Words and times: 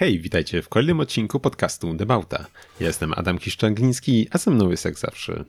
Hej, 0.00 0.20
witajcie 0.20 0.62
w 0.62 0.68
kolejnym 0.68 1.00
odcinku 1.00 1.40
podcastu 1.40 1.94
Debauta. 1.94 2.46
Ja 2.80 2.86
jestem 2.86 3.12
Adam 3.16 3.38
Kiszczangliński, 3.38 4.28
a 4.30 4.38
ze 4.38 4.50
mną 4.50 4.70
jest 4.70 4.84
jak 4.84 4.98
zawsze 4.98 5.44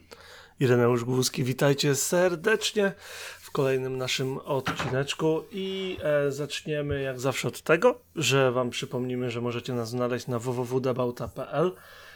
Ireneusz 0.59 1.03
Głuski. 1.03 1.43
Witajcie 1.43 1.95
serdecznie 1.95 2.91
w 3.41 3.51
kolejnym 3.51 3.97
naszym 3.97 4.37
odcineczku 4.37 5.43
i 5.51 5.97
e, 6.03 6.31
zaczniemy 6.31 7.01
jak 7.01 7.19
zawsze 7.19 7.47
od 7.47 7.61
tego, 7.61 8.01
że 8.15 8.51
wam 8.51 8.69
przypomnimy, 8.69 9.31
że 9.31 9.41
możecie 9.41 9.73
nas 9.73 9.89
znaleźć 9.89 10.27
na 10.27 10.39
www.debauta.pl 10.39 11.71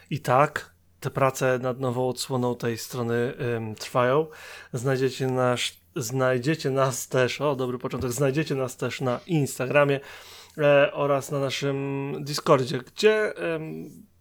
i 0.09 0.19
tak, 0.19 0.73
te 0.99 1.09
prace 1.09 1.59
nad 1.59 1.79
nową 1.79 2.09
odsłoną 2.09 2.55
tej 2.55 2.77
strony 2.77 3.33
ym, 3.55 3.75
trwają. 3.75 4.27
Znajdziecie, 4.73 5.29
znajdziecie 5.95 6.69
nas 6.69 7.07
też, 7.07 7.41
o 7.41 7.55
dobry 7.55 7.77
początek, 7.77 8.11
znajdziecie 8.11 8.55
nas 8.55 8.77
też 8.77 9.01
na 9.01 9.19
Instagramie 9.27 9.99
oraz 10.91 11.31
na 11.31 11.39
naszym 11.39 12.11
Discordzie, 12.21 12.77
gdzie 12.77 13.33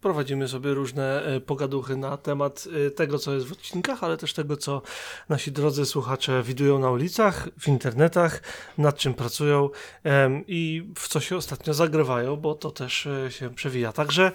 prowadzimy 0.05 0.49
sobie 0.49 0.75
różne 0.75 1.23
e, 1.23 1.41
pogaduchy 1.41 1.97
na 1.97 2.17
temat 2.17 2.69
e, 2.87 2.91
tego, 2.91 3.19
co 3.19 3.35
jest 3.35 3.47
w 3.47 3.53
odcinkach, 3.53 4.05
ale 4.05 4.17
też 4.17 4.33
tego, 4.33 4.57
co 4.57 4.83
nasi 5.29 5.53
drodzy 5.53 5.87
słuchacze 5.87 6.43
widują 6.43 6.79
na 6.79 6.91
ulicach, 6.91 7.49
w 7.61 7.69
internetach, 7.69 8.43
nad 8.79 8.97
czym 8.97 9.15
pracują 9.15 9.71
i 10.47 10.89
w 10.97 11.09
co 11.09 11.21
się 11.21 11.37
ostatnio 11.37 11.75
zagrywają, 11.75 12.37
bo 12.37 12.55
to 12.55 12.71
też 12.71 13.07
e, 13.07 13.31
się 13.31 13.55
przewija. 13.55 13.93
Także 13.93 14.33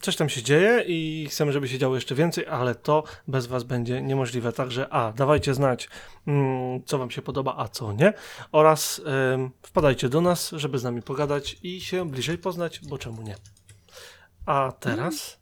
coś 0.00 0.16
tam 0.16 0.28
się 0.28 0.42
dzieje 0.42 0.84
i 0.86 1.26
chcemy, 1.30 1.52
żeby 1.52 1.68
się 1.68 1.78
działo 1.78 1.94
jeszcze 1.94 2.14
więcej, 2.14 2.46
ale 2.46 2.74
to 2.74 3.04
bez 3.28 3.46
Was 3.46 3.64
będzie 3.64 4.02
niemożliwe. 4.02 4.52
Także 4.52 4.92
a, 4.92 5.12
dawajcie 5.12 5.54
znać, 5.54 5.88
mm, 6.26 6.82
co 6.84 6.98
Wam 6.98 7.10
się 7.10 7.22
podoba, 7.22 7.54
a 7.58 7.68
co 7.68 7.92
nie, 7.92 8.12
oraz 8.52 9.00
wpadajcie 9.62 10.08
do 10.08 10.20
nas, 10.20 10.50
żeby 10.56 10.78
z 10.78 10.84
nami 10.84 11.02
pogadać 11.02 11.56
i 11.62 11.80
się 11.80 12.10
bliżej 12.10 12.38
poznać, 12.38 12.80
bo 12.88 12.98
czemu 12.98 13.22
nie. 13.22 13.57
A 14.48 14.72
teraz? 14.72 15.40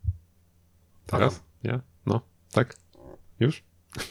Teraz? 1.07 1.43
Ja? 1.63 1.81
No, 2.07 2.21
tak? 2.53 2.77
Już? 3.41 3.63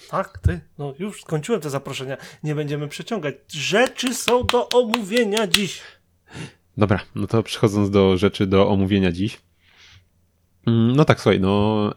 Tak, 0.09 0.37
ty? 0.37 0.59
No 0.77 0.93
już 0.99 1.21
skończyłem 1.21 1.61
te 1.61 1.69
zaproszenia. 1.69 2.17
Nie 2.43 2.55
będziemy 2.55 2.87
przeciągać. 2.87 3.35
Rzeczy 3.47 4.13
są 4.13 4.43
do 4.43 4.69
omówienia 4.69 5.47
dziś. 5.47 5.81
Dobra, 6.77 6.99
no 7.15 7.27
to 7.27 7.43
przechodząc 7.43 7.89
do 7.89 8.17
rzeczy 8.17 8.47
do 8.47 8.69
omówienia 8.69 9.11
dziś. 9.11 9.41
Mm, 10.67 10.95
no 10.95 11.05
tak, 11.05 11.21
słuchaj, 11.21 11.39
no 11.39 11.93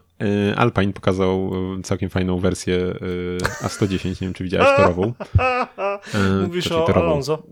y, 0.51 0.55
Alpine 0.55 0.93
pokazał 0.93 1.51
y, 1.79 1.81
całkiem 1.81 2.09
fajną 2.09 2.39
wersję 2.39 2.75
y, 2.75 3.37
A110, 3.61 4.05
nie 4.05 4.15
wiem 4.21 4.33
czy 4.33 4.43
widziałeś 4.43 4.77
torową. 4.77 5.13
Mówisz 6.45 6.65
znaczy, 6.65 6.83
o 6.83 6.87
torową. 6.87 7.07
Alonso? 7.07 7.43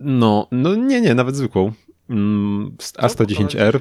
No, 0.00 0.48
no 0.52 0.74
nie, 0.74 1.00
nie, 1.00 1.14
nawet 1.14 1.36
zwykłą. 1.36 1.72
Mm, 2.10 2.76
A110R, 2.78 3.80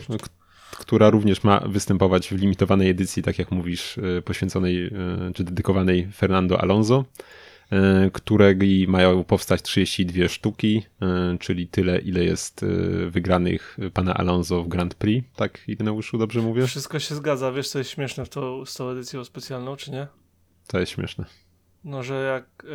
która 0.78 1.09
również 1.09 1.44
ma 1.44 1.59
występować 1.59 2.28
w 2.28 2.31
limitowanej 2.31 2.89
edycji, 2.89 3.23
tak 3.23 3.39
jak 3.39 3.52
mówisz, 3.52 3.97
e, 3.97 4.22
poświęconej 4.22 4.86
e, 4.86 4.92
czy 5.34 5.44
dedykowanej 5.44 6.08
Fernando 6.16 6.61
Alonso, 6.61 7.06
e, 7.72 8.09
której 8.14 8.88
mają 8.88 9.23
powstać 9.23 9.61
32 9.61 10.28
sztuki, 10.28 10.84
czyli 11.39 11.67
tyle, 11.67 12.00
ile 12.00 12.23
jest 12.23 12.66
wygranych 13.08 13.78
pana 13.94 14.14
Alonso 14.14 14.64
w 14.64 14.67
Grand 14.67 14.95
Prix. 14.95 15.28
Tak, 15.36 15.59
Ireneuszu, 15.67 16.17
dobrze 16.17 16.42
mówię? 16.42 16.67
Wszystko 16.67 17.00
się 17.00 17.16
zgadza. 17.16 17.52
Wiesz, 17.52 17.69
co 17.69 17.78
jest 17.78 17.91
śmieszne 17.91 18.25
w 18.25 18.30
tą, 18.30 18.66
z 18.66 18.73
tą 18.73 18.89
edycją 18.89 19.25
specjalną, 19.25 19.75
czy 19.75 19.91
nie? 19.91 20.08
To 20.67 20.80
jest 20.80 20.91
śmieszne. 20.91 21.25
No, 21.84 22.03
że 22.03 22.23
jak... 22.23 22.66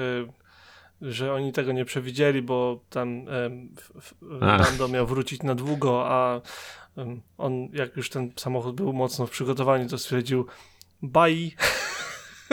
że 1.00 1.32
oni 1.32 1.52
tego 1.52 1.72
nie 1.72 1.84
przewidzieli, 1.84 2.42
bo 2.42 2.80
tam 2.90 3.26
Lando 4.40 4.88
miał 4.88 5.06
wrócić 5.06 5.42
na 5.42 5.54
długo, 5.54 6.10
a 6.10 6.40
on, 7.38 7.68
jak 7.72 7.96
już 7.96 8.10
ten 8.10 8.32
samochód 8.36 8.76
był 8.76 8.92
mocno 8.92 9.26
w 9.26 9.30
przygotowaniu, 9.30 9.88
to 9.88 9.98
stwierdził 9.98 10.46
bye 11.02 11.50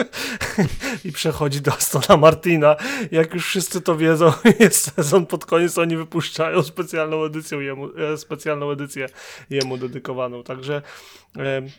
i 1.04 1.12
przechodzi 1.12 1.60
do 1.60 1.72
Astona 1.72 2.16
Martina. 2.16 2.76
Jak 3.10 3.34
już 3.34 3.46
wszyscy 3.46 3.80
to 3.80 3.96
wiedzą, 3.96 4.32
jest 4.60 4.94
sezon 4.94 5.26
pod 5.26 5.46
koniec, 5.46 5.78
oni 5.78 5.96
wypuszczają 5.96 6.62
specjalną 6.62 7.24
edycję 7.24 7.58
jemu, 7.58 7.88
e, 7.96 8.16
specjalną 8.16 8.70
edycję 8.70 9.08
jemu 9.50 9.76
dedykowaną. 9.76 10.42
Także 10.42 10.82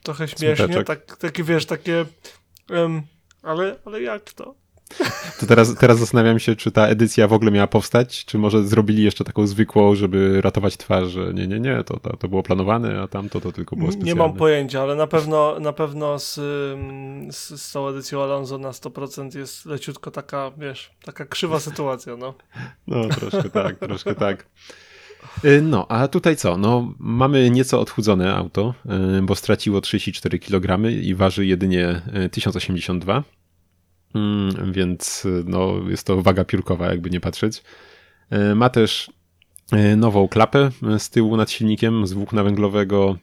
trochę 0.03 0.27
śmiesznie, 0.27 0.83
tak, 0.83 1.17
takie 1.17 1.43
wiesz, 1.43 1.65
takie 1.65 2.05
ale, 3.43 3.75
ale 3.85 4.01
jak 4.01 4.33
to? 4.33 4.55
To 5.39 5.45
teraz, 5.45 5.75
teraz 5.75 5.99
zastanawiam 5.99 6.39
się, 6.39 6.55
czy 6.55 6.71
ta 6.71 6.87
edycja 6.87 7.27
w 7.27 7.33
ogóle 7.33 7.51
miała 7.51 7.67
powstać, 7.67 8.25
czy 8.25 8.37
może 8.37 8.63
zrobili 8.63 9.03
jeszcze 9.03 9.23
taką 9.23 9.47
zwykłą, 9.47 9.95
żeby 9.95 10.41
ratować 10.41 10.77
twarz, 10.77 11.09
że 11.09 11.33
nie, 11.33 11.47
nie, 11.47 11.59
nie, 11.59 11.83
to, 11.83 11.99
to, 11.99 12.17
to 12.17 12.27
było 12.27 12.43
planowane, 12.43 13.01
a 13.01 13.07
tamto 13.07 13.41
to 13.41 13.51
tylko 13.51 13.75
było 13.75 13.91
specjalne. 13.91 14.13
Nie 14.13 14.27
mam 14.27 14.33
pojęcia, 14.33 14.81
ale 14.81 14.95
na 14.95 15.07
pewno, 15.07 15.59
na 15.59 15.73
pewno 15.73 16.19
z, 16.19 16.33
z, 17.35 17.61
z 17.61 17.71
tą 17.71 17.87
edycją 17.87 18.23
Alonso 18.23 18.57
na 18.57 18.71
100% 18.71 19.37
jest 19.37 19.65
leciutko 19.65 20.11
taka, 20.11 20.51
wiesz, 20.57 20.91
taka 21.03 21.25
krzywa 21.25 21.59
sytuacja, 21.69 22.15
no. 22.17 22.33
No, 22.87 23.07
troszkę 23.07 23.49
tak, 23.49 23.79
troszkę 23.79 24.15
tak. 24.15 24.45
Y, 25.45 25.61
no, 25.61 25.85
a 25.89 26.07
tutaj 26.07 26.35
co? 26.35 26.57
No, 26.57 26.93
mamy 26.99 27.49
nieco 27.49 27.79
odchudzone 27.79 28.35
auto, 28.35 28.73
y, 29.19 29.21
bo 29.21 29.35
straciło 29.35 29.81
34 29.81 30.39
kg 30.39 30.91
i 30.91 31.15
waży 31.15 31.45
jedynie 31.45 32.01
1082 32.31 33.19
y, 33.19 33.23
Mm, 34.15 34.73
więc 34.73 35.27
no, 35.45 35.73
jest 35.89 36.07
to 36.07 36.21
waga 36.21 36.43
piórkowa, 36.43 36.87
jakby 36.87 37.09
nie 37.09 37.19
patrzeć. 37.19 37.63
E, 38.31 38.55
ma 38.55 38.69
też 38.69 39.11
e, 39.71 39.95
nową 39.95 40.27
klapę 40.27 40.69
e, 40.93 40.99
z 40.99 41.09
tyłu 41.09 41.37
nad 41.37 41.51
silnikiem 41.51 42.07
z 42.07 42.13
włókna 42.13 42.43
węglowego, 42.43 43.17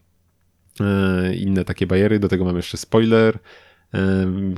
inne 1.36 1.64
takie 1.64 1.86
bajery, 1.86 2.18
do 2.18 2.28
tego 2.28 2.44
mamy 2.44 2.58
jeszcze 2.58 2.76
spoiler, 2.76 3.38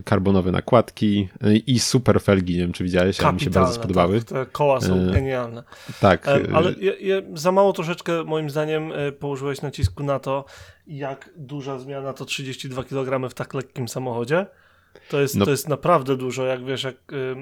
karbonowe 0.04 0.52
nakładki 0.52 1.28
i 1.66 1.78
super 1.78 2.20
felgi, 2.20 2.54
nie 2.54 2.60
wiem 2.60 2.72
czy 2.72 2.84
widziałeś, 2.84 3.20
ale 3.20 3.32
mi 3.32 3.40
się 3.40 3.50
bardzo 3.50 3.74
spodobały. 3.74 4.18
Tak, 4.20 4.28
te 4.28 4.46
koła 4.52 4.80
są 4.80 4.94
e, 4.94 5.12
genialne. 5.12 5.62
Tak. 6.00 6.28
Ale 6.28 6.72
je, 6.72 6.92
je, 6.92 7.22
za 7.34 7.52
mało 7.52 7.72
troszeczkę 7.72 8.24
moim 8.24 8.50
zdaniem 8.50 8.92
położyłeś 9.18 9.62
nacisku 9.62 10.02
na 10.02 10.18
to, 10.18 10.44
jak 10.86 11.30
duża 11.36 11.78
zmiana 11.78 12.12
to 12.12 12.24
32 12.24 12.84
kg 12.84 13.30
w 13.30 13.34
tak 13.34 13.54
lekkim 13.54 13.88
samochodzie. 13.88 14.46
To 15.08 15.20
jest, 15.20 15.36
no. 15.36 15.44
to 15.44 15.50
jest 15.50 15.68
naprawdę 15.68 16.16
dużo, 16.16 16.44
jak 16.44 16.64
wiesz, 16.64 16.82
jak 16.82 16.96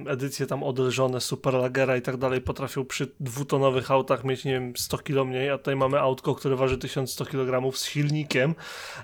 edycje 0.07 0.47
tam 0.47 0.63
odelżone, 0.63 1.21
Superlagera 1.21 1.97
i 1.97 2.03
tak 2.03 2.17
dalej 2.17 2.41
potrafią 2.41 2.85
przy 2.85 3.13
dwutonowych 3.21 3.91
autach 3.91 4.25
mieć, 4.25 4.45
nie 4.45 4.53
wiem, 4.53 4.73
100 4.77 4.99
kg 4.99 5.25
mniej, 5.25 5.51
a 5.51 5.59
tutaj 5.59 5.77
mamy 5.77 6.01
autko, 6.01 6.35
które 6.35 6.57
waży 6.57 6.79
1100 6.79 7.27
kg 7.27 7.77
z 7.77 7.85
silnikiem 7.85 8.55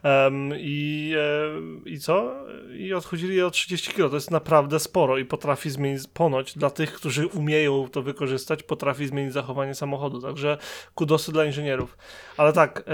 um, 0.04 0.50
i, 0.58 1.12
e, 1.16 1.90
i 1.90 1.98
co? 1.98 2.34
I 2.78 2.94
odchodzili 2.94 3.36
je 3.36 3.46
o 3.46 3.50
30 3.50 3.92
kg, 3.92 4.10
to 4.10 4.16
jest 4.16 4.30
naprawdę 4.30 4.80
sporo 4.80 5.18
i 5.18 5.24
potrafi 5.24 5.70
zmienić, 5.70 6.02
ponoć 6.14 6.58
dla 6.58 6.70
tych, 6.70 6.92
którzy 6.92 7.26
umieją 7.26 7.88
to 7.88 8.02
wykorzystać, 8.02 8.62
potrafi 8.62 9.06
zmienić 9.06 9.32
zachowanie 9.32 9.74
samochodu, 9.74 10.20
także 10.20 10.58
kudosy 10.94 11.32
dla 11.32 11.44
inżynierów. 11.44 11.98
Ale 12.36 12.52
tak, 12.52 12.84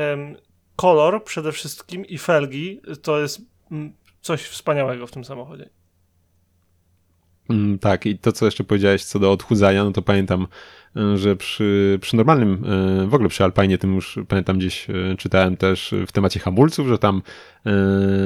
kolor 0.76 1.24
przede 1.24 1.52
wszystkim 1.52 2.06
i 2.06 2.18
felgi 2.18 2.80
to 3.02 3.20
jest 3.20 3.40
coś 4.20 4.42
wspaniałego 4.42 5.06
w 5.06 5.10
tym 5.10 5.24
samochodzie. 5.24 5.68
Mm, 7.50 7.78
tak, 7.78 8.06
i 8.06 8.18
to, 8.18 8.32
co 8.32 8.44
jeszcze 8.44 8.64
powiedziałeś 8.64 9.04
co 9.04 9.18
do 9.18 9.32
odchudzania, 9.32 9.84
no 9.84 9.92
to 9.92 10.02
pamiętam, 10.02 10.46
że 11.14 11.36
przy, 11.36 11.98
przy 12.00 12.16
normalnym, 12.16 12.64
e, 13.02 13.06
w 13.06 13.14
ogóle 13.14 13.28
przy 13.28 13.44
Alpine, 13.44 13.78
tym 13.78 13.94
już 13.94 14.18
pamiętam 14.28 14.58
gdzieś 14.58 14.90
e, 14.90 15.16
czytałem 15.18 15.56
też 15.56 15.94
w 16.06 16.12
temacie 16.12 16.40
hamulców, 16.40 16.88
że 16.88 16.98
tam 16.98 17.22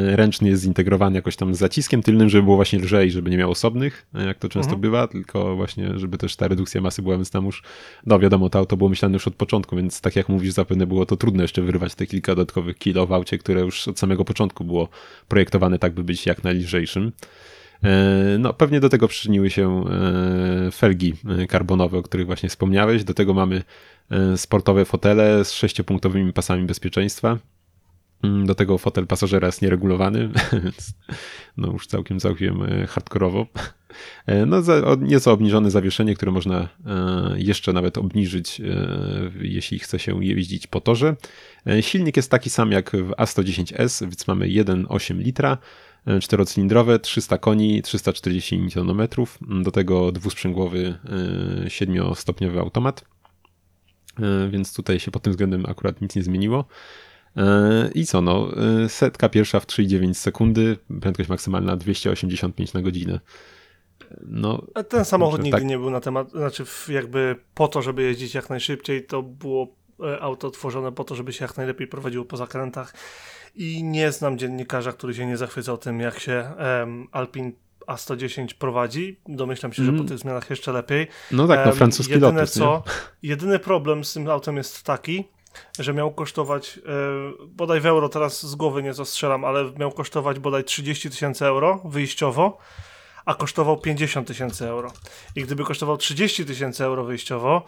ręczny 0.06 0.48
jest 0.48 0.62
zintegrowany 0.62 1.16
jakoś 1.16 1.36
tam 1.36 1.54
z 1.54 1.58
zaciskiem 1.58 2.02
tylnym, 2.02 2.28
żeby 2.28 2.42
było 2.42 2.56
właśnie 2.56 2.78
lżej, 2.78 3.10
żeby 3.10 3.30
nie 3.30 3.36
miał 3.36 3.50
osobnych, 3.50 4.06
jak 4.26 4.38
to 4.38 4.48
często 4.48 4.74
mhm. 4.74 4.80
bywa, 4.80 5.08
tylko 5.08 5.56
właśnie, 5.56 5.98
żeby 5.98 6.18
też 6.18 6.36
ta 6.36 6.48
redukcja 6.48 6.80
masy 6.80 7.02
była, 7.02 7.16
więc 7.16 7.30
tam 7.30 7.44
już, 7.44 7.62
no 8.06 8.18
wiadomo, 8.18 8.50
to 8.50 8.58
auto 8.58 8.76
było 8.76 8.90
myślane 8.90 9.12
już 9.12 9.28
od 9.28 9.34
początku, 9.34 9.76
więc 9.76 10.00
tak 10.00 10.16
jak 10.16 10.28
mówisz, 10.28 10.52
zapewne 10.52 10.86
było 10.86 11.06
to 11.06 11.16
trudno 11.16 11.42
jeszcze 11.42 11.62
wyrwać 11.62 11.94
te 11.94 12.06
kilka 12.06 12.34
dodatkowych 12.34 12.78
kilo 12.78 13.06
w 13.06 13.12
aucie, 13.12 13.38
które 13.38 13.60
już 13.60 13.88
od 13.88 13.98
samego 13.98 14.24
początku 14.24 14.64
było 14.64 14.88
projektowane 15.28 15.78
tak, 15.78 15.94
by 15.94 16.04
być 16.04 16.26
jak 16.26 16.44
najlżejszym. 16.44 17.12
E, 17.82 18.38
no, 18.38 18.54
pewnie 18.54 18.80
do 18.80 18.88
tego 18.88 19.08
przyczyniły 19.08 19.50
się 19.50 19.84
e, 19.88 20.70
felgi 20.70 21.14
e, 21.38 21.46
karbonowe, 21.46 21.98
o 21.98 22.02
których 22.02 22.26
właśnie 22.26 22.48
wspomniałeś. 22.48 23.04
Do 23.04 23.14
tego 23.14 23.34
mamy 23.34 23.62
sportowe 24.36 24.84
fotele 24.84 25.44
z 25.44 25.52
sześciopunktowymi 25.52 26.32
pasami 26.32 26.66
bezpieczeństwa. 26.66 27.38
Mm, 28.22 28.46
do 28.46 28.54
tego 28.54 28.78
fotel 28.78 29.06
pasażera 29.06 29.46
jest 29.48 29.62
nieregulowany, 29.62 30.28
więc 30.64 30.94
no 31.56 31.72
już 31.72 31.86
całkiem, 31.86 32.20
całkiem 32.20 32.58
hardkorowo. 32.88 33.46
No, 34.46 34.62
nieco 35.00 35.32
obniżone 35.32 35.70
zawieszenie, 35.70 36.14
które 36.14 36.32
można 36.32 36.68
jeszcze 37.36 37.72
nawet 37.72 37.98
obniżyć, 37.98 38.60
jeśli 39.40 39.78
chce 39.78 39.98
się 39.98 40.24
jeździć 40.24 40.66
po 40.66 40.80
torze. 40.80 41.16
Silnik 41.80 42.16
jest 42.16 42.30
taki 42.30 42.50
sam 42.50 42.72
jak 42.72 42.90
w 42.90 43.10
A110S, 43.10 44.04
więc 44.04 44.26
mamy 44.26 44.46
1,8 44.46 45.18
litra. 45.18 45.58
E, 46.06 46.20
czterocylindrowe, 46.20 46.98
300 46.98 47.38
koni, 47.38 47.82
340 47.82 48.68
Nm, 48.76 49.08
do 49.62 49.70
tego 49.70 50.12
dwusprzęgłowy 50.12 50.98
e, 51.64 51.70
siedmiostopniowy 51.70 52.60
automat, 52.60 53.04
e, 54.18 54.48
więc 54.48 54.74
tutaj 54.74 55.00
się 55.00 55.10
pod 55.10 55.22
tym 55.22 55.32
względem 55.32 55.66
akurat 55.66 56.00
nic 56.00 56.16
nie 56.16 56.22
zmieniło. 56.22 56.64
I 57.94 58.06
co, 58.06 58.20
no, 58.20 58.48
setka 58.88 59.28
pierwsza 59.28 59.60
w 59.60 59.66
3,9 59.66 60.14
sekundy, 60.14 60.76
prędkość 61.00 61.28
maksymalna 61.28 61.76
285 61.76 62.72
na 62.72 62.82
godzinę. 62.82 63.20
No, 64.26 64.62
A 64.74 64.82
Ten 64.82 65.04
samochód 65.04 65.42
nigdy 65.42 65.58
tak. 65.58 65.68
nie 65.68 65.78
był 65.78 65.90
na 65.90 66.00
temat, 66.00 66.30
znaczy 66.30 66.64
jakby 66.88 67.36
po 67.54 67.68
to, 67.68 67.82
żeby 67.82 68.02
jeździć 68.02 68.34
jak 68.34 68.50
najszybciej, 68.50 69.06
to 69.06 69.22
było 69.22 69.76
auto 70.20 70.50
tworzone 70.50 70.92
po 70.92 71.04
to, 71.04 71.14
żeby 71.14 71.32
się 71.32 71.44
jak 71.44 71.56
najlepiej 71.56 71.86
prowadziło 71.86 72.24
po 72.24 72.36
zakrętach 72.36 72.94
i 73.54 73.84
nie 73.84 74.12
znam 74.12 74.38
dziennikarza, 74.38 74.92
który 74.92 75.14
się 75.14 75.26
nie 75.26 75.36
zachwycał 75.36 75.78
tym, 75.78 76.00
jak 76.00 76.18
się 76.18 76.50
Alpine 77.12 77.52
A110 77.86 78.54
prowadzi. 78.54 79.20
Domyślam 79.28 79.72
się, 79.72 79.84
że 79.84 79.88
Mm. 79.90 80.02
po 80.02 80.08
tych 80.08 80.18
zmianach 80.18 80.50
jeszcze 80.50 80.72
lepiej. 80.72 81.06
no 81.32 81.46
tak, 81.48 81.66
no 81.66 81.72
francuski 81.72 82.12
jedyne 82.12 82.40
Lotus, 82.40 82.54
co, 82.54 82.82
Jedyny 83.22 83.58
problem 83.58 84.04
z 84.04 84.12
tym 84.12 84.30
autem 84.30 84.56
jest 84.56 84.82
taki, 84.82 85.24
że 85.78 85.94
miał 85.94 86.14
kosztować, 86.14 86.78
e, 86.78 87.46
bodaj 87.46 87.80
w 87.80 87.86
euro, 87.86 88.08
teraz 88.08 88.46
z 88.46 88.54
głowy 88.54 88.82
nieco 88.82 89.04
strzelam, 89.04 89.44
ale 89.44 89.72
miał 89.78 89.92
kosztować 89.92 90.38
bodaj 90.38 90.64
30 90.64 91.10
tysięcy 91.10 91.46
euro 91.46 91.80
wyjściowo, 91.84 92.58
a 93.24 93.34
kosztował 93.34 93.78
50 93.78 94.28
tysięcy 94.28 94.68
euro. 94.68 94.92
I 95.36 95.42
gdyby 95.42 95.64
kosztował 95.64 95.96
30 95.96 96.44
tysięcy 96.44 96.84
euro 96.84 97.04
wyjściowo, 97.04 97.64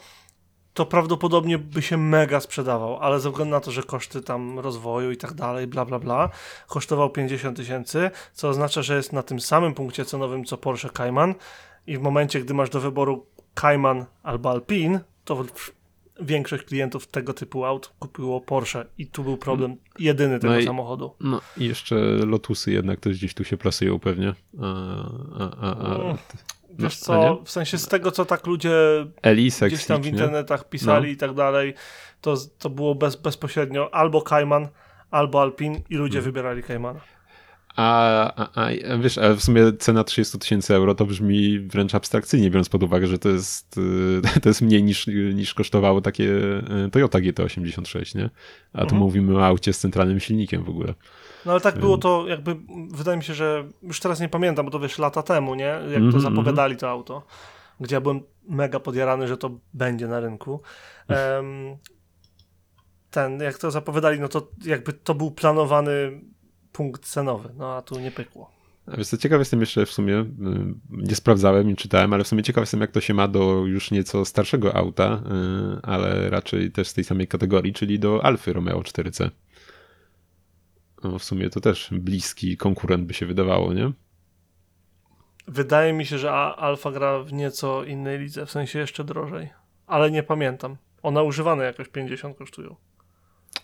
to 0.77 0.87
prawdopodobnie 0.87 1.59
by 1.59 1.83
się 1.83 1.97
mega 1.97 2.41
sprzedawał, 2.41 2.97
ale 2.97 3.21
ze 3.21 3.31
względu 3.31 3.51
na 3.55 3.61
to, 3.61 3.71
że 3.71 3.83
koszty 3.83 4.23
tam 4.23 4.59
rozwoju 4.59 5.11
i 5.11 5.17
tak 5.17 5.35
dalej, 5.35 5.67
bla 5.67 5.85
bla 5.85 5.99
bla, 5.99 6.31
kosztował 6.69 7.11
50 7.11 7.57
tysięcy, 7.57 8.11
co 8.33 8.49
oznacza, 8.49 8.83
że 8.83 8.97
jest 8.97 9.13
na 9.13 9.23
tym 9.23 9.41
samym 9.41 9.75
punkcie 9.75 10.05
cenowym 10.05 10.45
co 10.45 10.57
Porsche 10.57 10.91
Cayman 10.91 11.35
i 11.87 11.99
w 11.99 12.01
momencie, 12.01 12.41
gdy 12.41 12.55
masz 12.55 12.71
do 12.71 12.81
wyboru 12.81 13.27
Cayman 13.55 14.05
albo 14.23 14.51
Alpine, 14.51 15.01
to 15.25 15.45
większość 16.21 16.63
klientów 16.65 17.07
tego 17.07 17.35
typu 17.35 17.65
aut 17.65 17.93
kupiło 17.99 18.41
Porsche 18.41 18.85
i 18.99 19.07
tu 19.07 19.25
był 19.25 19.37
problem 19.37 19.77
jedyny 19.99 20.39
tego 20.39 20.53
No 20.55 20.61
i- 20.61 20.65
samochodu. 20.65 21.15
No 21.21 21.41
i 21.57 21.65
jeszcze 21.65 21.95
Lotusy 22.27 22.73
jednak 22.73 23.01
też 23.01 23.17
gdzieś 23.17 23.35
tu 23.35 23.45
się 23.45 23.57
plasują 23.57 23.99
pewnie. 23.99 24.35
A, 24.63 24.65
a, 25.39 25.51
a, 25.61 25.77
a. 25.77 25.95
Mm. 25.95 26.17
Wiesz 26.79 26.97
co, 26.99 27.43
w 27.45 27.51
sensie 27.51 27.79
z 27.79 27.89
tego, 27.89 28.11
co 28.13 28.25
tak 28.25 28.47
ludzie 28.47 28.73
Elisek, 29.23 29.73
gdzieś 29.73 29.87
tam 29.87 30.03
w 30.03 30.07
internetach 30.07 30.69
pisali 30.69 31.07
No. 31.07 31.13
i 31.13 31.17
tak 31.17 31.35
dalej, 31.35 31.75
to, 32.21 32.35
to 32.59 32.71
było 32.71 32.95
bez, 32.95 33.17
bezpośrednio 33.17 33.95
albo 33.95 34.23
Cayman, 34.23 34.69
albo 35.11 35.43
Alpine 35.43 35.81
i 35.91 35.97
ludzie 35.97 36.19
Hmm. 36.19 36.33
wybierali 36.33 36.63
Caymana. 36.63 37.01
A, 37.77 38.33
a, 38.45 38.67
a 38.67 38.99
wiesz, 38.99 39.19
a 39.19 39.35
w 39.35 39.41
sumie 39.41 39.73
cena 39.79 40.05
30 40.05 40.39
tysięcy 40.39 40.75
euro 40.75 40.95
to 40.95 41.07
brzmi 41.07 41.61
wręcz 41.61 41.95
abstrakcyjnie, 41.95 42.51
biorąc 42.51 42.69
pod 42.69 42.83
uwagę, 42.83 43.07
że 43.07 43.19
to 43.19 43.29
jest, 43.29 43.79
y, 43.79 44.41
to 44.43 44.49
jest 44.49 44.63
mniej 44.63 44.83
niż, 44.83 45.07
niż 45.35 45.55
kosztowało 45.55 46.01
takie 46.01 46.25
y, 46.25 46.91
Toyota 46.93 47.19
GT86, 47.19 48.17
nie? 48.19 48.31
A 48.73 48.79
tu 48.79 48.83
Mhm. 48.83 49.03
mówimy 49.03 49.37
o 49.39 49.47
aucie 49.47 49.73
z 49.73 49.79
centralnym 49.79 50.21
silnikiem 50.21 50.65
w 50.65 50.69
ogóle. 50.69 50.95
No 51.47 51.53
ale 51.53 51.61
tak 51.61 51.79
było 51.79 51.99
to 51.99 52.25
jakby, 52.29 52.57
wydaje 52.91 53.17
mi 53.17 53.25
się, 53.25 53.35
że 53.35 53.65
już 53.83 54.01
teraz 54.01 54.21
nie 54.21 54.29
pamiętam, 54.29 54.65
bo 54.65 54.73
to 54.73 54.81
wiesz 54.81 54.99
lata 54.99 55.23
temu, 55.23 55.55
nie? 55.55 55.65
Jak 55.65 55.83
to 55.85 55.99
Mhm, 55.99 56.21
zapowiadali 56.21 56.77
to 56.77 56.91
auto, 56.91 57.23
gdzie 57.81 57.95
ja 57.95 58.01
byłem 58.01 58.21
mega 58.49 58.81
podjarany, 58.81 59.29
że 59.29 59.37
to 59.37 59.51
będzie 59.75 60.09
na 60.09 60.21
rynku. 60.21 60.61
Em, 61.09 61.77
ten, 63.11 63.41
jak 63.41 63.59
to 63.59 63.71
zapowiadali, 63.71 64.21
no 64.21 64.29
to 64.29 64.49
jakby 64.65 64.93
to 64.93 65.15
był 65.15 65.31
planowany 65.31 66.21
punkt 66.73 67.05
cenowy, 67.05 67.49
no 67.57 67.75
a 67.75 67.83
tu 67.83 68.01
nie 68.01 68.11
pykło. 68.11 68.51
A 68.87 68.97
wiesz 68.97 69.09
co, 69.09 69.17
ciekaw 69.17 69.39
jestem 69.39 69.61
jeszcze 69.61 69.87
w 69.87 69.91
sumie, 69.91 70.15
y, 70.15 70.27
nie 70.91 71.15
sprawdzałem, 71.15 71.69
nie 71.69 71.77
czytałem, 71.77 72.13
ale 72.13 72.25
w 72.25 72.29
sumie 72.29 72.43
ciekaw 72.43 72.63
jestem 72.63 72.81
jak 72.81 72.91
to 72.91 73.01
się 73.01 73.15
ma 73.15 73.29
do 73.29 73.67
już 73.67 73.91
nieco 73.91 74.25
starszego 74.25 74.77
auta, 74.77 75.23
y, 75.79 75.83
ale 75.83 76.31
raczej 76.31 76.71
też 76.73 76.89
z 76.89 76.95
tej 76.95 77.05
samej 77.05 77.29
kategorii, 77.29 77.73
czyli 77.73 77.99
do 77.99 78.25
Alfy 78.25 78.53
Romeo 78.53 78.81
4C. 78.81 79.31
No 81.05 81.19
w 81.19 81.25
sumie 81.25 81.51
to 81.51 81.61
też 81.61 81.89
bliski 81.93 82.57
konkurent 82.57 83.05
by 83.05 83.15
się 83.15 83.27
wydawało, 83.27 83.73
nie? 83.73 83.93
Wydaje 85.49 85.93
mi 85.93 86.07
się, 86.07 86.19
że 86.19 86.33
Alfa 86.33 86.91
gra 86.91 87.19
w 87.19 87.33
nieco 87.33 87.85
innej 87.85 88.19
lidze, 88.19 88.47
w 88.47 88.51
sensie 88.51 88.79
jeszcze 88.79 89.05
drożej. 89.05 89.51
Ale 89.87 90.11
nie 90.11 90.23
pamiętam. 90.23 90.77
One 91.03 91.23
używane 91.23 91.65
jakoś 91.65 91.89
50 91.89 92.39
kosztują. 92.39 92.77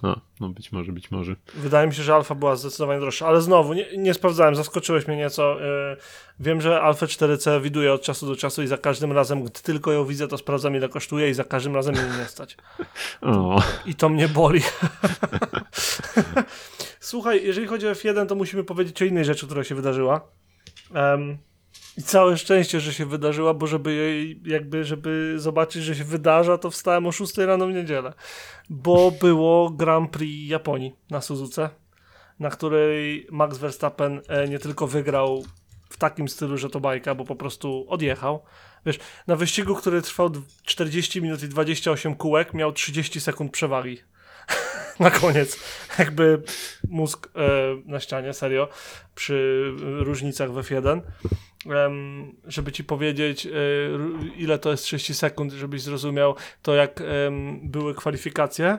A, 0.02 0.20
no 0.40 0.48
być 0.48 0.72
może, 0.72 0.92
być 0.92 1.10
może. 1.10 1.36
Wydaje 1.54 1.86
mi 1.86 1.94
się, 1.94 2.02
że 2.02 2.14
Alfa 2.14 2.34
była 2.34 2.56
zdecydowanie 2.56 3.00
droższa, 3.00 3.26
ale 3.26 3.42
znowu 3.42 3.72
nie, 3.72 3.96
nie 3.96 4.14
sprawdzałem, 4.14 4.54
zaskoczyłeś 4.54 5.06
mnie 5.06 5.16
nieco. 5.16 5.60
Yy, 5.60 5.96
wiem, 6.40 6.60
że 6.60 6.80
Alfa 6.80 7.06
4C 7.06 7.62
widuję 7.62 7.92
od 7.92 8.02
czasu 8.02 8.26
do 8.26 8.36
czasu 8.36 8.62
i 8.62 8.66
za 8.66 8.78
każdym 8.78 9.12
razem, 9.12 9.44
gdy 9.44 9.60
tylko 9.60 9.92
ją 9.92 10.04
widzę, 10.04 10.28
to 10.28 10.38
sprawdzam 10.38 10.76
ile 10.76 10.88
kosztuje 10.88 11.30
i 11.30 11.34
za 11.34 11.44
każdym 11.44 11.74
razem 11.74 11.94
mnie 11.94 12.18
nie 12.18 12.24
stać. 12.24 12.56
O, 13.22 13.62
I 13.86 13.94
to 13.94 14.08
mnie 14.08 14.28
boli. 14.28 14.60
Słuchaj, 17.02 17.44
jeżeli 17.44 17.66
chodzi 17.66 17.88
o 17.88 17.92
F1, 17.92 18.26
to 18.26 18.34
musimy 18.34 18.64
powiedzieć 18.64 19.02
o 19.02 19.04
innej 19.04 19.24
rzeczy, 19.24 19.46
która 19.46 19.64
się 19.64 19.74
wydarzyła. 19.74 20.28
Em, 20.94 21.38
I 21.98 22.02
całe 22.02 22.36
szczęście, 22.36 22.80
że 22.80 22.92
się 22.92 23.06
wydarzyła, 23.06 23.54
bo 23.54 23.66
żeby 23.66 23.94
jej, 23.94 24.40
jakby, 24.44 24.84
żeby 24.84 25.34
zobaczyć, 25.36 25.82
że 25.82 25.94
się 25.94 26.04
wydarza, 26.04 26.58
to 26.58 26.70
wstałem 26.70 27.06
o 27.06 27.12
6 27.12 27.38
rano 27.38 27.66
w 27.66 27.72
niedzielę. 27.72 28.12
Bo 28.70 29.10
było 29.10 29.70
Grand 29.70 30.10
Prix 30.10 30.50
Japonii 30.50 30.92
na 31.10 31.20
Suzuce, 31.20 31.70
na 32.38 32.50
której 32.50 33.26
Max 33.30 33.58
Verstappen 33.58 34.20
e, 34.28 34.48
nie 34.48 34.58
tylko 34.58 34.86
wygrał 34.86 35.44
w 35.90 35.96
takim 35.96 36.28
stylu, 36.28 36.58
że 36.58 36.70
to 36.70 36.80
bajka, 36.80 37.14
bo 37.14 37.24
po 37.24 37.36
prostu 37.36 37.86
odjechał. 37.88 38.42
Wiesz, 38.86 38.98
na 39.26 39.36
wyścigu, 39.36 39.74
który 39.74 40.02
trwał 40.02 40.30
d- 40.30 40.40
40 40.64 41.22
minut 41.22 41.42
i 41.42 41.48
28 41.48 42.14
kółek, 42.14 42.54
miał 42.54 42.72
30 42.72 43.20
sekund 43.20 43.52
przewagi. 43.52 43.98
na 45.00 45.10
koniec. 45.10 45.58
Jakby 45.98 46.42
mózg 46.88 47.28
e, 47.36 47.40
na 47.86 48.00
ścianie, 48.00 48.32
serio, 48.32 48.68
przy 49.14 49.70
różnicach 49.98 50.52
w 50.52 50.54
F1. 50.54 51.00
Em, 51.70 52.34
żeby 52.46 52.72
ci 52.72 52.84
powiedzieć, 52.84 53.46
e, 53.46 53.50
ile 54.36 54.58
to 54.58 54.70
jest 54.70 54.84
30 54.84 55.14
sekund, 55.14 55.52
żebyś 55.52 55.82
zrozumiał, 55.82 56.34
to 56.62 56.74
jak 56.74 57.00
em, 57.00 57.60
były 57.62 57.94
kwalifikacje, 57.94 58.78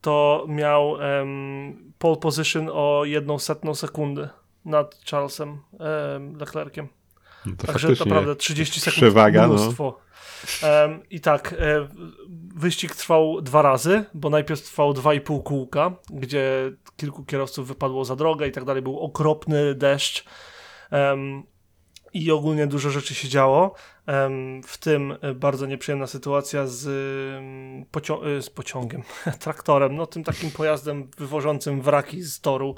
to 0.00 0.46
miał 0.48 1.02
em, 1.02 1.92
pole 1.98 2.16
position 2.16 2.70
o 2.72 3.02
jedną 3.04 3.38
setną 3.38 3.74
sekundy 3.74 4.28
nad 4.64 5.00
Charlesem 5.10 5.58
em, 5.80 6.36
Leclerciem. 6.36 6.88
no 7.46 7.52
to 7.58 7.66
Także 7.66 7.88
naprawdę 7.88 8.36
30 8.36 8.80
sekund 8.80 8.96
przewaga, 8.96 9.46
no. 9.46 9.54
mnóstwo. 9.54 9.98
Em, 9.98 10.07
I 11.10 11.20
tak, 11.20 11.52
e, 11.58 11.88
wyścig 12.56 12.94
trwał 12.94 13.40
dwa 13.40 13.62
razy, 13.62 14.04
bo 14.14 14.30
najpierw 14.30 14.62
trwał 14.62 14.92
2,5 14.92 15.42
kółka, 15.42 15.90
gdzie 16.10 16.72
kilku 16.96 17.24
kierowców 17.24 17.68
wypadło 17.68 18.04
za 18.04 18.16
drogę 18.16 18.48
i 18.48 18.52
tak 18.52 18.64
dalej. 18.64 18.82
Był 18.82 19.00
okropny 19.00 19.74
deszcz 19.74 20.24
i 22.14 22.30
ogólnie 22.30 22.66
dużo 22.66 22.90
rzeczy 22.90 23.14
się 23.14 23.28
działo. 23.28 23.74
W 24.66 24.78
tym 24.80 25.14
e, 25.20 25.34
bardzo 25.34 25.66
nieprzyjemna 25.66 26.06
sytuacja 26.06 26.66
z, 26.66 26.86
em, 26.86 27.84
pocio- 27.92 28.26
e, 28.38 28.42
z 28.42 28.50
pociągiem, 28.50 29.02
traktorem, 29.40 29.96
no 29.96 30.06
tym 30.06 30.24
takim 30.24 30.50
pojazdem 30.50 31.10
wywożącym 31.18 31.82
wraki 31.82 32.22
z 32.22 32.40
toru, 32.40 32.74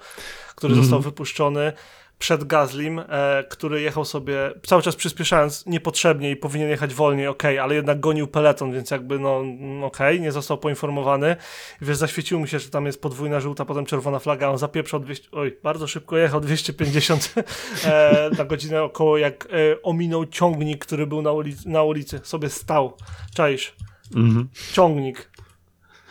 który 0.56 0.72
Mhm. 0.72 0.84
został 0.84 1.00
wypuszczony 1.00 1.72
przed 2.20 2.44
Gazlim, 2.44 2.98
e, 2.98 3.44
który 3.50 3.80
jechał 3.80 4.04
sobie 4.04 4.52
cały 4.66 4.82
czas 4.82 4.96
przyspieszając 4.96 5.66
niepotrzebnie 5.66 6.30
i 6.30 6.36
powinien 6.36 6.68
jechać 6.68 6.94
wolniej, 6.94 7.26
okej, 7.26 7.58
ale 7.58 7.74
jednak 7.74 8.00
gonił 8.00 8.28
peleton, 8.28 8.72
więc 8.72 8.90
jakby 8.90 9.18
no 9.18 9.40
mm, 9.40 9.84
okej, 9.84 10.20
nie 10.20 10.32
został 10.32 10.58
poinformowany. 10.58 11.36
Wiesz, 11.80 11.96
zaświeciło 11.96 12.40
mi 12.40 12.48
się, 12.48 12.58
że 12.58 12.70
tam 12.70 12.86
jest 12.86 13.02
podwójna 13.02 13.40
żółta, 13.40 13.64
potem 13.64 13.86
czerwona 13.86 14.18
flaga, 14.18 14.48
on 14.48 14.58
zapieprzał 14.58 15.00
200, 15.00 15.28
oj, 15.32 15.56
bardzo 15.62 15.86
szybko 15.86 16.16
jechał 16.16 16.40
250 16.40 17.34
e, 17.84 18.30
na 18.38 18.44
godzinę 18.44 18.82
około, 18.82 19.18
jak 19.18 19.46
e, 19.46 19.82
ominął 19.82 20.26
ciągnik, 20.26 20.84
który 20.84 21.06
był 21.06 21.22
na 21.22 21.32
ulicy, 21.32 21.68
na 21.68 21.82
ulicy 21.82 22.20
sobie 22.22 22.48
stał, 22.48 22.96
czaisz, 23.34 23.74
Mhm. 24.16 24.48
ciągnik. 24.72 25.30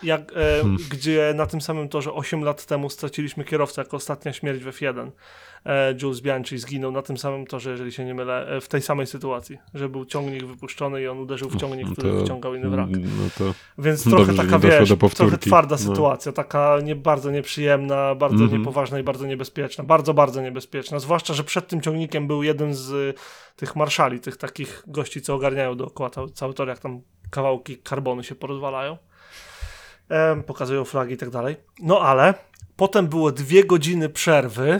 Jak, 0.04 0.22
e, 0.36 0.36
Gdzie 0.90 1.34
na 1.36 1.46
tym 1.46 1.62
samym 1.62 1.90
torze 1.90 2.14
8 2.14 2.44
lat 2.44 2.66
temu 2.66 2.90
straciliśmy 2.90 3.44
kierowcę 3.44 3.82
jako 3.82 3.98
ostatnia 3.98 4.34
śmierć 4.34 4.64
w 4.64 4.68
F1. 4.68 5.12
E, 5.66 5.96
Jules 6.02 6.22
Bianchi 6.22 6.58
zginął 6.58 6.92
na 6.92 7.02
tym 7.02 7.18
samym 7.18 7.46
torze, 7.48 7.72
jeżeli 7.72 7.92
się 7.92 8.06
nie 8.06 8.14
mylę, 8.14 8.48
e, 8.48 8.62
w 8.62 8.68
tej 8.68 8.82
samej 8.82 9.08
sytuacji, 9.08 9.58
że 9.74 9.90
był 9.90 10.06
ciągnik 10.06 10.46
wypuszczony 10.46 11.02
i 11.02 11.08
on 11.08 11.20
uderzył 11.20 11.50
w 11.50 11.56
ciągnik, 11.58 11.88
No 11.88 11.94
który 11.94 12.10
to- 12.12 12.16
wyciągał 12.20 12.56
inny 12.56 12.70
wrak. 12.70 12.88
No 12.90 13.54
Więc 13.78 14.04
Dobrze, 14.04 14.18
trochę 14.18 14.32
że 14.34 14.44
taka, 14.44 14.60
wiesz, 14.60 14.90
trochę 15.16 15.38
twarda 15.38 15.76
No. 15.76 15.82
sytuacja, 15.82 16.32
taka 16.32 16.78
nie, 16.84 16.96
bardzo 16.96 17.32
nieprzyjemna, 17.32 18.16
bardzo 18.16 18.44
Mhm. 18.44 18.60
niepoważna 18.62 19.00
i 19.00 19.04
bardzo 19.04 19.28
niebezpieczna. 19.28 19.84
Bardzo, 19.84 20.14
bardzo 20.14 20.42
niebezpieczna. 20.42 21.00
Zwłaszcza, 21.00 21.34
że 21.34 21.44
przed 21.44 21.68
tym 21.68 21.82
ciągnikiem 21.82 22.28
był 22.28 22.44
jeden 22.44 22.74
z 22.74 22.92
y, 22.92 23.14
tych 23.56 23.76
marszali, 23.76 24.20
tych 24.20 24.38
takich 24.38 24.84
gości, 24.88 25.22
co 25.22 25.36
ogarniają 25.36 25.76
dookoła 25.76 26.10
cały, 26.10 26.30
cały 26.32 26.54
tor, 26.54 26.68
jak 26.68 26.80
tam 26.80 27.02
kawałki 27.30 27.78
karbonu 27.78 28.24
się 28.24 28.36
porozwalają. 28.36 28.98
Pokazują 30.46 30.86
flagi 30.86 31.14
i 31.14 31.18
tak 31.18 31.30
dalej. 31.30 31.58
No 31.80 32.02
ale 32.02 32.34
potem 32.76 33.08
było 33.08 33.32
dwie 33.32 33.64
godziny 33.64 34.10
przerwy 34.10 34.80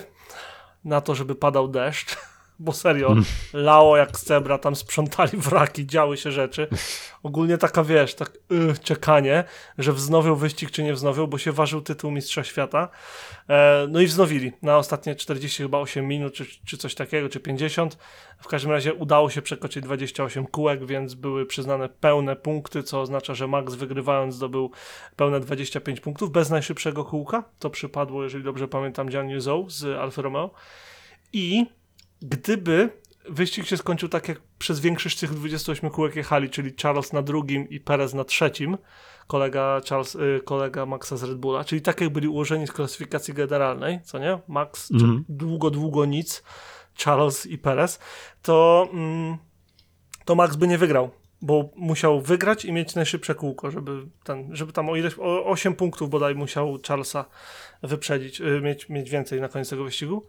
na 0.86 1.02
to, 1.02 1.16
żeby 1.16 1.36
padał 1.36 1.68
deszcz, 1.68 2.18
bo 2.60 2.74
serio, 2.74 3.16
lało 3.54 3.98
jak 3.98 4.18
z 4.18 4.24
cebra, 4.24 4.58
tam 4.58 4.76
sprzątali 4.76 5.38
wraki, 5.38 5.88
działy 5.88 6.18
się 6.18 6.32
rzeczy. 6.32 6.68
Ogólnie 7.24 7.58
taka, 7.58 7.84
wiesz, 7.84 8.16
tak 8.16 8.32
yy, 8.50 8.74
czekanie, 8.84 9.44
że 9.78 9.94
wznowią 9.94 10.36
wyścig 10.36 10.72
czy 10.72 10.84
nie 10.84 10.94
wznowią, 10.94 11.28
bo 11.28 11.38
się 11.38 11.52
ważył 11.52 11.82
tytuł 11.82 12.12
Mistrza 12.12 12.44
Świata. 12.44 12.90
E, 13.50 13.88
no 13.90 14.02
i 14.02 14.08
wznowili 14.08 14.52
na 14.62 14.78
ostatnie 14.78 15.16
40 15.16 15.64
chyba 15.64 15.80
8 15.80 16.08
minut, 16.08 16.34
czy, 16.34 16.46
czy 16.66 16.78
coś 16.78 16.96
takiego, 16.96 17.30
czy 17.30 17.40
50. 17.40 17.98
W 18.40 18.48
każdym 18.48 18.72
razie 18.72 18.94
udało 18.94 19.30
się 19.30 19.42
przekroczyć 19.42 19.84
28 19.84 20.48
kółek, 20.48 20.86
więc 20.86 21.14
były 21.14 21.46
przyznane 21.46 21.90
pełne 21.90 22.36
punkty, 22.36 22.84
co 22.84 23.02
oznacza, 23.02 23.34
że 23.34 23.48
Max 23.48 23.76
wygrywając 23.76 24.36
zdobył 24.36 24.72
pełne 25.16 25.40
25 25.40 26.00
punktów 26.00 26.32
bez 26.32 26.50
najszybszego 26.50 27.06
kółka. 27.06 27.44
To 27.60 27.70
przypadło, 27.70 28.24
jeżeli 28.24 28.44
dobrze 28.44 28.68
pamiętam, 28.68 29.10
Jian 29.10 29.42
Zhou 29.42 29.70
z 29.70 30.00
Alfa 30.00 30.22
Romeo. 30.22 30.52
I 31.34 31.66
gdyby 32.22 32.90
wyścig 33.30 33.66
się 33.66 33.78
skończył 33.78 34.10
tak, 34.10 34.28
jak 34.28 34.42
przez 34.60 34.80
większość 34.80 35.20
tych 35.20 35.34
28 35.34 35.90
kółek 35.90 36.16
jechali, 36.16 36.50
czyli 36.50 36.74
Charles 36.82 37.14
na 37.14 37.22
drugim 37.22 37.70
i 37.70 37.80
Perez 37.80 38.14
na 38.14 38.24
trzecim, 38.24 38.78
kolega, 39.28 39.82
Charles, 39.90 40.16
y, 40.16 40.42
kolega 40.46 40.86
Maxa 40.86 41.18
z 41.18 41.24
Red 41.24 41.38
Bulla, 41.38 41.64
czyli 41.64 41.82
tak 41.82 42.02
jak 42.02 42.10
byli 42.10 42.28
ułożeni 42.28 42.68
z 42.68 42.72
klasyfikacji 42.72 43.34
generalnej, 43.34 44.00
co 44.04 44.20
nie? 44.20 44.40
Max, 44.48 44.92
Mhm. 44.92 45.26
długo, 45.30 45.70
długo 45.70 46.06
nic, 46.06 46.44
Charles 47.04 47.46
i 47.46 47.58
Perez, 47.58 48.00
to, 48.42 48.88
mm, 48.94 49.38
to 50.26 50.36
Max 50.36 50.56
by 50.56 50.68
nie 50.68 50.78
wygrał, 50.78 51.10
bo 51.42 51.70
musiał 51.76 52.22
wygrać 52.22 52.66
i 52.66 52.72
mieć 52.72 52.96
najszybsze 52.96 53.36
kółko, 53.36 53.72
żeby, 53.72 54.06
ten, 54.24 54.56
żeby 54.56 54.74
tam 54.74 54.90
o 54.90 54.96
ileś, 54.96 55.14
o 55.20 55.46
8 55.46 55.76
punktów 55.76 56.10
bodaj 56.10 56.36
musiał 56.36 56.78
Charlesa 56.88 57.26
wyprzedzić, 57.84 58.42
y, 58.42 58.62
mieć, 58.62 58.90
mieć 58.90 59.10
więcej 59.10 59.42
na 59.42 59.48
koniec 59.48 59.70
tego 59.70 59.84
wyścigu. 59.84 60.28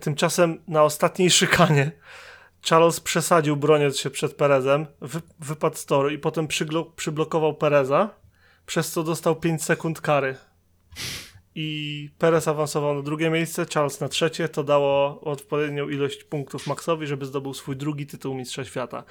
Tymczasem 0.00 0.62
na 0.68 0.82
ostatniej 0.82 1.30
szykanie 1.30 1.92
Charles 2.68 3.00
przesadził, 3.00 3.56
broniąc 3.56 3.98
się 3.98 4.10
przed 4.10 4.34
Perezem, 4.34 4.86
wy, 5.00 5.20
wypadł 5.40 5.76
z 5.76 5.86
toru 5.86 6.10
i 6.10 6.18
potem 6.18 6.48
przyblokował 6.96 7.54
Pereza, 7.54 8.14
przez 8.66 8.92
co 8.92 9.02
dostał 9.02 9.36
5 9.36 9.64
sekund 9.64 10.00
kary. 10.00 10.36
I 11.54 12.10
Perez 12.18 12.48
awansował 12.48 12.94
na 12.94 13.02
drugie 13.02 13.30
miejsce, 13.30 13.66
Charles 13.74 14.00
na 14.00 14.08
trzecie, 14.08 14.48
to 14.48 14.64
dało 14.64 15.20
odpowiednią 15.20 15.88
ilość 15.88 16.24
punktów 16.24 16.66
Maxowi, 16.66 17.06
żeby 17.06 17.26
zdobył 17.26 17.54
swój 17.54 17.76
drugi 17.76 18.06
tytuł 18.06 18.34
Mistrza 18.34 18.64
Świata. 18.64 19.04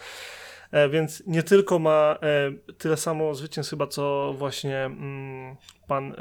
E, 0.74 0.90
więc 0.90 1.24
nie 1.28 1.44
tylko 1.44 1.80
ma 1.80 2.18
e, 2.22 2.74
tyle 2.78 2.98
samo 2.98 3.36
zwycięstw 3.36 3.70
chyba, 3.70 3.88
co 3.88 4.34
właśnie 4.38 4.78
mm, 4.78 5.56
pan 5.88 6.16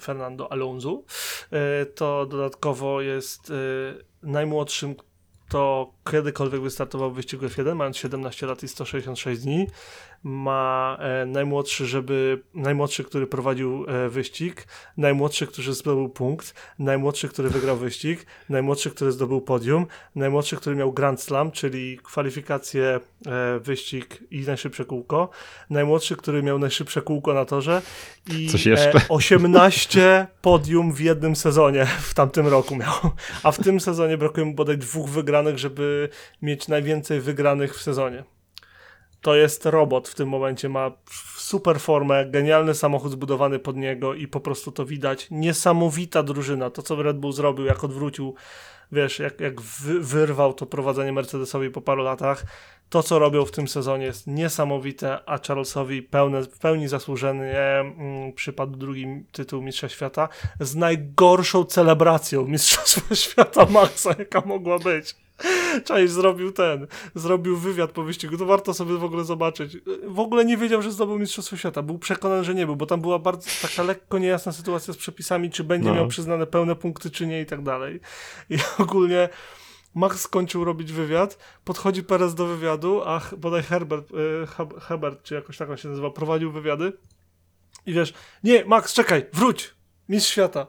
Fernando 0.00 0.52
Alonso, 0.52 1.02
e, 1.52 1.86
to 1.86 2.26
dodatkowo 2.26 3.00
jest 3.00 3.52
najmłodszym, 4.22 4.94
kto 5.48 5.92
kiedykolwiek 6.10 6.60
wystartował 6.60 7.10
w 7.10 7.14
wyścigu 7.14 7.46
F1, 7.46 7.74
mając 7.74 7.96
17 7.96 8.46
lat 8.46 8.62
i 8.62 8.68
166 8.68 9.40
dni. 9.40 9.66
Ma 10.22 10.98
e, 11.00 11.26
najmłodszy, 11.26 11.86
żeby 11.86 12.42
najmłodszy, 12.54 13.04
który 13.04 13.26
prowadził 13.26 13.84
e, 13.88 14.08
wyścig, 14.08 14.66
najmłodszy, 14.96 15.46
który 15.46 15.72
zdobył 15.72 16.08
punkt, 16.08 16.54
najmłodszy, 16.78 17.28
który 17.28 17.50
wygrał 17.50 17.76
wyścig, 17.76 18.26
najmłodszy, 18.48 18.90
który 18.90 19.12
zdobył 19.12 19.40
podium, 19.40 19.86
najmłodszy, 20.14 20.56
który 20.56 20.76
miał 20.76 20.92
Grand 20.92 21.20
Slam, 21.22 21.50
czyli 21.50 21.98
kwalifikacje, 22.02 23.00
e, 23.26 23.60
wyścig 23.60 24.24
i 24.30 24.40
najszybsze 24.40 24.84
kółko, 24.84 25.30
najmłodszy, 25.70 26.16
który 26.16 26.42
miał 26.42 26.58
najszybsze 26.58 27.02
kółko 27.02 27.34
na 27.34 27.44
torze 27.44 27.82
i 28.32 28.48
Coś 28.48 28.66
jeszcze? 28.66 28.98
E, 28.98 29.08
18 29.08 30.26
podium 30.42 30.92
w 30.92 31.00
jednym 31.00 31.36
sezonie 31.36 31.86
w 32.00 32.14
tamtym 32.14 32.46
roku 32.46 32.76
miał. 32.76 32.94
A 33.42 33.52
w 33.52 33.58
tym 33.58 33.80
sezonie 33.80 34.18
brakuje 34.18 34.46
mu 34.46 34.54
bodaj 34.54 34.78
dwóch 34.78 35.08
wygranych, 35.10 35.58
żeby 35.58 36.08
mieć 36.42 36.68
najwięcej 36.68 37.20
wygranych 37.20 37.76
w 37.76 37.82
sezonie. 37.82 38.24
To 39.20 39.34
jest 39.34 39.66
robot 39.66 40.08
w 40.08 40.14
tym 40.14 40.28
momencie, 40.28 40.68
ma 40.68 40.90
super 41.36 41.80
formę, 41.80 42.26
genialny 42.26 42.74
samochód 42.74 43.12
zbudowany 43.12 43.58
pod 43.58 43.76
niego 43.76 44.14
i 44.14 44.28
po 44.28 44.40
prostu 44.40 44.72
to 44.72 44.84
widać. 44.84 45.26
Niesamowita 45.30 46.22
drużyna. 46.22 46.70
To, 46.70 46.82
co 46.82 47.02
Red 47.02 47.18
Bull 47.18 47.32
zrobił, 47.32 47.64
jak 47.64 47.84
odwrócił, 47.84 48.34
wiesz, 48.92 49.18
jak, 49.18 49.40
jak 49.40 49.60
wy, 49.60 50.00
wyrwał 50.00 50.54
to 50.54 50.66
prowadzenie 50.66 51.12
Mercedesowi 51.12 51.70
po 51.70 51.80
paru 51.80 52.02
latach. 52.02 52.44
To, 52.90 53.02
co 53.02 53.18
robią 53.18 53.44
w 53.44 53.50
tym 53.50 53.68
sezonie 53.68 54.04
jest 54.04 54.26
niesamowite, 54.26 55.18
a 55.26 55.38
Charlesowi 55.46 56.02
pełne, 56.02 56.42
w 56.42 56.58
pełni 56.58 56.88
zasłużenie 56.88 57.58
mm, 57.58 58.32
przypadł 58.32 58.76
drugi 58.76 59.06
tytuł 59.32 59.62
Mistrza 59.62 59.88
Świata 59.88 60.28
z 60.60 60.74
najgorszą 60.74 61.64
celebracją 61.64 62.46
Mistrzostwa 62.46 63.14
Świata 63.24 63.66
Maxa, 63.70 64.14
jaka 64.18 64.40
mogła 64.40 64.78
być. 64.78 65.27
Cześć, 65.84 66.12
zrobił 66.12 66.52
ten, 66.52 66.86
zrobił 67.14 67.56
wywiad 67.56 67.90
po 67.90 68.02
wyścigu, 68.02 68.36
to 68.38 68.46
warto 68.46 68.74
sobie 68.74 68.94
w 68.96 69.04
ogóle 69.04 69.24
zobaczyć. 69.24 69.76
W 70.06 70.18
ogóle 70.20 70.44
nie 70.44 70.56
wiedział, 70.56 70.82
że 70.82 70.92
zdobył 70.92 71.18
Mistrzostwo 71.18 71.56
Świata, 71.56 71.82
był 71.82 71.98
przekonany, 71.98 72.44
że 72.44 72.54
nie 72.54 72.66
był, 72.66 72.76
bo 72.76 72.86
tam 72.86 73.00
była 73.00 73.18
bardzo 73.18 73.50
taka 73.62 73.82
lekko 73.82 74.18
niejasna 74.18 74.52
sytuacja 74.52 74.94
z 74.94 74.96
przepisami, 74.96 75.50
czy 75.50 75.64
będzie 75.64 75.88
No. 75.88 75.94
miał 75.94 76.08
przyznane 76.08 76.46
pełne 76.46 76.76
punkty, 76.76 77.10
czy 77.10 77.26
nie 77.26 77.40
i 77.40 77.46
tak 77.46 77.62
dalej. 77.62 78.00
I 78.50 78.56
ogólnie 78.78 79.28
Max 79.94 80.20
skończył 80.20 80.64
robić 80.64 80.92
wywiad, 80.92 81.38
podchodzi 81.64 82.02
Perez 82.02 82.34
do 82.34 82.46
wywiadu, 82.46 83.02
a 83.04 83.20
bodaj 83.36 83.62
Herbert, 83.62 84.10
y, 84.10 84.80
Hebert, 84.80 85.22
czy 85.22 85.34
jakoś 85.34 85.56
tak 85.56 85.70
on 85.70 85.76
się 85.76 85.88
nazywa, 85.88 86.10
prowadził 86.10 86.52
wywiady 86.52 86.92
i 87.86 87.92
wiesz, 87.92 88.12
nie, 88.44 88.64
Max, 88.64 88.92
czekaj, 88.92 89.26
wróć, 89.32 89.74
mistrz 90.08 90.30
świata. 90.32 90.66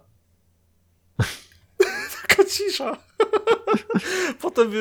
Taka 2.27 2.43
cisza. 2.45 2.97
potem 4.41 4.71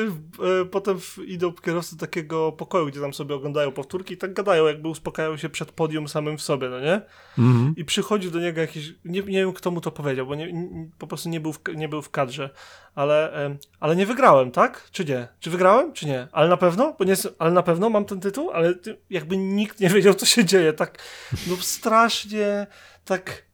e, 0.61 0.65
potem 0.65 0.97
idą 1.25 1.53
kierowcy 1.53 1.95
do 1.95 1.99
takiego 1.99 2.51
pokoju, 2.51 2.85
gdzie 2.85 3.01
tam 3.01 3.13
sobie 3.13 3.35
oglądają 3.35 3.71
powtórki 3.71 4.13
i 4.13 4.17
tak 4.17 4.33
gadają, 4.33 4.67
jakby 4.67 4.87
uspokajają 4.87 5.37
się 5.37 5.49
przed 5.49 5.71
podium 5.71 6.07
samym 6.07 6.37
w 6.37 6.41
sobie, 6.41 6.69
no 6.69 6.79
nie? 6.79 7.01
Mhm. 7.37 7.73
I 7.77 7.85
przychodzi 7.85 8.31
do 8.31 8.39
niego 8.39 8.61
jakiś, 8.61 8.93
nie, 9.05 9.21
nie 9.21 9.39
wiem 9.39 9.53
kto 9.53 9.71
mu 9.71 9.81
to 9.81 9.91
powiedział, 9.91 10.27
bo 10.27 10.35
nie, 10.35 10.53
nie, 10.53 10.89
po 10.97 11.07
prostu 11.07 11.29
nie 11.29 11.39
był, 11.39 11.53
w, 11.53 11.59
nie 11.75 11.89
był 11.89 12.01
w 12.01 12.09
kadrze, 12.09 12.49
ale, 12.95 13.31
ale 13.79 13.95
nie 13.95 14.05
wygrałem, 14.05 14.51
tak? 14.51 14.89
Czy 14.91 15.05
nie? 15.05 15.27
Czy 15.39 15.49
wygrałem, 15.49 15.93
czy 15.93 16.05
nie? 16.05 16.27
Ale 16.31 16.49
na 16.49 16.57
pewno? 16.57 16.95
Bo 16.99 17.05
nie, 17.05 17.13
ale 17.39 17.51
na 17.51 17.63
pewno 17.63 17.89
mam 17.89 18.05
ten 18.05 18.19
tytuł, 18.19 18.51
ale 18.51 18.73
jakby 19.09 19.37
nikt 19.37 19.79
nie 19.79 19.89
wiedział, 19.89 20.13
co 20.13 20.25
się 20.25 20.45
dzieje, 20.45 20.73
tak, 20.73 20.99
no 21.47 21.55
strasznie, 21.55 22.67
tak 23.05 23.48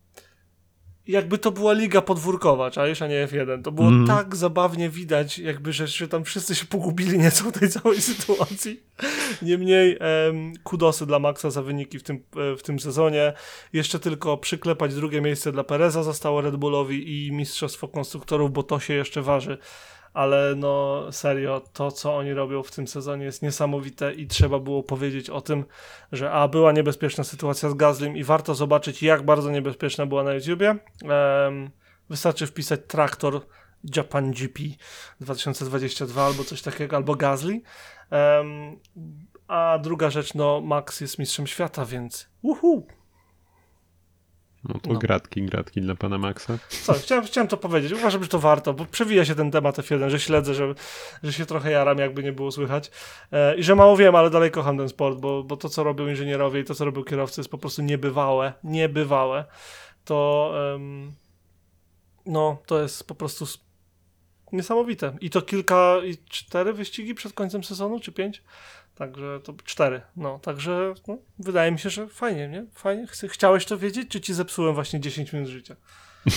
jakby 1.07 1.37
to 1.37 1.51
była 1.51 1.73
liga 1.73 2.01
podwórkowa, 2.01 2.71
czaisz, 2.71 3.01
a 3.01 3.07
nie 3.07 3.27
F1. 3.27 3.61
To 3.61 3.71
było 3.71 3.87
Mhm. 3.87 4.07
tak 4.07 4.35
zabawnie 4.35 4.89
widać, 4.89 5.39
jakby, 5.39 5.73
że, 5.73 5.87
że 5.87 6.07
tam 6.07 6.23
wszyscy 6.23 6.55
się 6.55 6.65
pogubili 6.65 7.19
nieco 7.19 7.43
w 7.43 7.51
tej 7.59 7.69
całej 7.69 8.01
sytuacji. 8.01 8.79
Niemniej 9.41 9.97
em, 9.99 10.53
kudosy 10.63 11.05
dla 11.05 11.19
Maxa 11.19 11.49
za 11.49 11.61
wyniki 11.61 11.99
w 11.99 12.03
tym, 12.03 12.15
e, 12.15 12.55
w 12.57 12.63
tym 12.63 12.79
sezonie. 12.79 13.33
Jeszcze 13.73 13.99
tylko 13.99 14.37
przyklepać 14.37 14.95
drugie 14.95 15.21
miejsce 15.21 15.51
dla 15.51 15.63
Pereza 15.63 16.03
zostało 16.03 16.41
Red 16.41 16.55
Bullowi 16.55 17.27
i 17.27 17.31
Mistrzostwo 17.31 17.87
Konstruktorów, 17.87 18.51
bo 18.51 18.63
to 18.63 18.79
się 18.79 18.93
jeszcze 18.93 19.21
waży. 19.21 19.57
Ale 20.15 20.53
no 20.57 21.03
serio, 21.11 21.61
to 21.73 21.91
co 21.91 22.17
oni 22.17 22.33
robią 22.33 22.63
w 22.63 22.71
tym 22.71 22.87
sezonie 22.87 23.25
jest 23.25 23.41
niesamowite 23.41 24.13
i 24.13 24.27
trzeba 24.27 24.59
było 24.59 24.83
powiedzieć 24.83 25.29
o 25.29 25.41
tym, 25.41 25.65
że 26.11 26.31
a 26.31 26.47
była 26.47 26.71
niebezpieczna 26.71 27.23
sytuacja 27.23 27.69
z 27.69 27.73
Gazlim 27.73 28.17
i 28.17 28.23
warto 28.23 28.55
zobaczyć 28.55 29.03
jak 29.03 29.23
bardzo 29.23 29.51
niebezpieczna 29.51 30.05
była 30.05 30.23
na 30.23 30.33
YouTubie. 30.33 30.75
Em, 31.03 31.69
wystarczy 32.09 32.47
wpisać 32.47 32.79
traktor 32.87 33.41
Japan 33.95 34.31
GP 34.31 34.59
2022 35.21 36.25
albo 36.25 36.43
coś 36.43 36.61
takiego, 36.61 36.95
albo 36.95 37.15
Gazli. 37.15 37.63
Em, 38.09 38.79
a 39.47 39.79
druga 39.79 40.09
rzecz, 40.09 40.33
no 40.33 40.61
Max 40.61 41.01
jest 41.01 41.19
mistrzem 41.19 41.47
świata, 41.47 41.85
więc 41.85 42.29
uhu. 42.41 42.87
No 44.69 44.79
to 44.79 44.93
No. 44.93 44.99
gratki, 44.99 45.43
gratki 45.43 45.81
dla 45.81 45.95
pana 45.95 46.17
Maxa. 46.17 46.57
Co, 46.69 46.93
chciałem, 46.93 47.25
chciałem 47.25 47.47
to 47.47 47.57
powiedzieć. 47.57 47.91
Uważam, 47.91 48.23
że 48.23 48.29
to 48.29 48.39
warto, 48.39 48.73
bo 48.73 48.85
przewija 48.85 49.25
się 49.25 49.35
ten 49.35 49.51
temat 49.51 49.77
F1, 49.77 50.09
że 50.09 50.19
śledzę, 50.19 50.53
że, 50.53 50.73
że 51.23 51.33
się 51.33 51.45
trochę 51.45 51.71
jaram, 51.71 51.97
jakby 51.97 52.23
nie 52.23 52.31
było 52.31 52.51
słychać. 52.51 52.91
E, 53.31 53.55
I 53.55 53.63
że 53.63 53.75
mało 53.75 53.97
wiem, 53.97 54.15
ale 54.15 54.29
dalej 54.29 54.51
kocham 54.51 54.77
ten 54.77 54.89
sport, 54.89 55.19
bo, 55.19 55.43
bo 55.43 55.57
to, 55.57 55.69
co 55.69 55.83
robią 55.83 56.07
inżynierowie 56.07 56.59
i 56.59 56.63
to, 56.63 56.75
co 56.75 56.85
robią 56.85 57.03
kierowcy, 57.03 57.41
jest 57.41 57.51
po 57.51 57.57
prostu 57.57 57.81
niebywałe. 57.81 58.53
Niebywałe. 58.63 59.45
To 60.05 60.51
em, 60.75 61.11
no, 62.25 62.57
to 62.65 62.81
jest 62.81 63.07
po 63.07 63.15
prostu 63.15 63.45
niesamowite. 64.51 65.17
I 65.21 65.29
to 65.29 65.41
kilka, 65.41 65.95
i 66.05 66.17
cztery 66.29 66.73
wyścigi 66.73 67.15
przed 67.15 67.33
końcem 67.33 67.63
sezonu, 67.63 67.99
czy 67.99 68.11
pięć? 68.11 68.43
Także 68.95 69.39
to 69.43 69.53
cztery. 69.65 70.01
No, 70.15 70.39
także 70.39 70.93
no, 71.07 71.17
wydaje 71.39 71.71
mi 71.71 71.79
się, 71.79 71.89
że 71.89 72.07
fajnie, 72.07 72.47
nie? 72.47 72.65
Fajnie. 72.73 73.07
Chciałeś 73.27 73.65
to 73.65 73.77
wiedzieć, 73.77 74.09
czy 74.09 74.21
ci 74.21 74.33
zepsułem 74.33 74.75
właśnie 74.75 74.99
10 74.99 75.33
minut 75.33 75.49
życia? 75.49 75.75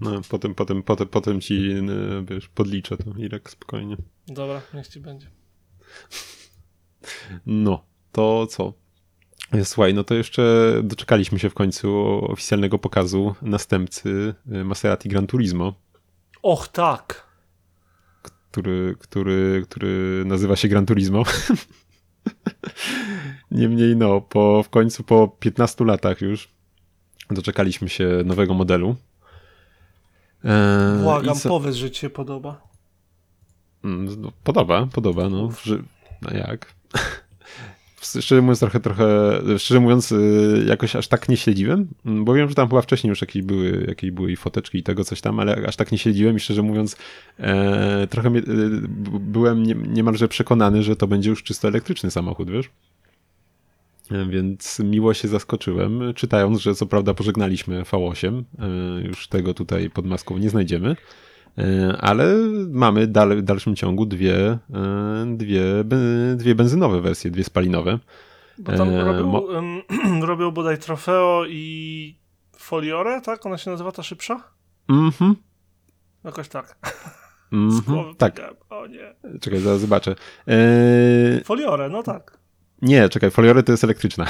No, 0.00 0.20
potem, 0.28 0.54
potem, 0.54 0.82
potem, 0.82 1.08
potem 1.08 1.40
ci, 1.40 1.70
e, 1.70 2.24
wiesz, 2.24 2.48
podliczę 2.48 2.96
to, 2.96 3.04
Irek, 3.18 3.50
spokojnie. 3.50 3.96
Dobra, 4.26 4.62
niech 4.74 4.88
ci 4.88 5.00
będzie. 5.00 5.26
No, 7.46 7.84
to 8.12 8.46
co? 8.46 8.72
E, 9.52 9.64
Słuchaj, 9.64 9.94
no 9.94 10.04
to 10.04 10.14
jeszcze 10.14 10.72
doczekaliśmy 10.84 11.38
się 11.38 11.50
w 11.50 11.54
końcu 11.54 11.98
oficjalnego 12.32 12.78
pokazu 12.78 13.34
następcy 13.42 14.34
e, 14.52 14.64
Maserati 14.64 15.08
Gran 15.08 15.26
Turismo, 15.26 15.74
Och, 16.42 16.68
tak. 16.68 17.29
Który, 18.50 18.96
który, 18.98 19.62
który 19.68 20.22
nazywa 20.26 20.56
się 20.56 20.68
Gran 20.68 20.86
Turismo. 20.86 21.22
Niemniej 23.50 23.96
no, 23.96 24.20
po, 24.20 24.62
w 24.62 24.68
końcu 24.68 25.04
po 25.04 25.28
15 25.28 25.84
latach 25.84 26.20
już 26.20 26.48
doczekaliśmy 27.30 27.88
się 27.88 28.08
nowego 28.24 28.54
modelu. 28.54 28.96
Eee, 30.44 31.02
Błagam, 31.02 31.34
co... 31.34 31.48
powiedz, 31.48 31.74
że 31.74 31.90
ci 31.90 32.00
się 32.00 32.10
podoba. 32.10 32.62
Mm, 33.84 34.20
no, 34.20 34.32
podoba, 34.44 34.86
podoba, 34.86 35.28
no. 35.28 35.48
No 36.22 36.30
jak? 36.30 36.74
Szczerze 38.02 38.42
mówiąc, 38.42 38.60
trochę, 38.60 38.80
trochę, 38.80 39.40
szczerze 39.58 39.80
mówiąc, 39.80 40.12
y, 40.12 40.64
jakoś 40.66 40.96
aż 40.96 41.08
tak 41.08 41.28
nie 41.28 41.36
śledziłem, 41.36 41.88
mm, 42.06 42.24
bo 42.24 42.34
wiem, 42.34 42.48
że 42.48 42.54
tam 42.54 42.68
chyba 42.68 42.82
wcześniej 42.82 43.08
już 43.08 43.20
jakieś 43.20 43.42
były, 43.42 43.84
jakieś 43.88 44.10
były 44.10 44.32
i 44.32 44.36
foteczki 44.36 44.78
i 44.78 44.82
tego 44.82 45.04
coś 45.04 45.20
tam, 45.20 45.40
ale 45.40 45.66
aż 45.66 45.76
tak 45.76 45.92
nie 45.92 45.98
śledziłem 45.98 46.36
i 46.36 46.40
szczerze 46.40 46.62
mówiąc, 46.62 46.96
e, 47.38 48.06
trochę 48.06 48.30
mnie, 48.30 48.40
e, 48.40 48.44
byłem 49.20 49.62
nie, 49.62 49.74
niemalże 49.74 50.28
przekonany, 50.28 50.82
że 50.82 50.96
to 50.96 51.06
będzie 51.06 51.30
już 51.30 51.42
czysto 51.42 51.68
elektryczny 51.68 52.10
samochód, 52.10 52.50
wiesz? 52.50 52.70
E, 54.10 54.26
więc 54.26 54.78
miło 54.78 55.14
się 55.14 55.28
zaskoczyłem, 55.28 56.14
czytając, 56.14 56.60
że 56.60 56.74
co 56.74 56.86
prawda 56.86 57.14
pożegnaliśmy 57.14 57.82
V8, 57.82 58.42
e, 58.58 59.06
już 59.08 59.28
tego 59.28 59.54
tutaj 59.54 59.90
pod 59.90 60.06
maską 60.06 60.38
nie 60.38 60.50
znajdziemy, 60.50 60.96
ale 61.98 62.36
mamy 62.70 63.06
w 63.36 63.42
dalszym 63.42 63.76
ciągu 63.76 64.06
dwie, 64.06 64.36
e, 64.38 64.58
dwie, 65.36 65.62
dwie 66.36 66.54
benzynowe 66.54 67.00
wersje, 67.00 67.30
dwie 67.30 67.44
spalinowe. 67.44 67.98
Bo 68.58 68.72
tam 68.72 68.88
e, 68.88 69.04
robią, 69.04 69.26
Mo 69.26 69.46
robią 70.26 70.50
bodaj 70.50 70.78
Trofeo 70.78 71.44
i 71.48 72.18
Foliore, 72.56 73.20
tak? 73.20 73.46
Ona 73.46 73.58
się 73.58 73.70
nazywa 73.70 73.92
ta 73.92 74.02
szybsza? 74.02 74.42
Mhm. 74.88 75.36
Jakoś 76.24 76.48
tak. 76.48 76.76
Mm 77.52 77.70
-hmm, 77.70 78.16
tak. 78.16 78.40
O 78.70 78.86
nie. 78.86 79.14
Czekaj, 79.40 79.60
zaraz 79.60 79.80
zobaczę. 79.80 80.14
Eee... 80.46 81.44
Foliore, 81.44 81.88
no 81.88 82.02
tak. 82.02 82.38
Nie, 82.82 83.08
czekaj, 83.08 83.30
Foliore 83.30 83.62
to 83.62 83.72
jest 83.72 83.84
elektryczna. 83.84 84.26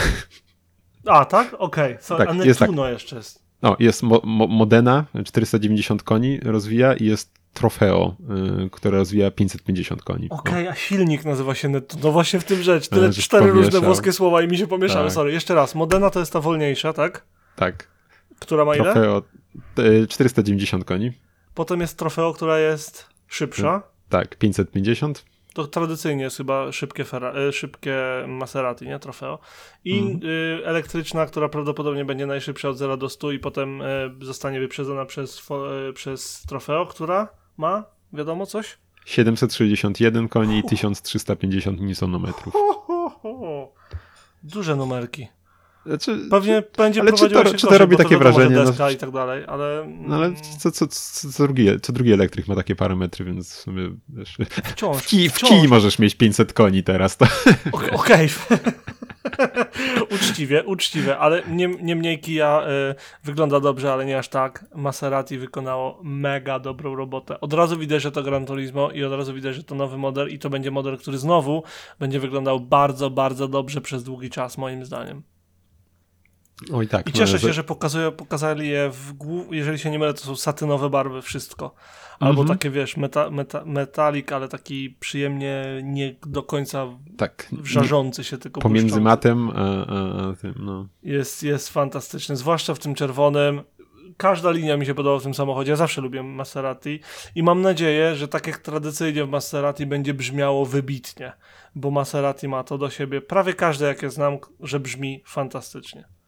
A, 1.06 1.24
tak? 1.24 1.54
Okej. 1.58 1.92
Okay. 1.94 2.18
Tak, 2.18 2.28
a 2.28 2.32
Neptuno 2.34 2.82
tak. 2.82 2.92
jeszcze 2.92 3.16
jest. 3.16 3.49
O, 3.62 3.76
jest 3.78 4.02
mo 4.02 4.20
mo 4.24 4.46
Modena, 4.46 5.04
490 5.24 6.02
koni 6.02 6.40
rozwija 6.40 6.94
i 6.94 7.06
jest 7.06 7.40
Trofeo, 7.54 8.16
y, 8.66 8.70
które 8.70 8.98
rozwija 8.98 9.30
550 9.30 10.02
koni. 10.02 10.26
Okej, 10.30 10.52
okay, 10.52 10.70
a 10.70 10.74
silnik 10.74 11.24
nazywa 11.24 11.54
się 11.54 11.68
Net. 11.68 12.02
No 12.02 12.12
właśnie 12.12 12.40
w 12.40 12.44
tym 12.44 12.62
rzecz. 12.62 12.88
Tyle 12.88 13.06
e, 13.06 13.12
cztery 13.12 13.42
pomieszał. 13.42 13.62
różne 13.62 13.80
włoskie 13.80 14.12
słowa 14.12 14.42
i 14.42 14.48
mi 14.48 14.58
się 14.58 14.66
pomieszały. 14.66 15.06
Tak. 15.06 15.14
Sorry, 15.14 15.32
jeszcze 15.32 15.54
raz. 15.54 15.74
Modena 15.74 16.10
to 16.10 16.20
jest 16.20 16.32
ta 16.32 16.40
wolniejsza, 16.40 16.92
tak? 16.92 17.24
Tak. 17.56 17.88
Która 18.38 18.64
ma 18.64 18.76
ile? 18.76 18.84
Trofeo 18.84 19.22
490 20.08 20.84
koni. 20.84 21.12
Potem 21.54 21.80
jest 21.80 21.98
Trofeo, 21.98 22.32
która 22.32 22.58
jest 22.58 23.06
szybsza. 23.28 23.82
Tak, 24.08 24.36
550. 24.36 25.24
To 25.54 25.66
tradycyjnie 25.66 26.22
jest 26.22 26.36
chyba 26.36 26.72
szybkie, 26.72 27.04
Ferra, 27.04 27.32
e, 27.32 27.52
szybkie 27.52 27.96
Maserati, 28.28 28.86
nie? 28.86 28.98
Trofeo. 28.98 29.38
I 29.84 29.98
mm. 29.98 30.20
y, 30.24 30.62
elektryczna, 30.64 31.26
która 31.26 31.48
prawdopodobnie 31.48 32.04
będzie 32.04 32.26
najszybsza 32.26 32.68
od 32.68 32.78
0 32.78 32.96
do 32.96 33.08
100 33.08 33.32
i 33.32 33.38
potem 33.38 33.82
y, 33.82 34.10
zostanie 34.20 34.60
wyprzedzona 34.60 35.04
przez, 35.04 35.50
y, 35.88 35.92
przez 35.92 36.42
Trofeo, 36.48 36.86
która 36.86 37.28
ma, 37.56 37.84
wiadomo 38.12 38.46
coś? 38.46 38.78
761 39.04 40.28
koni 40.28 40.58
i 40.58 40.62
1350 40.62 41.80
Nm. 42.02 42.26
Duże 44.42 44.76
numerki. 44.76 45.28
Znaczy, 45.86 46.18
Pewnie 46.30 46.62
będzie 46.76 47.00
ale 47.00 47.12
czy 47.12 47.30
to, 47.30 47.54
czy 47.54 47.66
to 47.66 47.78
robi 47.78 47.96
takie 47.96 48.18
wrażenie? 48.18 48.56
No, 48.78 48.90
i 48.90 48.96
tak 48.96 49.10
dalej, 49.10 49.44
ale... 49.46 49.92
No 50.00 50.16
ale 50.16 50.32
co, 50.58 50.70
co, 50.70 50.86
co, 50.86 51.28
co, 51.32 51.44
drugi, 51.44 51.80
co 51.82 51.92
drugi 51.92 52.12
elektryk 52.12 52.48
ma 52.48 52.54
takie 52.54 52.76
parametry, 52.76 53.24
więc 53.24 53.54
w 53.54 53.60
sumie 53.60 53.90
wiesz, 54.08 54.36
wciąż, 54.64 54.96
w, 54.96 55.06
kij, 55.06 55.28
w 55.28 55.38
kij 55.38 55.68
możesz 55.68 55.98
mieć 55.98 56.14
500 56.14 56.52
koni 56.52 56.82
teraz. 56.82 57.16
To... 57.16 57.26
Okej. 57.92 58.28
Uczciwie, 60.14 60.64
uczciwie, 60.64 61.18
ale 61.18 61.42
niemniej 61.48 61.96
nie 61.96 62.18
Kia 62.18 62.62
y, 62.90 62.94
wygląda 63.24 63.60
dobrze, 63.60 63.92
ale 63.92 64.06
nie 64.06 64.18
aż 64.18 64.28
tak. 64.28 64.64
Maserati 64.74 65.38
wykonało 65.38 66.00
mega 66.02 66.58
dobrą 66.58 66.94
robotę. 66.94 67.40
Od 67.40 67.52
razu 67.52 67.78
widać, 67.78 68.02
że 68.02 68.12
to 68.12 68.22
Gran 68.22 68.46
Turismo 68.46 68.90
i 68.90 69.04
od 69.04 69.12
razu 69.12 69.34
widać, 69.34 69.56
że 69.56 69.64
to 69.64 69.74
nowy 69.74 69.98
model 69.98 70.28
i 70.28 70.38
to 70.38 70.50
będzie 70.50 70.70
model, 70.70 70.98
który 70.98 71.18
znowu 71.18 71.62
będzie 71.98 72.20
wyglądał 72.20 72.60
bardzo, 72.60 73.10
bardzo 73.10 73.48
dobrze 73.48 73.80
przez 73.80 74.04
długi 74.04 74.30
czas, 74.30 74.58
moim 74.58 74.84
zdaniem. 74.84 75.22
Oj, 76.72 76.88
tak, 76.88 77.08
I 77.08 77.12
cieszę 77.12 77.38
się, 77.38 77.52
że 77.52 77.64
pokazują, 77.64 78.12
pokazali 78.12 78.68
je 78.68 78.90
w 78.90 79.12
głów... 79.12 79.46
jeżeli 79.50 79.78
się 79.78 79.90
nie 79.90 79.98
mylę, 79.98 80.14
to 80.14 80.20
są 80.20 80.36
satynowe 80.36 80.90
barwy, 80.90 81.22
wszystko. 81.22 81.74
Albo 82.20 82.42
mm 82.42 82.46
-hmm. 82.46 82.48
takie, 82.48 82.70
wiesz, 82.70 82.96
meta, 82.96 83.30
meta, 83.30 83.64
metalik, 83.64 84.32
ale 84.32 84.48
taki 84.48 84.96
przyjemnie 85.00 85.64
nie 85.82 86.14
do 86.26 86.42
końca 86.42 86.86
tak, 87.16 87.48
żarzący 87.62 88.24
się, 88.24 88.38
tylko 88.38 88.60
Pomiędzy 88.60 89.00
błyszczący. 89.00 89.04
matem 89.04 89.50
a, 89.50 89.86
a, 89.86 90.30
a, 90.30 90.36
tym, 90.36 90.54
no. 90.56 90.86
Jest, 91.02 91.42
jest 91.42 91.68
fantastyczny, 91.68 92.36
zwłaszcza 92.36 92.74
w 92.74 92.78
tym 92.78 92.94
czerwonym. 92.94 93.62
Każda 94.16 94.50
linia 94.50 94.76
mi 94.76 94.86
się 94.86 94.94
podoba 94.94 95.18
w 95.18 95.22
tym 95.22 95.34
samochodzie. 95.34 95.70
Ja 95.70 95.76
zawsze 95.76 96.00
lubię 96.00 96.22
Maserati 96.22 97.00
i 97.34 97.42
mam 97.42 97.62
nadzieję, 97.62 98.16
że 98.16 98.28
tak 98.28 98.46
jak 98.46 98.58
tradycyjnie 98.58 99.24
w 99.24 99.28
Maserati 99.28 99.86
będzie 99.86 100.14
brzmiało 100.14 100.66
wybitnie, 100.66 101.32
bo 101.74 101.90
Maserati 101.90 102.48
ma 102.48 102.64
to 102.64 102.78
do 102.78 102.90
siebie. 102.90 103.20
Prawie 103.20 103.54
każde, 103.54 103.86
jakie 103.86 104.10
znam, 104.10 104.38
że 104.60 104.80
brzmi 104.80 105.22
fantastycznie. 105.26 106.19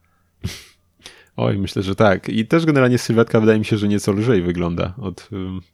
Oj, 1.37 1.57
myślę, 1.57 1.83
że 1.83 1.95
tak. 1.95 2.29
I 2.29 2.47
też 2.47 2.65
generalnie 2.65 2.97
sylwetka 2.97 3.39
wydaje 3.39 3.59
mi 3.59 3.65
się, 3.65 3.77
że 3.77 3.87
nieco 3.87 4.11
lżej 4.11 4.41
wygląda 4.41 4.93
od, 5.01 5.29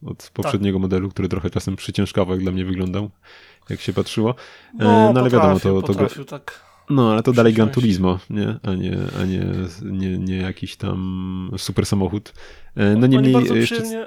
od 0.06 0.30
poprzedniego 0.34 0.78
tak. 0.78 0.82
modelu, 0.82 1.08
który 1.08 1.28
trochę 1.28 1.50
czasem 1.50 1.76
przyciężkowo 1.76 2.32
jak 2.32 2.42
dla 2.42 2.52
mnie 2.52 2.64
wyglądał, 2.64 3.10
jak 3.70 3.80
się 3.80 3.92
patrzyło. 3.92 4.34
No, 4.78 5.10
e, 5.10 5.12
no 5.12 5.20
ale 5.20 5.30
wiadomo, 5.30 5.60
to... 5.60 5.82
to 5.82 5.86
potrafił, 5.86 6.24
tak. 6.24 6.70
No, 6.90 7.12
ale 7.12 7.22
to 7.22 7.32
dalej 7.32 7.54
Gran 7.54 7.70
Turismo, 7.70 8.18
nie? 8.30 8.58
A, 8.62 8.74
nie, 8.74 8.96
a 9.20 9.24
nie, 9.24 9.46
nie, 9.82 10.18
nie 10.18 10.36
jakiś 10.36 10.76
tam 10.76 11.50
super 11.56 11.86
samochód. 11.86 12.34
E, 12.76 12.96
no 12.96 13.06
niemniej... 13.06 13.34
Jeszcze... 13.34 13.76
Przyjemnie... 13.76 14.06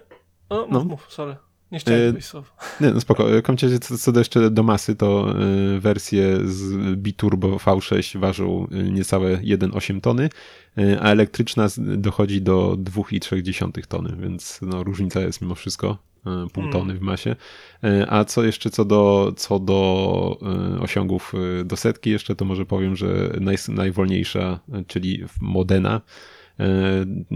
O, 0.49 0.67
no. 0.71 0.79
mów, 0.79 0.87
mów, 0.87 1.07
sorry. 1.09 1.35
Nie 1.73 1.79
chciałem 1.79 2.15
e, 2.15 2.81
Nie, 2.81 2.91
no 2.91 3.01
spoko. 3.01 3.25
Komcie, 3.43 3.79
co, 3.79 3.97
co 3.97 4.11
do 4.11 4.19
jeszcze 4.19 4.49
do 4.49 4.63
masy, 4.63 4.95
to 4.95 5.33
y, 5.75 5.79
wersje 5.79 6.39
z 6.43 6.95
Biturbo 6.95 7.57
V6 7.57 8.19
ważą 8.19 8.67
niecałe 8.71 9.37
1,8 9.37 10.01
tony, 10.01 10.29
y, 10.77 10.99
a 11.01 11.09
elektryczna 11.09 11.67
dochodzi 11.77 12.41
do 12.41 12.77
2,3 12.77 13.87
tony, 13.87 14.15
więc 14.19 14.59
no, 14.61 14.83
różnica 14.83 15.21
jest 15.21 15.41
mimo 15.41 15.55
wszystko 15.55 15.97
y, 16.45 16.49
pół 16.49 16.69
tony 16.69 16.91
mm. 16.91 16.97
w 16.97 17.01
masie. 17.01 17.35
A 18.07 18.25
co 18.25 18.43
jeszcze 18.43 18.69
co 18.69 18.85
do, 18.85 19.33
co 19.37 19.59
do 19.59 20.39
osiągów 20.81 21.33
do 21.65 21.77
setki, 21.77 22.09
jeszcze 22.09 22.35
to 22.35 22.45
może 22.45 22.65
powiem, 22.65 22.95
że 22.95 23.31
naj, 23.39 23.57
najwolniejsza, 23.69 24.59
czyli 24.87 25.23
Modena, 25.41 26.01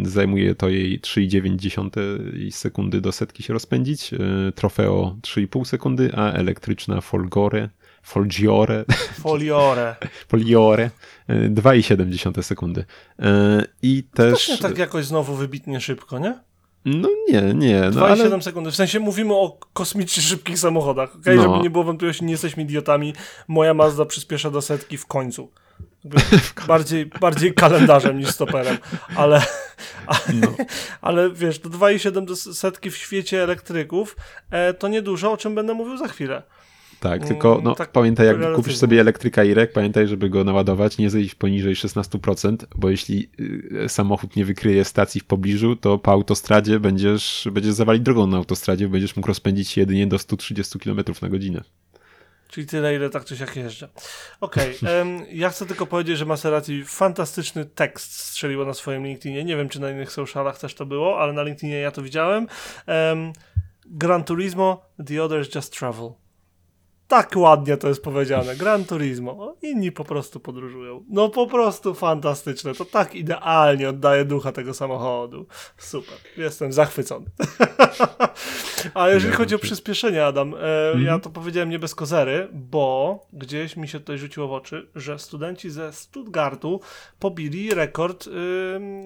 zajmuje 0.03 0.55
to 0.55 0.69
jej 0.69 0.99
3,9 0.99 2.51
sekundy 2.51 3.01
do 3.01 3.11
setki 3.11 3.43
się 3.43 3.53
rozpędzić. 3.53 4.13
E, 4.13 4.17
Trofeo 4.55 5.15
3,5 5.21 5.65
sekundy, 5.65 6.11
a 6.15 6.31
elektryczna 6.31 7.01
Folgore 7.01 7.69
Folgiore. 8.07 8.85
Foliore. 9.19 9.95
Foliore. 10.29 10.91
2,7 11.29 12.43
sekundy. 12.43 12.85
E, 13.19 13.63
I 13.81 14.03
też. 14.03 14.45
To 14.45 14.51
nie 14.51 14.57
tak 14.57 14.77
jakoś 14.77 15.05
znowu 15.05 15.35
wybitnie 15.35 15.81
szybko, 15.81 16.19
nie? 16.19 16.39
No 16.85 17.09
nie, 17.29 17.41
nie. 17.53 17.81
No, 17.81 17.89
2,7 17.89 18.03
ale... 18.03 18.41
sekundy. 18.41 18.71
W 18.71 18.75
sensie 18.75 18.99
mówimy 18.99 19.33
o 19.33 19.59
kosmicznie 19.73 20.23
szybkich 20.23 20.59
samochodach. 20.59 21.15
Okay? 21.15 21.35
No. 21.35 21.41
Żeby 21.41 21.57
nie 21.63 21.69
było 21.69 21.83
wątpliwości, 21.83 22.25
nie 22.25 22.31
jesteśmy 22.31 22.63
idiotami. 22.63 23.13
Moja 23.47 23.73
Mazda 23.73 24.05
przyspiesza 24.05 24.51
do 24.51 24.61
setki 24.61 24.97
w 24.97 25.05
końcu. 25.05 25.51
Bardziej, 26.67 27.05
bardziej 27.05 27.53
kalendarzem 27.53 28.17
niż 28.19 28.27
stoperem, 28.27 28.77
ale, 29.15 29.41
ale, 30.07 30.19
no. 30.33 30.55
ale 31.01 31.31
wiesz, 31.31 31.59
do 31.59 31.69
2,7 31.69 32.53
setki 32.53 32.91
w 32.91 32.97
świecie 32.97 33.43
elektryków 33.43 34.15
e, 34.51 34.73
to 34.73 34.87
niedużo, 34.87 35.31
o 35.31 35.37
czym 35.37 35.55
będę 35.55 35.73
mówił 35.73 35.97
za 35.97 36.07
chwilę. 36.07 36.43
Tak, 36.99 37.27
tylko 37.27 37.61
no, 37.63 37.75
tak 37.75 37.91
pamiętaj, 37.91 38.27
jak 38.27 38.53
kupisz 38.55 38.77
sobie 38.77 39.01
elektryka 39.01 39.43
IREK, 39.43 39.71
pamiętaj, 39.71 40.07
żeby 40.07 40.29
go 40.29 40.43
naładować, 40.43 40.97
nie 40.97 41.09
zejść 41.09 41.35
poniżej 41.35 41.75
16%, 41.75 42.57
bo 42.75 42.89
jeśli 42.89 43.29
y, 43.85 43.89
samochód 43.89 44.35
nie 44.35 44.45
wykryje 44.45 44.85
stacji 44.85 45.21
w 45.21 45.25
pobliżu, 45.25 45.75
to 45.75 45.97
po 45.97 46.11
autostradzie 46.11 46.79
będziesz, 46.79 47.47
będziesz 47.51 47.73
zawalić 47.73 48.03
drogą 48.03 48.27
na 48.27 48.37
autostradzie, 48.37 48.87
będziesz 48.87 49.15
mógł 49.15 49.27
rozpędzić 49.27 49.69
się 49.69 49.81
jedynie 49.81 50.07
do 50.07 50.19
130 50.19 50.79
km 50.79 50.99
na 51.21 51.29
godzinę. 51.29 51.63
Czyli 52.57 52.67
tyle, 52.67 52.95
ile 52.95 53.09
tak 53.09 53.25
czy 53.25 53.37
siak 53.37 53.55
jeżdżę. 53.55 53.89
Okej, 54.41 54.77
okay, 54.77 55.27
ja 55.31 55.49
chcę 55.49 55.65
tylko 55.65 55.85
powiedzieć, 55.85 56.17
że 56.17 56.25
Maserati 56.25 56.85
fantastyczny 56.85 57.65
tekst 57.65 58.19
strzeliło 58.19 58.65
na 58.65 58.73
swoim 58.73 59.05
LinkedInie. 59.05 59.43
Nie 59.43 59.57
wiem, 59.57 59.69
czy 59.69 59.81
na 59.81 59.91
innych 59.91 60.11
socialach 60.11 60.59
też 60.59 60.75
to 60.75 60.85
było, 60.85 61.19
ale 61.19 61.33
na 61.33 61.43
LinkedInie 61.43 61.79
ja 61.79 61.91
to 61.91 62.01
widziałem. 62.01 62.47
Um, 62.87 63.33
Gran 63.85 64.23
Turismo, 64.23 64.85
The 65.07 65.23
Others 65.23 65.55
Just 65.55 65.79
Travel. 65.79 66.11
Tak 67.07 67.31
ładnie 67.35 67.77
to 67.77 67.87
jest 67.87 68.03
powiedziane. 68.03 68.55
Gran 68.55 68.85
Turismo. 68.85 69.55
Inni 69.61 69.91
po 69.91 70.03
prostu 70.03 70.39
podróżują. 70.39 71.03
No 71.09 71.29
po 71.29 71.47
prostu 71.47 71.93
fantastyczne. 71.93 72.73
To 72.73 72.85
tak 72.85 73.15
idealnie 73.15 73.89
oddaje 73.89 74.25
ducha 74.25 74.51
tego 74.51 74.73
samochodu. 74.73 75.45
Super. 75.77 76.17
Jestem 76.37 76.73
zachwycony. 76.73 77.25
A 78.93 79.09
jeżeli 79.09 79.33
chodzi 79.33 79.55
o 79.55 79.59
przyspieszenie, 79.59 80.25
Adam, 80.25 80.53
e, 80.53 80.57
Mhm. 80.87 81.03
ja 81.05 81.19
to 81.19 81.29
powiedziałem 81.29 81.69
nie 81.69 81.79
bez 81.79 81.95
kozery, 81.95 82.47
bo 82.53 83.19
gdzieś 83.33 83.77
mi 83.77 83.87
się 83.87 83.99
tutaj 83.99 84.17
rzuciło 84.17 84.47
w 84.47 84.53
oczy, 84.53 84.87
że 84.95 85.19
studenci 85.19 85.69
ze 85.69 85.93
Stuttgartu 85.93 86.81
pobili 87.19 87.73
rekord 87.73 88.29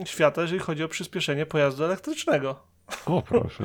świata, 0.06 0.42
jeżeli 0.42 0.60
chodzi 0.60 0.84
o 0.84 0.88
przyspieszenie 0.88 1.46
pojazdu 1.46 1.84
elektrycznego. 1.84 2.71
O, 3.06 3.22
proszę. 3.22 3.64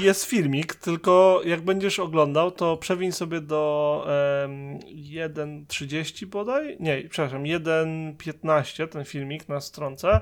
I 0.00 0.02
jest 0.02 0.24
filmik, 0.24 0.74
tylko 0.74 1.40
jak 1.44 1.60
będziesz 1.60 1.98
oglądał, 1.98 2.50
to 2.50 2.76
przewiń 2.76 3.12
sobie 3.12 3.40
do 3.40 4.04
em, 4.44 4.78
1.30 4.78 6.26
bodaj? 6.26 6.76
Nie, 6.80 7.02
przepraszam, 7.10 7.42
1.15 7.42 8.88
ten 8.88 9.04
filmik 9.04 9.48
na 9.48 9.60
stronce. 9.60 10.20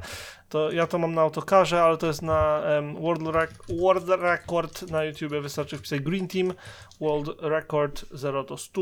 To 0.48 0.70
ja 0.70 0.86
to 0.86 0.98
mam 0.98 1.14
na 1.14 1.22
autokarze, 1.22 1.82
ale 1.82 1.96
to 1.96 2.06
jest 2.06 2.22
na 2.22 2.62
em, 2.62 2.94
World, 2.94 3.22
World 3.80 4.08
Record 4.08 4.90
na 4.90 5.04
YouTubie. 5.04 5.40
Wystarczy 5.40 5.78
wpisać 5.78 6.00
Green 6.00 6.28
Team, 6.28 6.54
World 7.00 7.40
Record 7.40 8.04
0 8.12 8.44
do 8.44 8.56
100 8.56 8.80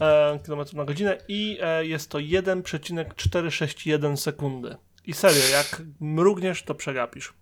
e, 0.00 0.38
km 0.46 0.60
na 0.72 0.84
godzinę 0.84 1.18
i 1.28 1.58
e, 1.62 1.86
jest 1.86 2.10
to 2.10 2.18
1,461 2.18 4.16
sekundy. 4.16 4.76
I 5.04 5.12
serio, 5.12 5.42
jak 5.52 5.82
mrugniesz, 6.00 6.62
to 6.62 6.74
przegapisz. 6.74 7.32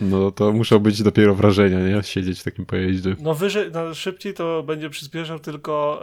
No 0.00 0.30
to 0.30 0.52
muszą 0.52 0.78
być 0.78 1.02
dopiero 1.02 1.34
wrażenia, 1.34 1.80
nie? 1.80 2.02
Siedzieć 2.02 2.40
w 2.40 2.44
takim 2.44 2.66
pojeździe. 2.66 3.16
No 3.20 3.34
wyżej, 3.34 3.70
no, 3.72 3.94
szybciej 3.94 4.34
to 4.34 4.62
będzie 4.62 4.90
przyspieszał 4.90 5.38
tylko 5.38 6.02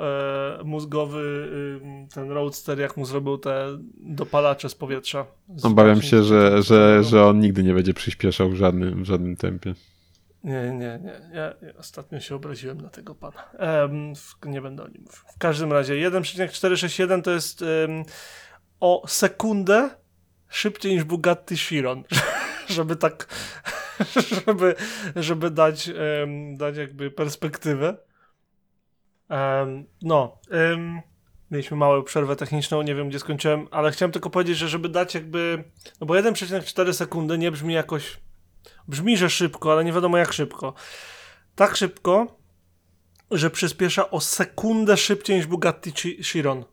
e, 0.60 0.64
mózgowy 0.64 1.50
ym, 1.84 2.08
ten 2.08 2.32
roadster, 2.32 2.80
jak 2.80 2.98
mu 2.98 3.06
zrobił 3.06 3.38
te 3.38 3.78
dopalacze 3.98 4.70
z 4.70 4.76
powietrza. 4.76 5.26
Z 5.56 5.66
Obawiam 5.66 6.02
się, 6.02 6.24
że, 6.24 6.64
że, 6.64 7.04
że 7.04 7.26
on 7.26 7.40
nigdy 7.40 7.64
nie 7.64 7.74
będzie 7.74 7.94
przyspieszał 7.94 8.50
w 8.50 8.56
żadnym, 8.56 9.04
w 9.04 9.06
żadnym 9.08 9.36
tempie. 9.38 9.74
Nie, 10.44 10.62
nie, 10.72 11.00
nie. 11.04 11.22
Ja, 11.34 11.54
ja 11.62 11.74
ostatnio 11.80 12.20
się 12.20 12.36
obraziłem 12.36 12.82
na 12.82 12.90
tego 12.90 13.16
pana. 13.16 13.44
W- 14.16 14.46
nie 14.46 14.62
będę 14.62 14.84
o 14.84 14.88
nim 14.88 15.02
mówił. 15.02 15.20
W 15.36 15.38
każdym 15.38 15.74
razie 15.74 15.96
1,461 15.96 17.22
to 17.22 17.32
jest 17.32 17.64
o 18.80 19.04
sekundę 19.08 19.90
szybciej 20.50 20.94
niż 20.94 21.04
Bugatti 21.04 21.58
Chiron. 21.58 22.04
żeby 22.78 22.96
tak, 22.96 23.28
żeby, 24.46 24.76
żeby 25.16 25.52
dać, 25.52 25.90
em, 25.90 26.58
dać 26.58 26.78
jakby 26.78 27.12
perspektywę. 27.12 27.98
Em, 29.30 29.86
no, 30.02 30.38
em, 30.52 31.02
mieliśmy 31.52 31.78
małą 31.78 32.04
przerwę 32.04 32.36
techniczną, 32.36 32.82
nie 32.82 32.96
wiem 32.96 33.10
gdzie 33.10 33.20
skończyłem, 33.20 33.68
ale 33.72 33.92
chciałem 33.92 34.12
tylko 34.12 34.30
powiedzieć, 34.30 34.58
że 34.58 34.70
żeby 34.70 34.90
dać 34.90 35.16
jakby, 35.16 35.64
no 36.02 36.08
bo 36.08 36.14
1,4 36.14 36.94
sekundy 36.94 37.38
nie 37.38 37.52
brzmi 37.52 37.74
jakoś, 37.74 38.20
brzmi, 38.88 39.18
że 39.18 39.30
szybko, 39.30 39.72
ale 39.72 39.84
nie 39.84 39.94
wiadomo 39.94 40.18
jak 40.18 40.34
szybko. 40.34 40.74
Tak 41.56 41.76
szybko, 41.76 42.40
że 43.32 43.50
przyspiesza 43.50 44.10
o 44.10 44.22
sekundę 44.22 44.98
szybciej 44.98 45.38
niż 45.38 45.48
Bugatti 45.48 45.92
Chi- 45.92 46.24
Chiron. 46.24 46.66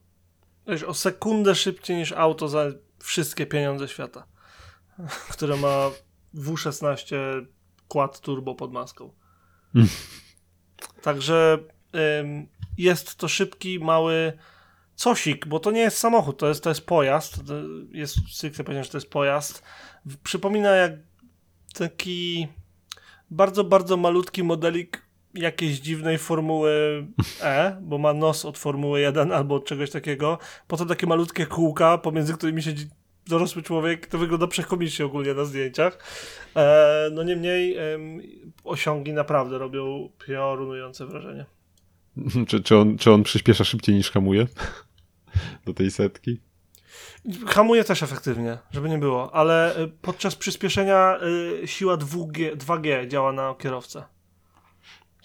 Wiesz, 0.68 0.82
o 0.82 0.94
sekundę 0.94 1.54
szybciej 1.54 1.96
niż 1.96 2.12
auto 2.12 2.48
za 2.48 2.66
wszystkie 2.98 3.46
pieniądze 3.46 3.88
świata, 3.88 4.26
które 5.32 5.56
ma 5.56 5.90
W16 6.34 7.16
quad 7.88 8.20
turbo 8.20 8.54
pod 8.54 8.72
maską. 8.72 9.12
Mm. 9.74 9.88
Także 11.02 11.58
ym, 12.20 12.48
jest 12.78 13.16
to 13.16 13.28
szybki, 13.28 13.78
mały 13.80 14.32
cosik, 15.04 15.46
bo 15.46 15.60
to 15.60 15.70
nie 15.70 15.80
jest 15.80 15.98
samochód, 15.98 16.38
to 16.38 16.48
jest, 16.48 16.64
to 16.64 16.70
jest 16.70 16.86
pojazd. 16.86 17.46
To 17.46 17.54
Jest 17.90 18.16
stricte 18.32 18.64
powiedziane, 18.64 18.84
że 18.84 18.90
to 18.90 18.96
jest 18.96 19.10
pojazd. 19.10 19.62
Przypomina 20.22 20.70
jak 20.70 20.92
taki 21.74 22.48
bardzo, 23.30 23.64
bardzo 23.64 23.96
malutki 23.96 24.42
modelik 24.42 25.06
jakiejś 25.34 25.80
dziwnej 25.80 26.18
Formuły 26.18 27.06
E, 27.42 27.78
bo 27.82 27.98
ma 27.98 28.12
nos 28.12 28.44
od 28.44 28.58
Formuły 28.58 29.00
1 29.00 29.32
albo 29.32 29.54
od 29.54 29.64
czegoś 29.64 29.90
takiego. 29.90 30.38
Potem 30.66 30.88
takie 30.88 31.06
malutkie 31.06 31.46
kółka, 31.46 31.98
pomiędzy 31.98 32.34
którymi 32.34 32.62
siedzi 32.62 32.86
dorosły 33.26 33.62
człowiek. 33.62 34.06
To 34.06 34.18
wygląda 34.18 34.46
przekomicznie 34.46 35.04
ogólnie 35.04 35.34
na 35.34 35.44
zdjęciach. 35.44 35.98
E, 36.56 37.08
no 37.12 37.22
niemniej 37.22 37.76
em, 37.76 38.20
osiągi 38.64 39.12
naprawdę 39.12 39.58
robią 39.58 40.10
piorunujące 40.26 41.06
wrażenie. 41.06 41.44
Czy, 42.48 42.62
czy, 42.62 42.76
on, 42.76 42.98
czy 42.98 43.12
on 43.12 43.22
przyspiesza 43.22 43.64
szybciej 43.64 43.94
niż 43.94 44.10
hamuje? 44.10 44.46
Do 45.66 45.74
tej 45.74 45.90
setki? 45.90 46.40
Hamuje 47.46 47.84
też 47.84 48.02
efektywnie, 48.02 48.58
żeby 48.70 48.88
nie 48.88 48.98
było, 48.98 49.34
ale 49.34 49.78
y, 49.78 49.88
podczas 49.88 50.36
przyspieszenia 50.36 51.18
y, 51.62 51.66
siła 51.66 51.96
2G, 51.96 52.56
2G 52.56 53.08
działa 53.08 53.32
na 53.32 53.54
kierowcę. 53.58 54.04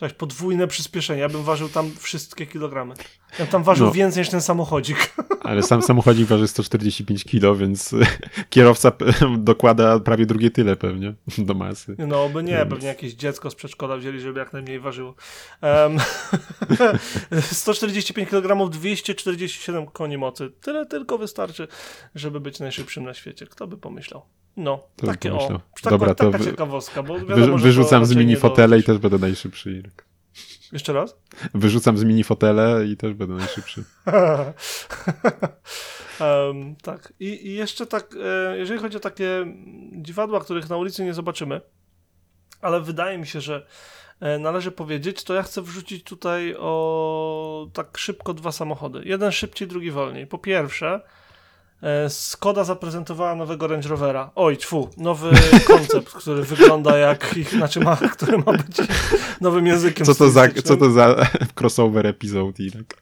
Cześć, 0.01 0.15
podwójne 0.15 0.67
przyspieszenie. 0.67 1.21
Ja 1.21 1.29
bym 1.29 1.43
ważył 1.43 1.69
tam 1.69 1.91
wszystkie 1.99 2.47
kilogramy. 2.47 2.95
Ja 3.31 3.37
bym 3.37 3.47
tam 3.47 3.63
ważył 3.63 3.85
No. 3.85 3.91
więcej 3.91 4.21
niż 4.21 4.29
ten 4.29 4.41
samochodzik. 4.41 5.13
Ale 5.43 5.63
sam 5.63 5.81
samochodzik 5.81 6.27
waży 6.27 6.47
145 6.47 7.23
kg, 7.25 7.59
więc 7.59 7.95
kierowca 8.49 8.91
dokłada 9.37 9.99
prawie 9.99 10.25
drugie 10.25 10.51
tyle 10.51 10.75
pewnie 10.75 11.13
do 11.37 11.53
masy. 11.53 11.95
No, 12.07 12.29
by 12.29 12.43
nie, 12.43 12.65
pewnie 12.65 12.87
jakieś 12.87 13.13
dziecko 13.13 13.49
z 13.51 13.55
przedszkola 13.55 13.97
wzięli, 13.97 14.19
żeby 14.19 14.39
jak 14.39 14.53
najmniej 14.53 14.79
ważyło. 14.79 15.15
Um, 15.61 15.97
145 17.41 18.29
kg, 18.29 18.69
247 18.69 19.87
koni 19.87 20.17
mocy. 20.17 20.51
Tyle 20.61 20.85
tylko 20.85 21.17
wystarczy, 21.17 21.67
żeby 22.15 22.39
być 22.39 22.59
najszybszym 22.59 23.03
na 23.03 23.13
świecie. 23.13 23.47
Kto 23.47 23.67
by 23.67 23.77
pomyślał? 23.77 24.21
No, 24.57 24.83
by 25.01 25.07
takie 25.07 25.33
o. 25.33 25.47
Taka, 25.47 25.89
Dobra, 25.89 26.15
to 26.15 26.25
taka 26.25 26.37
wy- 26.37 26.45
ciekawostka, 26.45 27.03
bo 27.03 27.19
wiadomo, 27.19 27.47
to 27.47 27.57
wyrzucam 27.57 28.05
z 28.05 28.15
mini 28.15 28.35
fotele 28.35 28.79
i 28.79 28.83
też 28.83 28.97
będę 28.97 29.17
najszybszy. 29.17 29.71
Irek. 29.71 30.05
Jeszcze 30.71 30.93
raz? 30.93 31.15
Wyrzucam 31.53 31.97
z 31.97 32.03
mini 32.03 32.23
fotele 32.23 32.85
i 32.85 32.97
też 32.97 33.13
będę 33.13 33.33
najszybszy. 33.35 33.83
Em, 36.21 36.75
tak. 36.75 37.13
I, 37.19 37.47
I 37.47 37.53
jeszcze 37.53 37.85
tak, 37.87 38.15
e, 38.23 38.57
jeżeli 38.57 38.79
chodzi 38.79 38.97
o 38.97 38.99
takie 38.99 39.45
dziwadła, 39.91 40.39
których 40.39 40.69
na 40.69 40.77
ulicy 40.77 41.03
nie 41.03 41.13
zobaczymy, 41.13 41.61
ale 42.61 42.81
wydaje 42.81 43.17
mi 43.17 43.27
się, 43.27 43.41
że 43.41 43.65
e, 44.19 44.39
należy 44.39 44.71
powiedzieć, 44.71 45.23
to 45.23 45.33
ja 45.33 45.43
chcę 45.43 45.61
wrzucić 45.61 46.03
tutaj 46.03 46.55
o 46.59 47.67
tak 47.73 47.97
szybko 47.97 48.33
dwa 48.33 48.51
samochody. 48.51 49.01
Jeden 49.05 49.31
szybciej, 49.31 49.67
drugi 49.67 49.91
wolniej. 49.91 50.27
Po 50.27 50.37
pierwsze, 50.37 51.01
Skoda 52.09 52.63
zaprezentowała 52.63 53.35
nowego 53.35 53.67
Range 53.67 53.89
Rovera. 53.89 54.31
Oj, 54.35 54.57
tfu, 54.57 54.89
nowy 54.97 55.31
koncept, 55.67 56.13
który 56.13 56.43
wygląda 56.43 56.97
jak, 56.97 57.37
ich, 57.37 57.49
znaczy 57.49 57.79
ma, 57.79 57.95
który 58.17 58.37
ma 58.37 58.51
być 58.51 58.77
nowym 59.41 59.67
językiem 59.67 60.05
Co 60.05 60.15
to 60.15 60.29
za, 60.29 60.47
co 60.63 60.77
to 60.77 60.91
za 60.91 61.15
crossover 61.59 62.07
epizode, 62.07 62.63
Irek? 62.63 62.97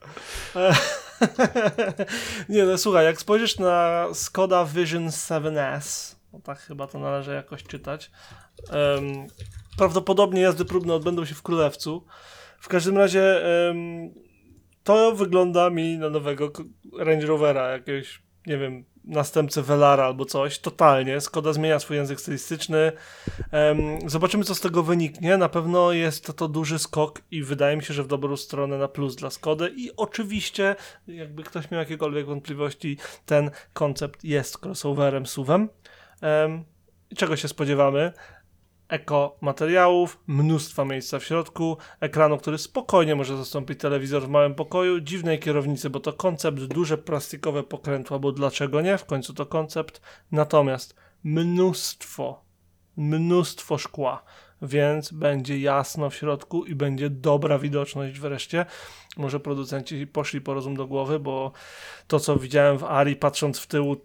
Nie, 2.50 2.64
no 2.64 2.78
słuchaj, 2.78 3.06
jak 3.06 3.20
spojrzysz 3.20 3.60
na 3.60 4.06
Skoda 4.14 4.66
Vision 4.66 5.08
7S, 5.08 6.16
no 6.34 6.40
tak 6.40 6.60
chyba 6.60 6.88
to 6.88 7.00
należy 7.00 7.34
jakoś 7.34 7.64
czytać, 7.64 8.12
em, 8.70 9.28
prawdopodobnie 9.78 10.42
jazdy 10.42 10.66
próbne 10.66 10.94
odbędą 10.94 11.26
się 11.26 11.36
w 11.36 11.42
Królewcu. 11.42 12.06
W 12.60 12.68
każdym 12.68 12.98
razie 12.98 13.46
em, 13.70 14.10
to 14.84 15.16
wygląda 15.16 15.70
mi 15.70 15.98
na 15.98 16.10
nowego 16.10 16.52
Range 16.98 17.26
Rovera, 17.26 17.70
jakiegoś, 17.70 18.22
nie 18.48 18.58
wiem, 18.58 18.86
następcę 19.04 19.62
Velara 19.62 20.06
albo 20.06 20.26
coś, 20.26 20.60
totalnie. 20.60 21.22
Skoda 21.22 21.54
zmienia 21.54 21.80
swój 21.80 21.98
język 21.98 22.22
stylistyczny. 22.22 22.92
Zobaczymy, 24.06 24.44
co 24.44 24.56
z 24.56 24.62
tego 24.62 24.84
wyniknie. 24.84 25.38
Na 25.38 25.50
pewno 25.50 25.92
jest 25.92 26.38
to 26.38 26.48
duży 26.48 26.80
skok 26.80 27.22
i 27.32 27.44
wydaje 27.44 27.78
mi 27.78 27.84
się, 27.84 27.94
że 27.94 28.04
w 28.04 28.08
dobrą 28.08 28.38
stronę 28.38 28.78
na 28.78 28.88
plus 28.88 29.16
dla 29.16 29.30
Skody. 29.30 29.74
I 29.76 29.92
oczywiście, 29.98 30.76
jakby 31.08 31.44
ktoś 31.44 31.72
miał 31.72 31.80
jakiekolwiek 31.80 32.26
wątpliwości, 32.26 32.98
ten 33.26 33.52
koncept 33.74 34.24
jest 34.24 34.66
crossoverem, 34.66 35.26
SUVem. 35.26 35.70
Em, 36.22 36.64
i 37.12 37.16
czego 37.16 37.36
się 37.36 37.48
spodziewamy? 37.48 38.14
Eko 38.90 39.38
materiałów, 39.42 40.20
mnóstwa 40.28 40.86
miejsca 40.86 41.20
w 41.20 41.24
środku, 41.24 41.78
ekranu, 42.00 42.38
który 42.38 42.58
spokojnie 42.58 43.16
może 43.16 43.38
zastąpić 43.38 43.80
telewizor 43.80 44.24
w 44.24 44.30
małym 44.30 44.56
pokoju, 44.56 45.00
dziwnej 45.00 45.40
kierownicy, 45.40 45.90
bo 45.90 46.00
to 46.00 46.14
koncept, 46.14 46.60
duże 46.64 46.98
plastikowe 46.98 47.64
pokrętła, 47.64 48.20
bo 48.20 48.32
dlaczego 48.32 48.82
nie? 48.82 48.98
W 48.98 49.06
końcu 49.06 49.34
to 49.34 49.46
koncept. 49.46 50.02
Natomiast 50.32 50.96
mnóstwo, 51.24 52.44
mnóstwo 52.98 53.78
szkła, 53.78 54.24
więc 54.62 55.12
będzie 55.12 55.60
jasno 55.60 56.10
w 56.10 56.16
środku 56.16 56.66
i 56.66 56.76
będzie 56.76 57.10
dobra 57.10 57.60
widoczność 57.60 58.20
wreszcie. 58.20 58.66
Może 59.18 59.40
producenci 59.40 60.08
poszli 60.08 60.42
po 60.42 60.54
rozum 60.54 60.76
do 60.76 60.88
głowy, 60.88 61.20
bo 61.20 61.52
to, 62.08 62.20
co 62.20 62.36
widziałem 62.36 62.78
w 62.78 62.84
Ari, 62.84 63.16
patrząc 63.16 63.60
w 63.60 63.68
tył, 63.68 64.02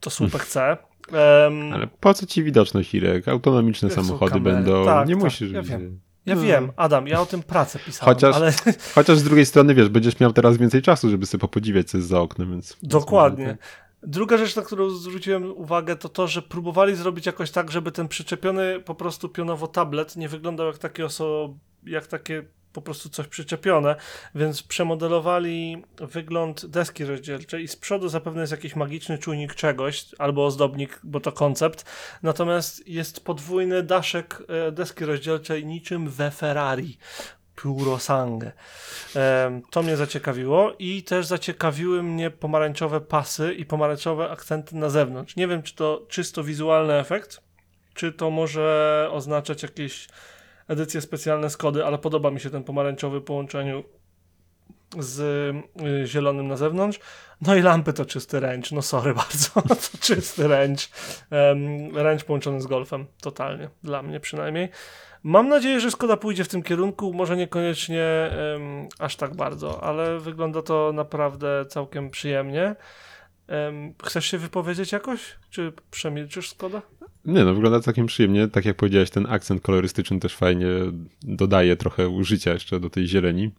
to 0.00 0.10
słupek 0.10 0.46
C. 0.46 0.76
Em, 1.12 1.72
Ale 1.72 1.86
po 2.00 2.14
co 2.14 2.26
ci 2.26 2.42
widoczność, 2.44 2.94
Irek? 2.94 3.28
Autonomiczne 3.28 3.90
samochody 3.90 4.32
kamery. 4.32 4.56
będą. 4.56 4.84
Tak, 4.84 5.08
nie 5.08 5.14
tak, 5.14 5.24
musisz. 5.24 5.50
ja 5.52 5.62
wiem. 5.62 6.00
Ja 6.26 6.34
No. 6.34 6.40
wiem, 6.42 6.72
Adam, 6.76 7.06
ja 7.08 7.20
o 7.20 7.26
tym 7.26 7.42
pracę 7.42 7.78
pisałem, 7.86 8.14
Chociaż- 8.14 8.36
ale 8.36 8.52
Chociaż 8.94 9.18
z 9.18 9.24
drugiej 9.24 9.46
strony, 9.46 9.74
wiesz, 9.74 9.88
będziesz 9.88 10.20
miał 10.20 10.32
teraz 10.32 10.56
więcej 10.56 10.82
czasu, 10.82 11.10
żeby 11.10 11.26
sobie 11.26 11.40
popodziwiać, 11.40 11.90
co 11.90 11.98
jest 11.98 12.08
za 12.08 12.20
oknem, 12.20 12.50
więc... 12.50 12.76
Dokładnie. 12.82 13.56
Druga 14.02 14.36
rzecz, 14.36 14.56
na 14.56 14.62
którą 14.62 14.90
zwróciłem 14.90 15.52
uwagę, 15.56 15.96
to 15.96 16.08
to, 16.08 16.28
że 16.28 16.42
próbowali 16.42 16.96
zrobić 16.96 17.26
jakoś 17.26 17.50
tak, 17.50 17.70
żeby 17.70 17.92
ten 17.92 18.08
przyczepiony 18.08 18.80
po 18.84 18.94
prostu 18.94 19.28
pionowo 19.28 19.66
tablet 19.66 20.16
nie 20.16 20.28
wyglądał 20.28 20.66
jak 20.66 20.78
takie 20.78 21.04
oso... 21.04 21.54
jak 21.86 22.06
takie 22.06 22.42
po 22.76 22.82
prostu 22.82 23.08
coś 23.08 23.26
przyczepione, 23.26 23.96
więc 24.34 24.62
przemodelowali 24.62 25.84
wygląd 25.98 26.66
deski 26.66 27.04
rozdzielczej 27.04 27.64
i 27.64 27.68
z 27.68 27.76
przodu 27.76 28.08
zapewne 28.08 28.40
jest 28.40 28.52
jakiś 28.52 28.76
magiczny 28.76 29.18
czujnik 29.18 29.54
czegoś, 29.54 30.06
albo 30.18 30.46
ozdobnik, 30.46 31.00
bo 31.04 31.20
to 31.20 31.32
koncept, 31.32 31.84
natomiast 32.22 32.88
jest 32.88 33.24
podwójny 33.24 33.82
daszek 33.82 34.42
e, 34.48 34.72
deski 34.72 35.04
rozdzielczej 35.04 35.66
niczym 35.66 36.08
we 36.10 36.30
Ferrari. 36.30 36.98
Puro 37.54 37.98
sangue. 37.98 38.52
To 39.70 39.82
mnie 39.82 39.96
zaciekawiło 39.96 40.72
i 40.78 41.02
też 41.02 41.26
zaciekawiły 41.26 42.02
mnie 42.02 42.30
pomarańczowe 42.30 43.00
pasy 43.00 43.54
i 43.54 43.64
pomarańczowe 43.64 44.30
akcenty 44.30 44.76
na 44.76 44.90
zewnątrz. 44.90 45.36
Nie 45.36 45.48
wiem, 45.48 45.62
czy 45.62 45.74
to 45.74 46.06
czysto 46.08 46.44
wizualny 46.44 46.94
efekt, 46.94 47.40
czy 47.94 48.12
to 48.12 48.30
może 48.30 49.08
oznaczać 49.12 49.62
jakieś 49.62 50.08
edycje 50.68 51.00
specjalne 51.00 51.50
Skody, 51.50 51.84
ale 51.84 51.98
podoba 51.98 52.30
mi 52.30 52.40
się 52.40 52.50
ten 52.50 52.64
pomarańczowy 52.64 53.20
połączeniu 53.20 53.84
z 54.98 55.20
y, 55.82 56.06
zielonym 56.06 56.48
na 56.48 56.56
zewnątrz. 56.56 57.00
No 57.40 57.54
i 57.54 57.62
lampy 57.62 57.92
to 57.92 58.04
czysty 58.04 58.40
ręcz, 58.40 58.72
no 58.72 58.82
sorry 58.82 59.14
bardzo, 59.24 59.62
to 59.62 59.98
czysty 60.00 60.48
ręcz. 60.48 60.90
Um, 61.30 61.96
ręcz 61.96 62.24
połączony 62.24 62.60
z 62.60 62.66
golfem, 62.66 63.06
totalnie, 63.20 63.68
dla 63.82 64.02
mnie 64.02 64.20
przynajmniej. 64.20 64.68
Mam 65.22 65.48
nadzieję, 65.48 65.80
że 65.80 65.90
Skoda 65.90 66.16
pójdzie 66.16 66.44
w 66.44 66.48
tym 66.48 66.62
kierunku, 66.62 67.12
może 67.12 67.36
niekoniecznie 67.36 68.04
em, 68.04 68.88
aż 68.98 69.16
tak 69.16 69.34
bardzo, 69.34 69.82
ale 69.82 70.18
wygląda 70.18 70.62
to 70.62 70.92
naprawdę 70.94 71.64
całkiem 71.68 72.10
przyjemnie. 72.10 72.76
Em, 73.48 73.94
chcesz 74.04 74.26
się 74.26 74.38
wypowiedzieć 74.38 74.92
jakoś? 74.92 75.20
Czy 75.50 75.72
przemilczysz 75.90 76.50
Skoda? 76.50 76.82
Nie 77.24 77.44
no, 77.44 77.54
wygląda 77.54 77.80
całkiem 77.80 78.06
przyjemnie. 78.06 78.48
Tak 78.48 78.64
jak 78.64 78.76
powiedziałeś, 78.76 79.10
ten 79.10 79.26
akcent 79.28 79.62
kolorystyczny 79.62 80.20
też 80.20 80.36
fajnie 80.36 80.66
dodaje 81.22 81.76
trochę 81.76 82.08
użycia 82.08 82.52
jeszcze 82.52 82.80
do 82.80 82.90
tej 82.90 83.06
zieleni. 83.06 83.50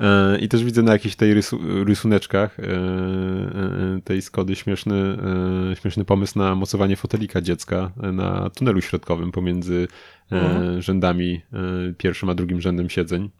E, 0.00 0.38
I 0.38 0.48
też 0.48 0.64
widzę 0.64 0.82
na 0.82 0.92
jakichś 0.92 1.16
tej 1.16 1.34
rysu, 1.34 1.60
rysuneczkach 1.84 2.60
e, 2.60 2.62
e, 2.62 4.00
tej 4.04 4.22
Skody 4.22 4.56
śmieszny, 4.56 5.18
śmieszny 5.80 6.04
pomysł 6.04 6.38
na 6.38 6.54
mocowanie 6.54 6.96
fotelika 6.96 7.40
dziecka 7.40 7.92
na 8.12 8.50
tunelu 8.50 8.80
środkowym 8.80 9.32
pomiędzy 9.32 9.88
Mhm. 10.30 10.82
rzędami, 10.82 11.40
pierwszym 11.98 12.28
a 12.28 12.34
drugim 12.34 12.60
rzędem 12.60 12.90
siedzeń. 12.90 13.30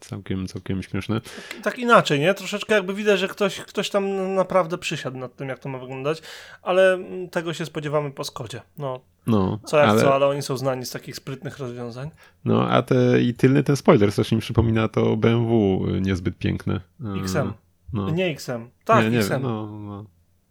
Całkiem, 0.00 0.46
całkiem 0.46 0.82
śmieszne. 0.82 1.20
Tak 1.62 1.78
inaczej, 1.78 2.20
nie? 2.20 2.34
Troszeczkę 2.34 2.74
jakby 2.74 2.94
widać, 2.94 3.20
że 3.20 3.28
ktoś, 3.28 3.60
ktoś 3.60 3.90
tam 3.90 4.34
naprawdę 4.34 4.78
przysiadł 4.78 5.18
nad 5.18 5.36
tym, 5.36 5.48
jak 5.48 5.58
to 5.58 5.68
ma 5.68 5.78
wyglądać, 5.78 6.22
ale 6.62 6.98
tego 7.30 7.54
się 7.54 7.66
spodziewamy 7.66 8.10
po 8.10 8.24
Skodzie. 8.24 8.60
No, 8.78 9.00
No, 9.26 9.58
co 9.64 9.78
jak 9.78 9.88
ale, 9.88 10.02
co, 10.02 10.14
ale 10.14 10.26
oni 10.26 10.42
są 10.42 10.56
znani 10.56 10.86
z 10.86 10.90
takich 10.90 11.16
sprytnych 11.16 11.58
rozwiązań. 11.58 12.10
no, 12.44 12.68
a 12.70 12.82
te, 12.82 13.22
i 13.22 13.34
tylny 13.34 13.62
ten 13.62 13.76
spoiler 13.76 14.12
strasznie 14.12 14.36
mi 14.36 14.40
przypomina 14.42 14.88
to 14.88 15.16
BMW 15.16 15.80
niezbyt 16.00 16.38
piękne. 16.38 16.80
E, 17.04 17.20
XM. 17.20 17.52
No. 17.92 18.10
Nie 18.10 18.26
XM. 18.26 18.68
Tak, 18.84 19.04
nie, 19.04 19.10
nie, 19.10 19.18
XM. 19.18 19.42
no, 19.42 19.66
no. 19.66 20.04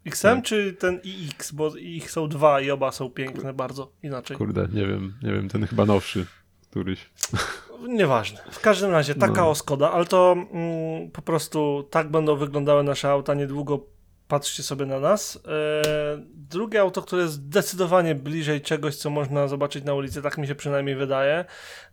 XM 0.06 0.22
tak. 0.36 0.44
czy 0.44 0.72
ten 0.72 1.00
iX, 1.04 1.52
bo 1.52 1.76
ich 1.76 2.10
są 2.10 2.28
dwa 2.28 2.60
i 2.60 2.70
oba 2.70 2.92
są 2.92 3.10
piękne 3.10 3.52
bardzo 3.52 3.92
inaczej. 4.02 4.36
Kurde, 4.36 4.68
nie 4.72 4.86
wiem, 4.86 5.14
nie 5.22 5.32
wiem, 5.32 5.48
ten 5.48 5.66
chyba 5.66 5.86
nowszy 5.86 6.26
któryś. 6.70 7.10
Nieważne. 7.88 8.40
W 8.50 8.60
każdym 8.60 8.90
razie 8.90 9.14
taka 9.14 9.40
No. 9.40 9.50
o 9.50 9.54
Skoda, 9.54 9.92
ale 9.92 10.04
to 10.04 10.32
mm, 10.52 11.10
po 11.10 11.22
prostu 11.22 11.86
tak 11.90 12.10
będą 12.10 12.36
wyglądały 12.36 12.82
nasze 12.82 13.10
auta 13.10 13.34
niedługo. 13.34 13.86
Patrzcie 14.28 14.62
sobie 14.62 14.86
na 14.86 15.00
nas. 15.00 15.38
E, 15.48 16.18
drugie 16.34 16.80
auto, 16.80 17.02
które 17.02 17.22
jest 17.22 17.34
zdecydowanie 17.34 18.14
bliżej 18.14 18.60
czegoś, 18.60 18.96
co 18.96 19.10
można 19.10 19.48
zobaczyć 19.48 19.84
na 19.84 19.94
ulicy, 19.94 20.22
tak 20.22 20.38
mi 20.38 20.46
się 20.46 20.54
przynajmniej 20.54 20.96
wydaje, 20.96 21.44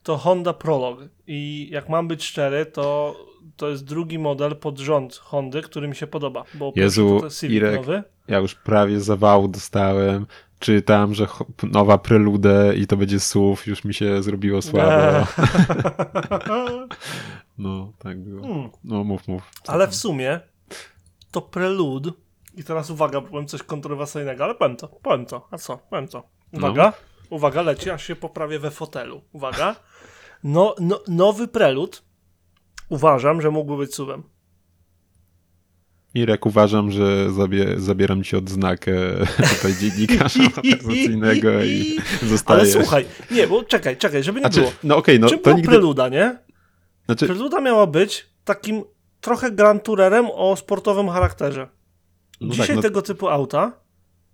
to 0.04 0.18
Honda 0.18 0.54
Prolog. 0.54 1.00
I 1.28 1.70
jak 1.72 1.90
mam 1.90 2.08
być 2.08 2.24
szczery, 2.24 2.66
to 2.66 3.16
to 3.58 3.70
jest 3.70 3.86
drugi 3.86 4.20
model 4.20 4.56
pod 4.56 4.80
rząd 4.80 5.16
Hondy, 5.16 5.62
który 5.62 5.88
mi 5.88 5.96
się 5.96 6.08
podoba. 6.08 6.44
Bo 6.54 6.74
Jezu, 6.76 7.18
to 7.20 7.26
jest 7.26 7.40
Civic 7.40 7.56
Irek. 7.56 7.76
nowy. 7.76 8.04
Ja 8.28 8.38
już 8.38 8.56
prawie 8.56 9.00
zawału 9.00 9.48
dostałem. 9.48 10.26
Czytam, 10.62 11.14
że 11.14 11.28
nowa 11.64 11.98
preludę 11.98 12.76
i 12.76 12.88
to 12.88 12.98
będzie 12.98 13.20
SUV, 13.20 13.62
już 13.68 13.84
mi 13.84 13.94
się 13.94 14.24
zrobiło 14.24 14.62
słabo. 14.62 15.26
No, 17.58 17.94
tak 18.00 18.20
było. 18.20 18.46
Mm. 18.46 18.70
No, 18.84 19.04
mów, 19.04 19.28
mów. 19.28 19.52
Ale 19.68 19.88
w 19.88 19.96
sumie 19.96 20.40
to 21.32 21.42
Prelude. 21.42 22.12
I 22.58 22.64
teraz 22.64 22.90
uwaga, 22.90 23.22
powiem 23.22 23.48
coś 23.48 23.64
kontrowersyjnego, 23.64 24.44
ale 24.44 24.56
powiem 24.56 24.78
to, 24.78 24.88
powiem 24.88 25.26
to. 25.26 25.48
A 25.52 25.58
co? 25.58 25.78
Powiem 25.78 26.08
to. 26.08 26.24
Uwaga, 26.54 26.94
uwaga, 27.30 27.62
leci, 27.62 27.90
aż 27.90 28.04
się 28.08 28.16
poprawię 28.16 28.60
we 28.60 28.72
fotelu. 28.72 29.22
Uwaga. 29.32 29.76
No, 30.44 30.76
no, 30.80 31.00
nowy 31.08 31.48
Prelude 31.48 31.98
uważam, 32.90 33.42
że 33.42 33.52
mógłby 33.52 33.78
być 33.78 33.96
suwem. 33.96 34.24
Irek, 36.14 36.46
uważam, 36.46 36.92
że 36.92 37.32
zabie, 37.32 37.80
zabieram 37.80 38.24
ci 38.24 38.36
odznakę 38.36 38.92
tutaj 39.56 39.74
dziennikarza 39.82 40.44
motoryzacyjnego 40.56 41.64
i 41.64 42.00
zostaję. 42.24 42.60
Ale 42.60 42.70
słuchaj, 42.70 43.06
nie, 43.32 43.48
bo 43.48 43.64
czekaj, 43.64 43.98
czekaj, 43.98 44.24
żeby 44.24 44.40
nie 44.40 44.44
Znaczy, 44.44 44.60
było. 44.60 44.72
no 44.84 44.98
okej, 44.98 45.20
no 45.20 45.30
Czym 45.30 45.38
to 45.38 45.44
była 45.44 45.56
nigdy... 45.56 45.70
Preluda, 45.70 46.10
nie? 46.10 46.38
Znaczy, 47.06 47.26
Preluda 47.26 47.62
miała 47.62 47.88
być 47.88 48.26
takim 48.44 48.84
trochę 49.22 49.52
Grand 49.52 49.84
Tourerem 49.84 50.26
o 50.34 50.56
sportowym 50.56 51.10
charakterze. 51.10 51.68
no 52.42 52.50
Dzisiaj 52.52 52.68
tak, 52.68 52.76
no, 52.76 52.82
tego 52.82 53.02
typu 53.02 53.28
auta 53.30 53.81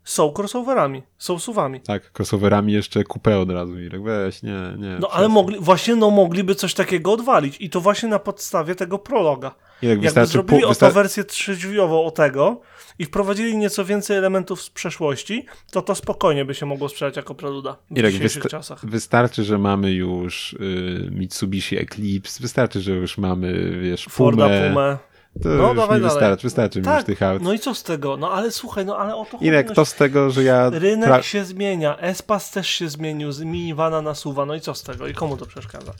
są 0.07 0.33
crossoverami, 0.37 1.03
są 1.17 1.39
suwami. 1.39 1.81
tak, 1.81 2.11
crossoverami 2.19 2.73
jeszcze 2.73 3.03
kupę 3.03 3.39
od 3.39 3.51
razu, 3.51 3.79
Irek, 3.79 4.03
weź, 4.03 4.43
nie, 4.43 4.51
nie. 4.77 4.97
No 4.99 5.09
ale 5.11 5.27
mogli, 5.29 5.57
właśnie 5.59 5.95
no 5.95 6.09
mogliby 6.11 6.55
coś 6.55 6.73
takiego 6.73 7.11
odwalić 7.13 7.57
i 7.59 7.69
to 7.69 7.81
właśnie 7.81 8.09
na 8.09 8.19
podstawie 8.19 8.75
tego 8.75 8.99
prologa. 8.99 9.47
Irek, 9.81 9.89
Jakby 9.91 10.03
wystarczy, 10.05 10.31
zrobili 10.31 10.59
pół, 10.61 10.69
wystar... 10.69 10.93
wersję 10.93 11.23
trzydźwiową 11.23 12.05
o 12.05 12.11
tego 12.11 12.61
i 12.99 13.05
wprowadzili 13.05 13.57
nieco 13.57 13.85
więcej 13.85 14.17
elementów 14.17 14.61
z 14.61 14.69
przeszłości, 14.69 15.45
to 15.71 15.81
to 15.81 15.95
spokojnie 15.95 16.45
by 16.45 16.53
się 16.55 16.65
mogło 16.65 16.89
sprzedać 16.89 17.15
jako 17.15 17.35
preluda 17.35 17.75
w 17.91 17.97
Irek, 17.97 18.11
dzisiejszych 18.13 18.43
wysta- 18.43 18.49
czasach. 18.49 18.85
wystarczy, 18.85 19.43
że 19.43 19.57
mamy 19.57 19.91
już 19.91 20.53
y, 20.53 21.09
Mitsubishi 21.11 21.77
Eclipse, 21.77 22.41
wystarczy, 22.41 22.81
że 22.81 22.91
już 22.91 23.17
mamy, 23.17 23.79
wiesz, 23.81 24.05
Forda 24.09 24.43
Pumę. 24.45 24.69
Pumę. 24.69 24.97
To 25.43 25.49
No, 25.49 25.67
już 25.67 25.75
dawaj 25.77 25.79
mi 25.79 25.87
dalej. 25.87 26.01
wystarczy, 26.03 26.43
wystarczy 26.47 26.79
mi 26.81 26.87
już 26.87 26.95
Tak, 26.95 27.05
tych 27.05 27.21
aut. 27.23 27.41
no 27.41 27.53
i 27.53 27.59
co 27.59 27.75
z 27.75 27.83
tego? 27.83 28.17
No 28.17 28.31
ale 28.31 28.51
słuchaj, 28.51 28.85
no 28.85 28.97
ale 28.97 29.15
o 29.15 29.25
to 29.25 29.37
Irek, 29.41 29.67
chodzi. 29.67 29.75
to 29.75 29.85
z 29.85 29.95
tego, 29.95 30.29
że 30.29 30.43
ja... 30.43 30.69
Rynek 30.69 31.09
pra- 31.09 31.21
się 31.21 31.45
zmienia, 31.45 31.97
Espas 31.97 32.51
też 32.51 32.67
się 32.69 32.89
zmienił, 32.89 33.31
z 33.31 33.41
minivana 33.41 34.01
na 34.01 34.15
suwa, 34.15 34.45
no 34.45 34.55
i 34.55 34.61
co 34.61 34.73
z 34.73 34.83
tego? 34.83 35.07
I 35.07 35.13
komu 35.13 35.37
to 35.37 35.45
przeszkadza? 35.45 35.93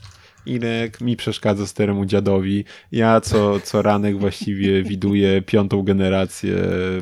Irek 0.46 1.00
mi 1.00 1.16
przeszkadza 1.16 1.66
staremu 1.66 2.04
dziadowi. 2.04 2.64
Ja 2.92 3.20
co, 3.20 3.60
co 3.60 3.82
ranek 3.82 4.18
właściwie 4.18 4.82
widuję 4.92 5.42
piątą 5.42 5.82
generację 5.82 6.54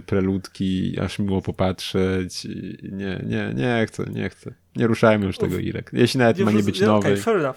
preludki, 0.07 0.97
aż 1.01 1.19
miło 1.19 1.43
popatrzeć. 1.43 2.45
Nie, 2.83 3.21
nie, 3.27 3.53
nie 3.55 3.87
chcę, 3.89 4.05
nie 4.13 4.29
chcę. 4.29 4.53
Nie 4.77 4.87
ruszajmy 4.87 5.27
już 5.27 5.39
tego, 5.39 5.59
Irek. 5.59 5.91
Jeśli 5.93 6.19
nawet 6.19 6.39
ma 6.39 6.51
nie 6.51 6.63
być 6.63 6.77
Okej, 6.77 6.89
nowej. 6.89 7.17
fair 7.17 7.37
enough. 7.37 7.57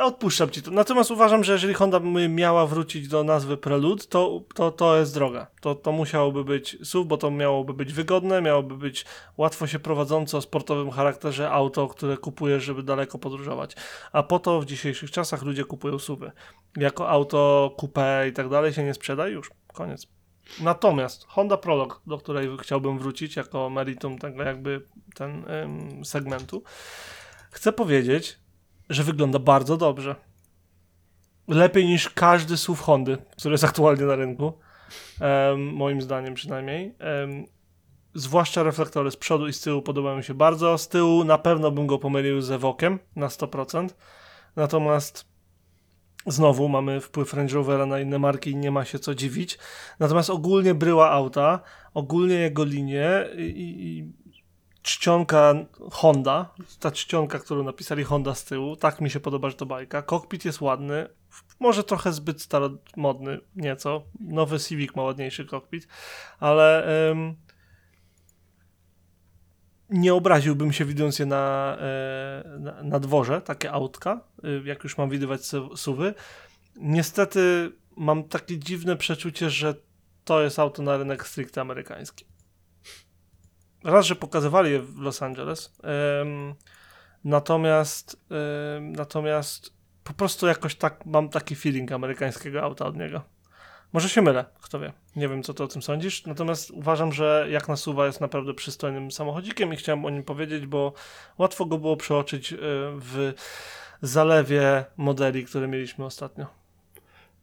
Odpuszczam 0.00 0.50
ci 0.50 0.62
to. 0.62 0.70
Natomiast 0.70 1.10
uważam, 1.10 1.44
że 1.44 1.52
jeżeli 1.52 1.74
Honda 1.74 2.00
miała 2.28 2.66
wrócić 2.66 3.08
do 3.08 3.24
nazwy 3.24 3.56
Prelude, 3.56 4.04
to, 4.08 4.42
to, 4.54 4.70
to 4.70 4.98
jest 4.98 5.14
droga. 5.14 5.46
To, 5.60 5.74
to 5.74 5.92
musiałoby 5.92 6.44
być 6.44 6.78
SUV, 6.82 7.08
bo 7.08 7.16
to 7.16 7.30
miałoby 7.30 7.74
być 7.74 7.92
wygodne, 7.92 8.42
miałoby 8.42 8.76
być 8.76 9.04
łatwo 9.36 9.66
się 9.66 9.78
prowadzące 9.78 10.36
o 10.36 10.40
sportowym 10.40 10.90
charakterze 10.90 11.50
auto, 11.50 11.88
które 11.88 12.16
kupujesz, 12.16 12.64
żeby 12.64 12.82
daleko 12.82 13.18
podróżować. 13.18 13.76
A 14.12 14.22
po 14.22 14.38
to 14.38 14.60
w 14.60 14.66
dzisiejszych 14.66 15.10
czasach 15.10 15.42
ludzie 15.42 15.64
kupują 15.64 15.98
SUVy. 15.98 16.32
Jako 16.76 17.08
auto, 17.08 17.74
coupé 17.78 18.28
i 18.28 18.32
tak 18.32 18.48
dalej 18.48 18.72
się 18.72 18.84
nie 18.84 18.94
sprzeda 18.94 19.28
już. 19.28 19.50
Koniec. 19.72 20.19
Natomiast 20.60 21.26
Honda 21.28 21.56
Prolog, 21.56 22.02
do 22.06 22.18
której 22.18 22.48
chciałbym 22.62 22.98
wrócić 22.98 23.36
jako 23.36 23.70
meritum 23.70 24.18
tego 24.18 24.42
jakby 24.42 24.86
ten 25.14 25.44
ym, 25.50 26.04
segmentu, 26.04 26.62
chcę 27.50 27.72
powiedzieć, 27.72 28.38
że 28.90 29.04
wygląda 29.04 29.38
bardzo 29.38 29.76
dobrze. 29.76 30.16
Lepiej 31.48 31.86
niż 31.86 32.08
każdy 32.08 32.56
SUV 32.56 32.82
Hondy, 32.82 33.18
który 33.38 33.52
jest 33.52 33.64
aktualnie 33.64 34.04
na 34.04 34.16
rynku. 34.16 34.58
Moim 35.56 36.02
zdaniem 36.02 36.34
przynajmniej. 36.34 36.94
Zwłaszcza 38.14 38.62
reflektory 38.62 39.10
z 39.10 39.16
przodu 39.16 39.48
i 39.48 39.52
z 39.52 39.60
tyłu 39.60 39.82
podobają 39.82 40.16
mi 40.16 40.24
się 40.24 40.34
bardzo. 40.34 40.78
Z 40.78 40.88
tyłu 40.88 41.24
na 41.24 41.38
pewno 41.38 41.70
bym 41.70 41.86
go 41.86 41.98
pomylił 41.98 42.40
z 42.40 42.50
Evokiem 42.50 42.98
na 43.16 43.26
100%. 43.26 43.88
Natomiast 44.56 45.29
znowu 46.26 46.68
mamy 46.68 47.00
wpływ 47.00 47.34
Range 47.34 47.54
Rovera 47.54 47.86
na 47.86 48.00
inne 48.00 48.18
marki 48.18 48.50
i 48.50 48.56
nie 48.56 48.70
ma 48.70 48.84
się 48.84 48.98
co 48.98 49.14
dziwić. 49.14 49.58
Natomiast 49.98 50.30
ogólnie 50.30 50.74
bryła 50.74 51.10
auta, 51.10 51.60
ogólnie 51.94 52.34
jego 52.34 52.64
linie 52.64 53.28
i, 53.36 53.76
i 53.78 54.12
czcionka 54.82 55.54
Honda, 55.90 56.54
ta 56.80 56.90
czcionka, 56.90 57.38
którą 57.38 57.62
napisali 57.62 58.04
Honda 58.04 58.34
z 58.34 58.44
tyłu, 58.44 58.76
tak 58.76 59.00
mi 59.00 59.10
się 59.10 59.20
podoba, 59.20 59.50
że 59.50 59.56
to 59.56 59.66
bajka. 59.66 60.02
Kokpit 60.02 60.44
jest 60.44 60.60
ładny, 60.60 61.08
może 61.60 61.84
trochę 61.84 62.12
zbyt 62.12 62.42
staromodny, 62.42 63.40
nieco. 63.56 64.02
Nowy 64.20 64.58
Civic 64.58 64.94
ma 64.96 65.02
ładniejszy 65.02 65.44
kokpit, 65.44 65.88
ale 66.40 66.86
ym, 67.10 67.36
nie 69.90 70.14
obraziłbym 70.14 70.72
się 70.72 70.84
widząc 70.84 71.18
je 71.18 71.26
na, 71.26 71.76
e, 71.80 72.58
na, 72.58 72.82
na 72.82 73.00
dworze, 73.00 73.40
takie 73.40 73.72
autka, 73.72 74.20
y, 74.44 74.62
jak 74.64 74.84
już 74.84 74.98
mam 74.98 75.10
widywać 75.10 75.40
suwy. 75.76 76.14
Niestety 76.76 77.72
mam 77.96 78.24
takie 78.24 78.58
dziwne 78.58 78.96
przeczucie, 78.96 79.50
że 79.50 79.74
to 80.24 80.42
jest 80.42 80.58
auto 80.58 80.82
na 80.82 80.96
rynek 80.96 81.26
stricte 81.26 81.60
amerykański. 81.60 82.24
Raz, 83.84 84.06
że 84.06 84.16
pokazywali 84.16 84.72
je 84.72 84.80
w 84.82 84.98
Los 84.98 85.22
Angeles, 85.22 85.72
ym, 86.22 86.54
natomiast 87.24 88.26
ym, 88.76 88.92
natomiast 88.92 89.72
po 90.04 90.12
prostu 90.12 90.46
jakoś 90.46 90.74
tak 90.74 91.06
mam 91.06 91.28
taki 91.28 91.56
feeling 91.56 91.92
amerykańskiego 91.92 92.62
auta 92.62 92.86
od 92.86 92.96
niego. 92.96 93.22
Może 93.92 94.08
się 94.08 94.22
mylę, 94.22 94.44
kto 94.60 94.80
wie. 94.80 94.92
Nie 95.16 95.28
wiem, 95.28 95.42
co 95.42 95.54
ty 95.54 95.62
o 95.62 95.68
tym 95.68 95.82
sądzisz. 95.82 96.26
Natomiast 96.26 96.70
uważam, 96.70 97.12
że 97.12 97.46
jak 97.50 97.68
na 97.68 97.76
suwa 97.76 98.06
jest 98.06 98.20
naprawdę 98.20 98.54
przystojnym 98.54 99.10
samochodzikiem 99.10 99.72
i 99.72 99.76
chciałem 99.76 100.04
o 100.04 100.10
nim 100.10 100.22
powiedzieć, 100.22 100.66
bo 100.66 100.92
łatwo 101.38 101.66
go 101.66 101.78
było 101.78 101.96
przeoczyć 101.96 102.52
y, 102.52 102.56
w 102.94 103.32
zalewie 104.02 104.84
modeli, 104.96 105.44
które 105.44 105.68
mieliśmy 105.68 106.04
ostatnio. 106.04 106.59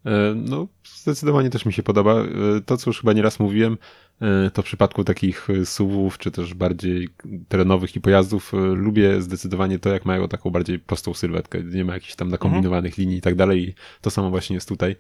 E, 0.07 0.33
no, 0.35 0.67
zdecydowanie 0.95 1.49
też 1.49 1.65
mi 1.65 1.73
się 1.73 1.83
podoba. 1.83 2.13
E, 2.13 2.25
to, 2.65 2.77
co 2.77 2.89
już 2.89 2.99
chyba 2.99 3.13
nieraz 3.13 3.39
mówiłem, 3.39 3.77
e, 4.21 4.51
to 4.51 4.61
w 4.61 4.65
przypadku 4.65 5.03
takich 5.03 5.47
SUVów, 5.65 6.17
czy 6.17 6.31
też 6.31 6.53
bardziej 6.53 7.09
terenowych 7.47 7.95
i 7.95 8.01
pojazdów, 8.01 8.53
lubię 8.73 9.21
zdecydowanie 9.21 9.79
to, 9.79 9.89
jak 9.89 10.05
mają 10.05 10.27
taką 10.27 10.49
bardziej 10.49 10.79
prostą 10.79 11.13
sylwetkę. 11.13 11.63
Nie 11.63 11.85
ma 11.85 11.93
jakichś 11.93 12.15
tam 12.15 12.29
nakombinowanych 12.29 12.91
mhm. 12.91 13.01
linii 13.01 13.17
i 13.17 13.21
tak 13.21 13.35
dalej. 13.35 13.69
I 13.69 13.73
to 14.01 14.09
samo 14.09 14.29
właśnie 14.29 14.53
jest 14.53 14.69
tutaj. 14.69 14.95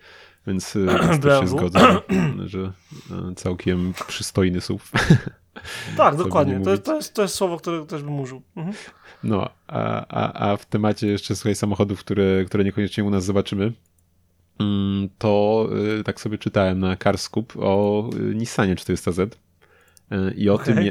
Więc, 0.47 0.77
też 1.21 1.39
się 1.39 1.47
zgodzę, 1.47 1.79
że 2.45 2.71
całkiem 3.35 3.93
przystojny 4.07 4.61
SUV. 4.61 4.83
Tak, 5.97 6.15
dokładnie. 6.25 6.59
To, 6.59 6.77
to, 6.77 6.95
jest, 6.95 7.13
to 7.13 7.21
jest 7.21 7.35
słowo, 7.35 7.57
które 7.57 7.85
też 7.85 8.03
bym 8.03 8.19
użył. 8.19 8.41
Mhm. 8.55 8.75
No, 9.23 9.49
a, 9.67 10.05
a, 10.07 10.49
a 10.51 10.57
w 10.57 10.65
temacie 10.65 11.07
jeszcze 11.07 11.35
słuchaj 11.35 11.55
samochodów, 11.55 11.99
które, 11.99 12.45
które 12.45 12.63
niekoniecznie 12.63 13.03
u 13.03 13.09
nas 13.09 13.25
zobaczymy, 13.25 13.71
to 15.17 15.67
y, 15.99 16.03
tak 16.03 16.21
sobie 16.21 16.37
czytałem 16.37 16.79
na 16.79 16.95
Carscoop 16.95 17.53
o 17.59 18.09
y, 18.31 18.35
Nissanie 18.35 18.75
400Z 18.75 19.27
y, 20.11 20.33
i 20.35 20.49
o 20.49 20.53
okay. 20.53 20.65
tym, 20.65 20.83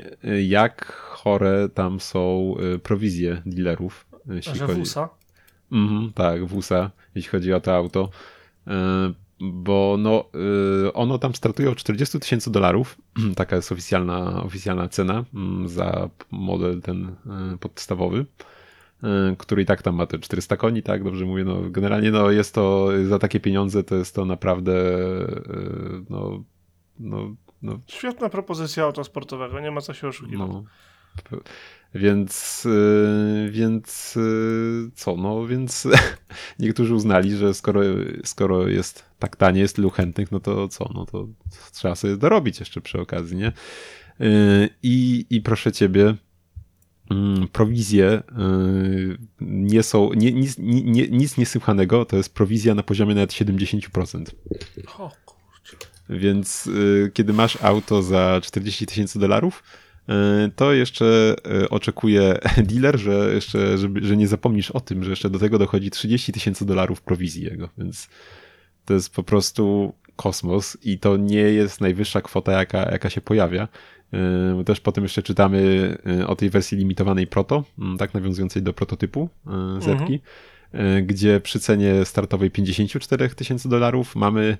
jak 0.48 0.92
chore 0.92 1.68
tam 1.74 2.00
są 2.00 2.54
prowizje 2.82 3.42
dealerów. 3.46 4.06
Jeśli 4.26 4.54
Że 4.54 4.66
chodzi... 4.66 4.78
WUSA? 4.80 5.08
Mhm, 5.72 6.12
tak, 6.12 6.46
WUSA, 6.46 6.90
jeśli 7.14 7.30
chodzi 7.30 7.52
o 7.52 7.60
to 7.60 7.76
auto. 7.76 8.10
Bo 9.40 9.96
no, 9.98 10.24
ono 10.94 11.18
tam 11.18 11.34
startuje 11.34 11.70
od 11.70 11.78
40 11.78 12.20
tysięcy 12.20 12.50
dolarów. 12.50 12.98
Taka 13.36 13.56
jest 13.56 13.72
oficjalna, 13.72 14.42
oficjalna 14.42 14.88
cena 14.88 15.24
mm, 15.34 15.68
za 15.68 16.08
model 16.30 16.82
ten 16.82 17.16
podstawowy. 17.60 18.26
Y, 19.04 19.36
który 19.36 19.62
i 19.62 19.66
tak 19.66 19.82
tam 19.82 19.94
ma 19.94 20.06
te 20.06 20.18
400 20.18 20.56
koni, 20.56 20.82
tak, 20.82 21.04
dobrze 21.04 21.24
mówię, 21.24 21.44
no 21.44 21.70
generalnie 21.70 22.10
no 22.10 22.30
jest 22.30 22.54
to, 22.54 22.88
za 23.08 23.18
takie 23.18 23.40
pieniądze 23.40 23.84
to 23.84 23.94
jest 23.94 24.14
to 24.14 24.24
naprawdę 24.24 24.72
y, 24.72 26.04
no, 26.10 26.44
no, 26.98 27.34
no. 27.62 27.80
Świetna 27.86 28.28
propozycja 28.28 28.84
autosportowego, 28.84 29.60
nie 29.60 29.70
ma 29.70 29.80
co 29.80 29.94
się 29.94 30.08
oszukiwać. 30.08 30.48
No. 30.48 30.64
Więc, 31.94 32.66
y, 32.66 33.48
więc 33.50 34.18
co, 34.94 35.16
no 35.16 35.46
więc 35.46 35.88
niektórzy 36.58 36.94
uznali, 36.94 37.36
że 37.36 37.54
skoro, 37.54 37.80
skoro 38.24 38.68
jest 38.68 39.04
tak 39.18 39.36
tanie, 39.36 39.60
jest 39.60 39.76
tylu 39.76 39.90
chętnych, 39.90 40.32
no 40.32 40.40
to 40.40 40.68
co, 40.68 40.90
no 40.94 41.06
to 41.06 41.28
trzeba 41.72 41.94
sobie 41.94 42.16
dorobić 42.16 42.60
jeszcze 42.60 42.80
przy 42.80 43.00
okazji, 43.00 43.36
nie? 43.36 43.52
I, 44.82 45.26
i 45.30 45.40
proszę 45.40 45.72
ciebie, 45.72 46.14
prowizje 47.52 48.12
y, 48.12 49.18
nie 49.40 49.82
są, 49.82 50.12
nie, 50.12 50.32
nic, 50.32 50.56
nie, 50.58 51.08
nic 51.08 51.36
niesłychanego, 51.36 52.04
to 52.04 52.16
jest 52.16 52.34
prowizja 52.34 52.74
na 52.74 52.82
poziomie 52.82 53.14
nawet 53.14 53.30
70%. 53.30 54.24
O 54.98 55.12
kurczę. 55.24 55.76
Więc 56.10 56.66
y, 56.66 57.10
kiedy 57.14 57.32
masz 57.32 57.58
auto 57.62 58.02
za 58.02 58.40
40 58.42 58.86
tysięcy 58.86 59.18
dolarów, 59.18 59.62
y, 60.08 60.12
to 60.56 60.72
jeszcze 60.72 61.36
oczekuje 61.70 62.38
dealer, 62.70 62.98
że 62.98 63.34
jeszcze, 63.34 63.78
żeby, 63.78 64.06
że 64.06 64.16
nie 64.16 64.28
zapomnisz 64.28 64.70
o 64.70 64.80
tym, 64.80 65.04
że 65.04 65.10
jeszcze 65.10 65.30
do 65.30 65.38
tego 65.38 65.58
dochodzi 65.58 65.90
30 65.90 66.32
tysięcy 66.32 66.66
dolarów 66.66 67.02
prowizji 67.02 67.44
jego, 67.44 67.68
więc 67.78 68.08
to 68.84 68.94
jest 68.94 69.14
po 69.14 69.22
prostu 69.22 69.92
kosmos 70.16 70.76
i 70.82 70.98
to 70.98 71.16
nie 71.16 71.40
jest 71.40 71.80
najwyższa 71.80 72.20
kwota, 72.20 72.52
jaka, 72.52 72.90
jaka 72.90 73.10
się 73.10 73.20
pojawia. 73.20 73.68
Yy, 74.12 74.64
też 74.64 74.80
potem 74.80 75.04
jeszcze 75.04 75.22
czytamy 75.22 75.96
yy, 76.04 76.26
o 76.26 76.36
tej 76.36 76.50
wersji 76.50 76.78
limitowanej 76.78 77.26
Proto, 77.26 77.64
mm, 77.78 77.98
tak 77.98 78.14
nawiązującej 78.14 78.62
do 78.62 78.72
prototypu 78.72 79.28
yy, 79.46 79.82
Zetki, 79.82 80.20
mhm. 80.72 81.06
gdzie 81.06 81.40
przy 81.40 81.60
cenie 81.60 82.04
startowej 82.04 82.50
54 82.50 83.28
tysięcy 83.28 83.68
dolarów 83.68 84.16
mamy 84.16 84.56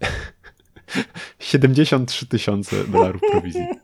73 1.38 2.26
tysiące 2.26 2.84
dolarów 2.84 3.20
prowizji. 3.30 3.66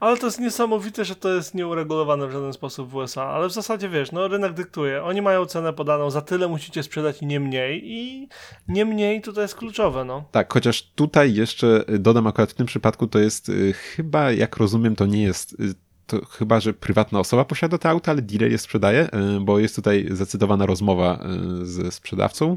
Ale 0.00 0.16
to 0.16 0.26
jest 0.26 0.40
niesamowite, 0.40 1.04
że 1.04 1.16
to 1.16 1.34
jest 1.34 1.54
nieuregulowane 1.54 2.26
w 2.26 2.30
żaden 2.30 2.52
sposób 2.52 2.90
w 2.90 2.94
USA. 2.94 3.24
Ale 3.24 3.48
w 3.48 3.52
zasadzie 3.52 3.88
wiesz, 3.88 4.12
no 4.12 4.28
rynek 4.28 4.52
dyktuje. 4.52 5.04
Oni 5.04 5.22
mają 5.22 5.46
cenę 5.46 5.72
podaną, 5.72 6.10
za 6.10 6.20
tyle 6.20 6.48
musicie 6.48 6.82
sprzedać 6.82 7.22
i 7.22 7.26
nie 7.26 7.40
mniej. 7.40 7.82
I 7.84 8.28
nie 8.68 8.84
mniej 8.84 9.22
tutaj 9.22 9.44
jest 9.44 9.54
kluczowe, 9.54 10.04
no. 10.04 10.24
Tak, 10.32 10.52
chociaż 10.52 10.82
tutaj 10.82 11.34
jeszcze 11.34 11.84
dodam 11.98 12.26
akurat 12.26 12.50
w 12.50 12.54
tym 12.54 12.66
przypadku 12.66 13.06
to 13.06 13.18
jest 13.18 13.48
y, 13.48 13.72
chyba, 13.72 14.32
jak 14.32 14.56
rozumiem, 14.56 14.96
to 14.96 15.06
nie 15.06 15.22
jest 15.22 15.52
y, 15.52 15.74
to 16.06 16.26
chyba, 16.26 16.60
że 16.60 16.74
prywatna 16.74 17.20
osoba 17.20 17.44
posiada 17.44 17.78
te 17.78 17.88
auta, 17.90 18.10
ale 18.10 18.22
dealer 18.22 18.50
je 18.50 18.58
sprzedaje, 18.58 19.08
y, 19.36 19.40
bo 19.40 19.58
jest 19.58 19.76
tutaj 19.76 20.06
zacytowana 20.10 20.66
rozmowa 20.66 21.26
ze 21.62 21.92
sprzedawcą 21.92 22.56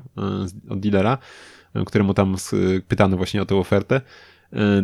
od 0.69 0.79
dealera, 0.79 1.17
któremu 1.85 2.13
tam 2.13 2.35
pytano 2.87 3.17
właśnie 3.17 3.41
o 3.41 3.45
tę 3.45 3.55
ofertę 3.55 4.01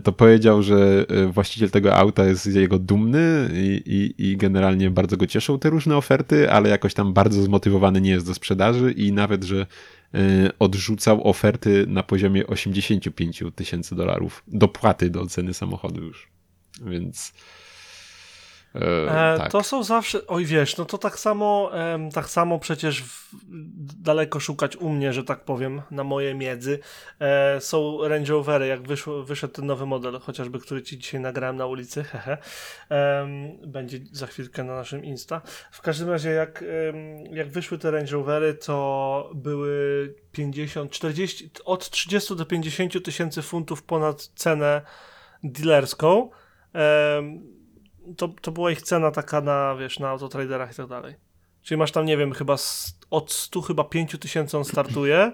to 0.04 0.12
powiedział, 0.12 0.64
że 0.64 1.06
e, 1.10 1.28
właściciel 1.28 1.70
tego 1.70 1.96
auta 1.96 2.26
jest 2.26 2.44
z 2.44 2.56
jego 2.56 2.80
dumny 2.80 3.50
i, 3.54 3.82
i, 3.86 4.30
i, 4.30 4.38
generalnie 4.38 4.90
bardzo 4.90 5.18
go 5.18 5.28
cieszą 5.28 5.60
te 5.60 5.70
różne 5.70 5.98
oferty, 5.98 6.52
ale 6.52 6.70
jakoś 6.70 6.94
tam 6.94 7.14
bardzo 7.14 7.42
zmotywowany 7.42 8.02
nie 8.02 8.10
jest 8.10 8.28
do 8.28 8.34
sprzedaży 8.34 8.92
i 8.92 9.12
nawet, 9.12 9.44
że 9.44 9.66
e, 10.14 10.18
odrzucał 10.60 11.28
oferty 11.28 11.86
na 11.88 12.04
poziomie 12.04 12.48
85 12.48 13.44
tysięcy 13.56 13.96
dolarów 13.96 14.44
dopłaty 14.48 15.10
do 15.10 15.26
ceny 15.26 15.54
samochodu 15.54 16.04
już. 16.04 16.28
Więc 16.86 17.34
E, 18.82 19.34
e, 19.34 19.38
tak. 19.38 19.52
To 19.52 19.64
są 19.64 19.84
zawsze, 19.84 20.28
oj 20.28 20.46
wiesz, 20.46 20.78
no 20.78 20.86
to 20.86 20.98
tak 20.98 21.20
samo, 21.20 21.72
e, 21.74 22.10
tak 22.14 22.30
samo 22.30 22.60
przecież 22.60 23.04
w, 23.04 23.34
daleko 24.04 24.40
szukać 24.40 24.76
u 24.76 24.90
mnie, 24.90 25.14
że 25.14 25.24
tak 25.24 25.44
powiem, 25.44 25.82
na 25.92 26.04
moje 26.04 26.36
miedzy. 26.36 26.80
E, 27.20 27.62
są 27.62 28.08
Range 28.08 28.34
Rovery, 28.34 28.68
jak 28.68 28.88
wyszło, 28.88 29.24
wyszedł 29.24 29.54
ten 29.54 29.66
nowy 29.66 29.86
model, 29.86 30.20
chociażby, 30.20 30.60
który 30.60 30.82
ci 30.82 30.98
dzisiaj 30.98 31.22
nagrałem 31.22 31.56
na 31.56 31.66
ulicy, 31.66 32.04
hehe. 32.12 32.38
będzie 33.68 34.00
za 34.12 34.28
chwilkę 34.28 34.64
na 34.64 34.76
naszym 34.76 35.06
Insta. 35.06 35.42
W 35.72 35.82
każdym 35.82 36.10
razie, 36.10 36.30
jak, 36.30 36.64
jak 37.32 37.50
wyszły 37.50 37.78
te 37.78 37.92
Range 37.92 38.12
Rovery, 38.12 38.54
to 38.54 39.32
były 39.36 40.16
50, 40.32 40.92
40, 40.92 41.50
od 41.66 41.90
30 41.90 42.36
do 42.36 42.46
50 42.46 43.04
tysięcy 43.06 43.42
funtów 43.42 43.84
ponad 43.84 44.32
cenę 44.36 44.82
dealerską 45.44 46.30
to, 48.18 48.28
to 48.28 48.52
była 48.52 48.72
ich 48.72 48.82
cena 48.82 49.12
taka 49.12 49.42
na, 49.42 49.76
wiesz, 49.76 50.00
na 50.00 50.10
autotraderach 50.10 50.72
i 50.72 50.76
tak 50.76 50.88
dalej. 50.88 51.16
Czyli 51.64 51.78
masz 51.78 51.92
tam, 51.92 52.06
nie 52.06 52.18
wiem, 52.18 52.34
chyba 52.34 52.56
od 53.10 53.32
100 53.32 53.62
chyba 53.62 53.84
5 53.84 54.16
tysięcy 54.20 54.58
on 54.58 54.66
startuje. 54.66 55.32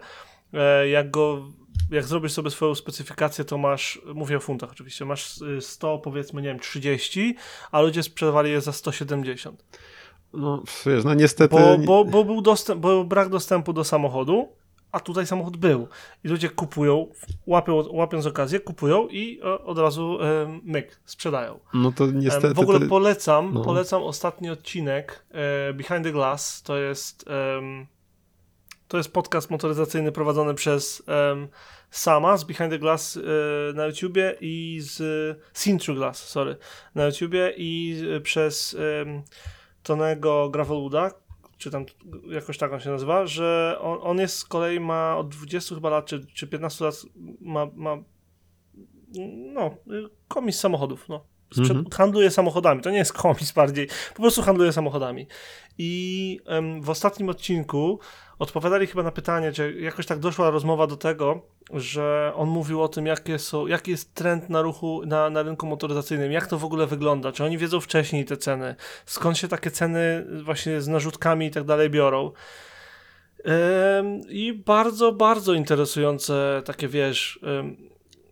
E, 0.53 0.89
jak 0.89 1.11
go, 1.11 1.47
jak 1.91 2.05
zrobisz 2.05 2.31
sobie 2.31 2.49
swoją 2.49 2.75
specyfikację, 2.75 3.45
to 3.45 3.57
masz, 3.57 4.01
mówię 4.15 4.37
o 4.37 4.39
funtach 4.39 4.71
oczywiście, 4.71 5.05
masz 5.05 5.39
100, 5.59 5.97
powiedzmy, 5.97 6.41
nie 6.41 6.47
wiem, 6.47 6.59
30, 6.59 7.35
a 7.71 7.81
ludzie 7.81 8.03
sprzedawali 8.03 8.51
je 8.51 8.61
za 8.61 8.71
170. 8.71 9.65
No, 10.33 10.63
wiesz, 10.85 11.03
no 11.03 11.13
niestety... 11.13 11.55
Bo, 11.55 11.77
bo, 11.77 12.05
bo 12.05 12.23
był 12.23 12.41
dostęp, 12.41 12.81
bo 12.81 13.03
brak 13.03 13.29
dostępu 13.29 13.73
do 13.73 13.83
samochodu, 13.83 14.49
a 14.91 14.99
tutaj 14.99 15.27
samochód 15.27 15.57
był. 15.57 15.87
I 16.23 16.27
ludzie 16.27 16.49
kupują, 16.49 17.07
łapią, 17.45 17.83
łapiąc 17.89 18.25
okazję, 18.25 18.59
kupują 18.59 19.07
i 19.07 19.39
e, 19.43 19.63
od 19.63 19.77
razu 19.77 20.17
e, 20.21 20.59
myk, 20.63 20.99
sprzedają. 21.05 21.59
No 21.73 21.91
to 21.91 22.07
niestety... 22.07 22.53
W 22.53 22.59
ogóle 22.59 22.79
polecam, 22.79 23.53
no. 23.53 23.61
polecam 23.61 24.03
ostatni 24.03 24.49
odcinek 24.49 25.25
e, 25.31 25.73
Behind 25.73 26.03
the 26.03 26.11
Glass, 26.11 26.61
to 26.61 26.77
jest 26.77 27.25
to 28.87 28.97
jest 28.97 29.13
podcast 29.13 29.49
motoryzacyjny 29.49 30.11
prowadzony 30.11 30.53
przez 30.53 31.03
sama 31.89 32.37
z 32.37 32.43
Behind 32.43 32.71
the 32.71 32.79
Glass 32.79 33.19
na 33.73 33.85
YouTubie 33.85 34.35
i 34.41 34.79
z 34.81 34.97
Through 35.53 35.99
Glass, 35.99 36.29
sorry, 36.29 36.57
na 36.95 37.05
YouTubie 37.05 37.53
i 37.57 38.01
przez 38.23 38.77
Tonego 39.83 40.49
Gravelwooda, 40.49 41.11
czy 41.61 41.71
tam 41.71 41.85
jakoś 42.29 42.57
tak 42.57 42.73
on 42.73 42.79
się 42.79 42.89
nazywa, 42.89 43.25
że 43.25 43.77
on, 43.81 43.99
on 44.01 44.17
jest 44.17 44.37
z 44.37 44.45
kolei 44.45 44.79
ma 44.79 45.17
od 45.17 45.29
20 45.29 45.75
chyba 45.75 45.89
lat, 45.89 46.05
czy, 46.05 46.25
czy 46.25 46.47
15 46.47 46.85
lat 46.85 46.95
ma, 47.41 47.67
ma 47.75 47.97
no, 49.53 49.75
komis 50.27 50.59
samochodów, 50.59 51.09
no. 51.09 51.25
Sprzed, 51.53 51.77
Mhm. 51.77 51.85
Handluje 51.93 52.31
samochodami, 52.31 52.81
to 52.81 52.89
nie 52.89 52.97
jest 52.97 53.13
komis 53.13 53.51
bardziej, 53.51 53.87
po 54.15 54.21
prostu 54.21 54.41
handluje 54.41 54.71
samochodami. 54.71 55.27
I 55.77 56.39
em, 56.45 56.81
w 56.81 56.89
ostatnim 56.89 57.29
odcinku 57.29 57.99
odpowiadali 58.41 58.87
chyba 58.87 59.03
na 59.03 59.11
pytanie, 59.11 59.51
czy 59.51 59.73
jakoś 59.79 60.05
tak 60.05 60.19
doszła 60.19 60.49
rozmowa 60.49 60.87
do 60.87 60.97
tego, 60.97 61.41
że 61.73 62.33
on 62.35 62.49
mówił 62.49 62.81
o 62.81 62.87
tym, 62.87 63.05
jakie 63.05 63.39
są, 63.39 63.67
jaki 63.67 63.91
jest 63.91 64.13
trend 64.13 64.49
na 64.49 64.61
ruchu, 64.61 65.01
na, 65.05 65.29
na 65.29 65.43
rynku 65.43 65.65
motoryzacyjnym, 65.65 66.31
jak 66.31 66.47
to 66.47 66.57
w 66.57 66.65
ogóle 66.65 66.87
wygląda, 66.87 67.31
czy 67.31 67.43
oni 67.43 67.57
wiedzą 67.57 67.79
wcześniej 67.79 68.25
te 68.25 68.37
ceny, 68.37 68.75
skąd 69.05 69.37
się 69.37 69.47
takie 69.47 69.71
ceny 69.71 70.25
właśnie 70.43 70.81
z 70.81 70.87
narzutkami 70.87 71.45
i 71.45 71.51
tak 71.51 71.63
dalej 71.63 71.89
biorą. 71.89 72.31
I 74.29 74.53
bardzo, 74.65 75.11
bardzo 75.11 75.53
interesujące 75.53 76.61
takie, 76.65 76.87
wiesz, 76.87 77.39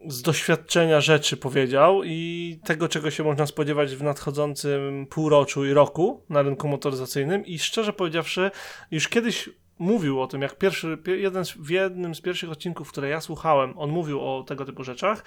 z 0.07 0.21
doświadczenia 0.21 1.01
rzeczy 1.01 1.37
powiedział 1.37 2.01
i 2.03 2.59
tego, 2.65 2.87
czego 2.87 3.11
się 3.11 3.23
można 3.23 3.45
spodziewać 3.45 3.95
w 3.95 4.03
nadchodzącym 4.03 5.07
półroczu 5.09 5.65
i 5.65 5.73
roku 5.73 6.23
na 6.29 6.41
rynku 6.41 6.67
motoryzacyjnym. 6.67 7.45
I 7.45 7.59
szczerze 7.59 7.93
powiedziawszy, 7.93 8.51
już 8.91 9.07
kiedyś 9.07 9.49
mówił 9.79 10.21
o 10.21 10.27
tym, 10.27 10.41
jak 10.41 10.57
pierwszy, 10.57 10.97
pie- 10.97 11.17
jeden 11.17 11.45
z, 11.45 11.51
w 11.51 11.69
jednym 11.69 12.15
z 12.15 12.21
pierwszych 12.21 12.51
odcinków, 12.51 12.91
które 12.91 13.09
ja 13.09 13.21
słuchałem, 13.21 13.73
on 13.77 13.89
mówił 13.89 14.21
o 14.21 14.43
tego 14.43 14.65
typu 14.65 14.83
rzeczach, 14.83 15.23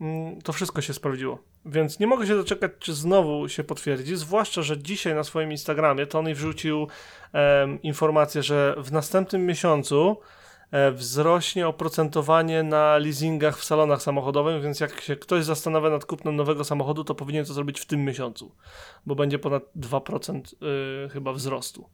mm, 0.00 0.42
to 0.42 0.52
wszystko 0.52 0.82
się 0.82 0.94
sprawdziło. 0.94 1.38
Więc 1.64 2.00
nie 2.00 2.06
mogę 2.06 2.26
się 2.26 2.36
doczekać, 2.36 2.72
czy 2.78 2.94
znowu 2.94 3.48
się 3.48 3.64
potwierdzi, 3.64 4.16
zwłaszcza, 4.16 4.62
że 4.62 4.78
dzisiaj 4.78 5.14
na 5.14 5.24
swoim 5.24 5.50
Instagramie 5.50 6.06
Tony 6.06 6.34
wrzucił 6.34 6.88
em, 7.32 7.82
informację, 7.82 8.42
że 8.42 8.74
w 8.78 8.92
następnym 8.92 9.46
miesiącu 9.46 10.16
e, 10.70 10.92
wzrośnie 10.92 11.68
oprocentowanie 11.68 12.62
na 12.62 12.98
leasingach 12.98 13.58
w 13.58 13.64
salonach 13.64 14.02
samochodowych, 14.02 14.62
więc 14.62 14.80
jak 14.80 15.00
się 15.00 15.16
ktoś 15.16 15.44
zastanawia 15.44 15.90
nad 15.90 16.04
kupnem 16.04 16.36
nowego 16.36 16.64
samochodu, 16.64 17.04
to 17.04 17.14
powinien 17.14 17.44
to 17.44 17.52
zrobić 17.52 17.80
w 17.80 17.86
tym 17.86 18.04
miesiącu, 18.04 18.54
bo 19.06 19.14
będzie 19.14 19.38
ponad 19.38 19.62
2% 19.76 20.40
y, 21.06 21.08
chyba 21.08 21.32
wzrostu. 21.32 21.88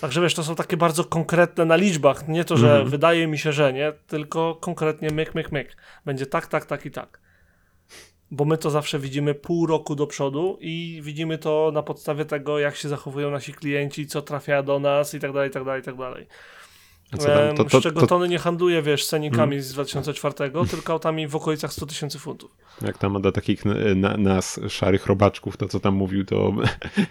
Także 0.00 0.20
wiesz, 0.20 0.34
to 0.34 0.44
są 0.44 0.54
takie 0.54 0.76
bardzo 0.76 1.04
konkretne 1.04 1.64
na 1.64 1.76
liczbach, 1.76 2.28
nie 2.28 2.44
to, 2.44 2.56
że 2.56 2.70
Mhm. 2.70 2.88
wydaje 2.88 3.26
mi 3.26 3.38
się, 3.38 3.52
że 3.52 3.72
nie, 3.72 3.92
tylko 4.06 4.54
konkretnie 4.60 5.10
myk, 5.10 5.34
myk, 5.34 5.52
myk. 5.52 5.76
Będzie 6.04 6.26
tak, 6.26 6.46
tak, 6.46 6.66
tak 6.66 6.86
i 6.86 6.90
tak. 6.90 7.20
Bo 8.30 8.44
my 8.44 8.58
to 8.58 8.70
zawsze 8.70 8.98
widzimy 8.98 9.34
pół 9.34 9.66
roku 9.66 9.94
do 9.94 10.06
przodu 10.06 10.58
i 10.60 11.00
widzimy 11.04 11.38
to 11.38 11.70
na 11.74 11.82
podstawie 11.82 12.24
tego, 12.24 12.58
jak 12.58 12.76
się 12.76 12.88
zachowują 12.88 13.30
nasi 13.30 13.54
klienci, 13.54 14.06
co 14.06 14.22
trafia 14.22 14.62
do 14.62 14.78
nas 14.80 15.14
i 15.14 15.20
tak 15.20 15.32
dalej, 15.32 15.50
i 15.50 15.52
tak 15.52 15.64
dalej, 15.64 15.80
i 15.80 15.84
tak 15.84 15.96
dalej. 15.96 16.26
Tam? 17.10 17.56
To, 17.56 17.64
to, 17.64 17.80
z 17.80 17.82
czego 17.82 18.00
to, 18.00 18.06
Tony 18.06 18.28
nie 18.28 18.38
handluje, 18.38 18.82
wiesz, 18.82 19.06
cenikami 19.06 19.60
z 19.60 19.72
2004, 19.72 20.34
tylko 20.70 20.92
autami 20.92 21.28
w 21.28 21.36
okolicach 21.36 21.72
100 21.72 21.86
tysięcy 21.86 22.18
funtów. 22.18 22.50
jak 22.82 22.98
tam 22.98 23.22
do 23.22 23.32
takich 23.32 23.62
na, 23.96 24.16
nas, 24.16 24.60
szarych 24.68 25.06
robaczków, 25.06 25.56
to 25.56 25.68
co 25.68 25.80
tam 25.80 25.94
mówił, 25.94 26.24
to 26.24 26.52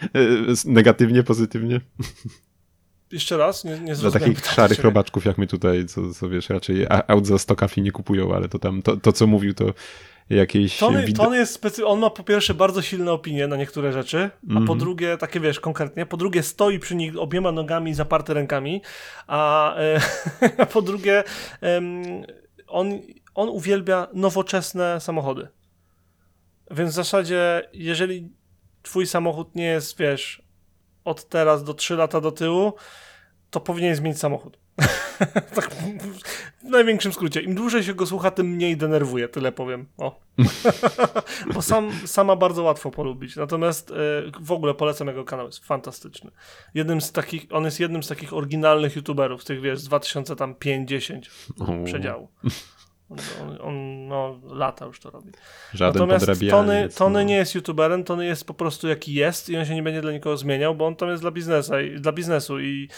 negatywnie, 0.65 1.23
pozytywnie? 1.23 1.81
Jeszcze 3.13 3.37
raz, 3.37 3.63
nie, 3.63 3.79
nie 3.79 3.95
Dla 3.95 4.11
takich 4.11 4.35
pytania 4.35 4.53
szarych 4.55 4.77
ciebie. 4.77 4.89
robaczków 4.89 5.25
jak 5.25 5.37
my 5.37 5.47
tutaj, 5.47 5.85
co, 5.85 6.13
co 6.13 6.29
wiesz, 6.29 6.49
raczej 6.49 6.85
aut 7.07 7.27
za 7.27 7.37
100 7.37 7.55
kafli 7.55 7.83
nie 7.83 7.91
kupują, 7.91 8.35
ale 8.35 8.49
to 8.49 8.59
tam, 8.59 8.81
to, 8.81 8.97
to 8.97 9.11
co 9.13 9.27
mówił, 9.27 9.53
to 9.53 9.65
jakieś... 10.29 10.77
Tony, 10.77 11.05
wid- 11.05 11.15
Tony 11.17 11.37
jest 11.37 11.53
specy... 11.53 11.85
on 11.85 11.99
ma 11.99 12.09
po 12.09 12.23
pierwsze 12.23 12.53
bardzo 12.53 12.81
silne 12.81 13.11
opinie 13.11 13.47
na 13.47 13.55
niektóre 13.55 13.93
rzeczy, 13.93 14.29
a 14.49 14.53
po 14.53 14.59
Mhm. 14.59 14.79
drugie, 14.79 15.17
takie 15.17 15.39
wiesz, 15.39 15.59
konkretnie, 15.59 16.05
po 16.05 16.17
drugie 16.17 16.43
stoi 16.43 16.79
przy 16.79 16.95
nich 16.95 17.17
obiema 17.17 17.51
nogami 17.51 17.93
zaparte 17.93 18.33
rękami, 18.33 18.81
a, 19.27 19.75
e, 19.77 19.99
a 20.61 20.65
po 20.65 20.81
drugie 20.81 21.23
on, 22.67 23.01
on 23.35 23.49
uwielbia 23.49 24.07
nowoczesne 24.13 25.01
samochody. 25.01 25.47
Więc 26.71 26.91
w 26.91 26.93
zasadzie, 26.95 27.69
jeżeli 27.73 28.29
twój 28.81 29.07
samochód 29.07 29.55
nie 29.55 29.65
jest, 29.65 29.97
wiesz, 29.99 30.42
od 31.05 31.29
teraz 31.29 31.63
do 31.63 31.73
3 31.73 31.95
lata 31.95 32.21
do 32.21 32.31
tyłu, 32.31 32.73
to 33.49 33.59
powinien 33.59 33.95
zmienić 33.95 34.19
samochód. 34.19 34.57
tak 35.55 35.69
w 36.63 36.69
największym 36.69 37.13
skrócie. 37.13 37.41
Im 37.41 37.55
dłużej 37.55 37.83
się 37.83 37.93
go 37.93 38.05
słucha, 38.05 38.31
tym 38.31 38.47
mniej 38.47 38.77
denerwuje, 38.77 39.27
tyle 39.27 39.51
powiem. 39.51 39.85
O. 39.97 40.19
Bo 41.53 41.61
sam, 41.61 41.91
sama 42.05 42.35
bardzo 42.35 42.63
łatwo 42.63 42.91
polubić. 42.91 43.35
Natomiast 43.35 43.91
e, 43.91 43.93
w 44.39 44.51
ogóle 44.51 44.73
polecam 44.73 45.07
jego 45.07 45.23
kanał, 45.23 45.45
jest 45.45 45.65
fantastyczny. 45.65 46.31
Jednym 46.73 47.01
z 47.01 47.11
takich, 47.11 47.45
on 47.51 47.65
jest 47.65 47.79
jednym 47.79 48.03
z 48.03 48.07
takich 48.07 48.33
oryginalnych 48.33 48.95
youtuberów, 48.95 49.41
z 49.41 49.45
tych 49.45 49.61
wiesz, 49.61 49.79
z 49.79 49.89
2005-10 49.89 51.21
O, 51.59 51.85
przedziału. 51.85 52.27
On, 53.41 53.57
on, 53.61 54.07
no, 54.07 54.39
lata 54.43 54.85
już 54.85 54.99
to 54.99 55.09
robi. 55.09 55.31
Żaden 55.73 56.07
Natomiast. 56.07 56.41
Tony, 56.49 56.89
Tony 56.97 57.13
no. 57.13 57.23
nie 57.23 57.35
jest 57.35 57.55
youtuberem, 57.55 58.03
Tony 58.03 58.25
jest 58.25 58.47
po 58.47 58.53
prostu 58.53 58.87
jaki 58.87 59.13
jest 59.13 59.49
i 59.49 59.57
on 59.57 59.65
się 59.65 59.75
nie 59.75 59.83
będzie 59.83 60.01
dla 60.01 60.11
nikogo 60.11 60.37
zmieniał, 60.37 60.75
bo 60.75 60.87
on 60.87 60.95
tam 60.95 61.09
jest 61.09 61.23
dla 61.23 61.31
biznesu 61.31 61.79
i, 61.79 61.99
dla 61.99 62.11
biznesu 62.11 62.59
i 62.59 62.89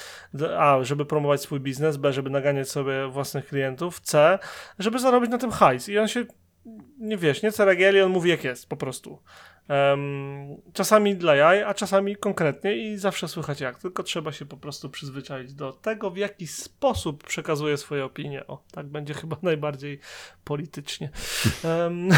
A, 0.58 0.78
żeby 0.82 1.06
promować 1.06 1.42
swój 1.42 1.60
biznes, 1.60 1.98
B, 1.98 2.14
żeby 2.14 2.30
naganiać 2.30 2.70
sobie 2.70 3.08
własnych 3.08 3.48
klientów, 3.48 4.00
C, 4.00 4.40
żeby 4.80 5.00
zarobić 5.00 5.32
na 5.32 5.38
tym 5.38 5.52
hajs 5.52 5.90
i 5.90 6.00
on 6.00 6.08
się 6.08 6.26
nie 7.00 7.18
wiesz, 7.18 7.44
nie 7.44 7.52
ceregieli, 7.52 8.02
on 8.02 8.12
mówi 8.12 8.30
jak 8.30 8.44
jest, 8.44 8.70
po 8.70 8.78
prostu. 8.78 9.20
Em, 9.68 10.62
czasami 10.74 11.16
dla 11.16 11.36
jaj, 11.36 11.64
a 11.64 11.74
czasami 11.74 12.16
konkretnie 12.16 12.78
i 12.78 12.98
zawsze 12.98 13.28
słychać 13.28 13.62
jak, 13.62 13.80
tylko 13.80 14.04
trzeba 14.04 14.32
się 14.32 14.46
po 14.46 14.58
prostu 14.58 14.90
przyzwyczaić 14.90 15.54
do 15.54 15.72
tego, 15.72 16.12
w 16.12 16.18
jaki 16.18 16.48
sposób 16.48 17.24
przekazuje 17.24 17.78
swoje 17.78 18.06
opinie. 18.06 18.48
O, 18.48 18.64
tak 18.72 18.88
będzie 18.88 19.14
chyba 19.22 19.38
najbardziej 19.42 20.00
politycznie. 20.44 21.10
Em, 21.64 22.10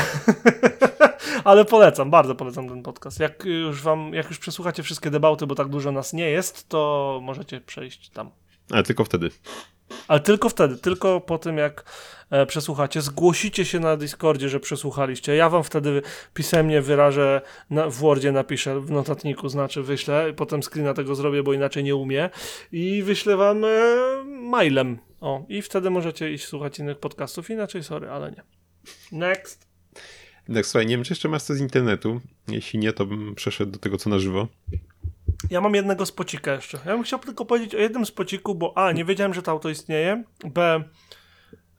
ale 1.44 1.66
polecam, 1.66 2.12
bardzo 2.12 2.36
polecam 2.36 2.70
ten 2.70 2.84
podcast. 2.84 3.20
Jak 3.20 3.46
już 3.46 3.82
wam, 3.82 4.14
jak 4.14 4.30
już 4.30 4.40
przesłuchacie 4.40 4.84
wszystkie 4.84 5.12
debauty, 5.12 5.48
bo 5.48 5.56
tak 5.56 5.68
dużo 5.68 5.92
nas 5.92 6.14
nie 6.14 6.30
jest, 6.30 6.70
to 6.70 7.20
możecie 7.24 7.62
przejść 7.62 8.10
tam. 8.10 8.32
Ale 8.72 8.84
tylko 8.84 9.04
wtedy. 9.04 9.30
Ale 10.08 10.20
tylko 10.20 10.50
wtedy, 10.50 10.78
tylko 10.78 11.22
po 11.22 11.38
tym 11.38 11.58
jak 11.58 11.84
e, 12.30 12.46
przesłuchacie, 12.46 13.02
zgłosicie 13.02 13.66
się 13.66 13.80
na 13.80 13.98
Discordzie, 13.98 14.50
że 14.50 14.60
przesłuchaliście. 14.60 15.36
Ja 15.36 15.50
wam 15.50 15.64
wtedy 15.64 16.02
pisemnie 16.34 16.82
wyrażę, 16.82 17.42
na, 17.70 17.90
w 17.90 17.94
Wordzie 17.96 18.32
napiszę, 18.32 18.80
w 18.80 18.92
notatniku 18.92 19.50
znaczy 19.50 19.84
wyślę, 19.84 20.34
potem 20.36 20.64
screena 20.64 20.94
tego 20.94 21.16
zrobię, 21.16 21.44
bo 21.44 21.54
inaczej 21.54 21.84
nie 21.84 21.96
umie 21.96 22.30
i 22.72 23.04
wyślę 23.04 23.38
wam 23.38 23.66
e, 23.66 23.68
mailem. 24.26 24.98
O, 25.22 25.46
i 25.50 25.62
wtedy 25.62 25.90
możecie 25.90 26.34
iść 26.34 26.46
słuchać 26.46 26.80
innych 26.80 26.98
podcastów, 26.98 27.50
inaczej 27.50 27.84
sorry, 27.84 28.10
ale 28.10 28.32
nie. 28.32 28.44
Next. 29.12 29.68
Tak, 30.54 30.66
słuchaj, 30.66 30.86
nie 30.86 30.96
wiem, 30.96 31.04
czy 31.04 31.12
jeszcze 31.12 31.30
masz 31.30 31.44
coś 31.44 31.58
z 31.58 31.62
internetu. 31.62 32.22
Jeśli 32.48 32.80
nie, 32.80 32.94
to 32.94 33.06
bym 33.06 33.36
przeszedł 33.36 33.72
do 33.72 33.80
tego, 33.80 33.98
co 33.98 34.10
na 34.10 34.20
żywo. 34.20 34.48
Ja 35.50 35.62
mam 35.62 35.76
jednego 35.76 36.06
spocika 36.06 36.54
jeszcze. 36.54 36.80
Ja 36.86 36.94
bym 36.94 37.04
chciał 37.04 37.20
tylko 37.20 37.46
powiedzieć 37.46 37.76
o 37.76 37.78
jednym 37.78 38.06
spociku, 38.06 38.56
bo 38.56 38.78
A, 38.78 38.92
nie 38.92 39.06
wiedziałem, 39.06 39.34
że 39.34 39.42
to 39.42 39.52
auto 39.52 39.70
istnieje, 39.70 40.24
B, 40.46 40.84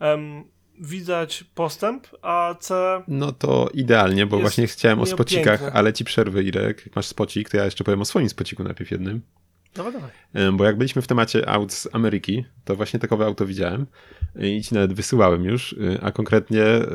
em, 0.00 0.44
widać 0.80 1.44
postęp, 1.54 2.06
a 2.22 2.54
C, 2.60 3.02
No 3.08 3.32
to 3.32 3.68
idealnie, 3.74 4.26
bo 4.26 4.38
właśnie 4.38 4.66
chciałem 4.66 5.00
o 5.00 5.06
spocikach, 5.06 5.62
ale 5.72 5.92
ci 5.92 6.04
przerwę, 6.04 6.42
Irek. 6.42 6.86
Jak 6.86 6.96
masz 6.96 7.06
spocik, 7.06 7.50
to 7.50 7.56
ja 7.56 7.64
jeszcze 7.64 7.84
powiem 7.84 8.00
o 8.00 8.04
swoim 8.04 8.28
spociku 8.28 8.64
najpierw 8.64 8.90
jednym. 8.90 9.22
Dawaj, 9.74 9.92
dawaj. 9.92 10.10
Bo 10.52 10.64
jak 10.64 10.78
byliśmy 10.78 11.02
w 11.02 11.06
temacie 11.06 11.48
aut 11.48 11.72
z 11.72 11.88
Ameryki, 11.92 12.44
to 12.64 12.76
właśnie 12.76 13.00
takowe 13.00 13.26
auto 13.26 13.46
widziałem 13.46 13.86
i 14.38 14.62
ci 14.62 14.74
nawet 14.74 14.92
wysyłałem 14.92 15.44
już, 15.44 15.72
e, 15.72 16.04
a 16.04 16.12
konkretnie 16.12 16.64
e, 16.64 16.86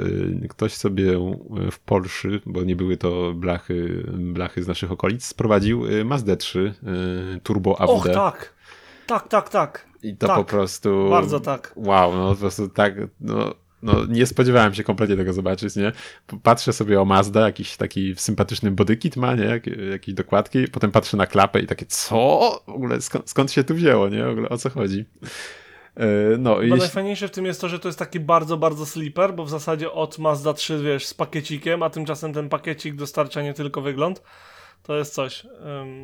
ktoś 0.50 0.74
sobie 0.74 1.12
e, 1.12 1.72
w 1.72 1.80
Porsche, 1.80 2.30
bo 2.46 2.64
nie 2.64 2.76
były 2.76 2.98
to 2.98 3.34
blachy, 3.34 4.04
blachy 4.18 4.64
z 4.64 4.68
naszych 4.68 4.92
okolic, 4.92 5.26
sprowadził 5.26 5.84
Mazda 6.06 6.36
3 6.36 6.74
e, 7.36 7.40
Turbo 7.40 7.82
AWD. 7.82 7.92
Och, 7.92 8.08
tak. 8.14 8.54
Tak, 9.08 9.28
tak, 9.28 9.50
tak. 9.50 9.88
I 10.04 10.18
to 10.18 10.28
tak. 10.28 10.38
po 10.38 10.44
prostu... 10.44 11.10
Bardzo 11.10 11.40
tak. 11.40 11.74
Wow, 11.76 12.16
no 12.16 12.32
po 12.32 12.36
prostu 12.36 12.70
tak, 12.70 12.94
no, 13.22 13.54
no 13.84 14.06
nie 14.10 14.26
spodziewałem 14.26 14.74
się 14.74 14.84
kompletnie 14.84 15.16
tego 15.18 15.34
zobaczyć, 15.34 15.76
nie? 15.76 15.92
Patrzę 16.44 16.74
sobie 16.74 17.02
o 17.02 17.06
Mazda, 17.06 17.46
jakiś 17.46 17.78
taki 17.78 18.16
sympatyczny 18.18 18.72
bodykit 18.72 19.16
ma, 19.16 19.36
nie? 19.36 19.44
Jak, 19.44 19.68
jakieś 19.92 20.14
dokładki, 20.14 20.68
potem 20.68 20.92
patrzę 20.92 21.18
na 21.18 21.28
klapę 21.28 21.60
i 21.60 21.68
takie, 21.68 21.86
co? 21.86 22.40
W 22.68 22.70
ogóle 22.70 23.02
skąd, 23.02 23.30
skąd 23.30 23.52
się 23.52 23.64
tu 23.64 23.76
wzięło, 23.76 24.10
nie? 24.10 24.24
W 24.26 24.30
ogóle 24.30 24.50
o 24.50 24.58
co 24.58 24.70
chodzi? 24.70 25.06
E, 25.98 26.38
No 26.38 26.62
i 26.62 26.70
najfajniejsze 26.70 27.28
w 27.28 27.32
tym 27.32 27.46
jest 27.46 27.62
to, 27.62 27.70
że 27.70 27.80
to 27.80 27.88
jest 27.90 28.00
taki 28.00 28.20
bardzo, 28.20 28.58
bardzo 28.58 28.86
sleeper, 28.86 29.34
bo 29.34 29.46
w 29.46 29.50
zasadzie 29.50 29.92
od 29.92 30.20
Mazda 30.20 30.54
3, 30.54 30.80
wiesz, 30.84 31.06
z 31.06 31.14
pakiecikiem, 31.14 31.84
a 31.84 31.90
tymczasem 31.90 32.34
ten 32.34 32.50
pakiecik 32.50 32.96
dostarcza 32.96 33.42
nie 33.42 33.54
tylko 33.54 33.82
wygląd, 33.82 34.22
To 34.84 34.98
jest 34.98 35.14
coś. 35.14 35.48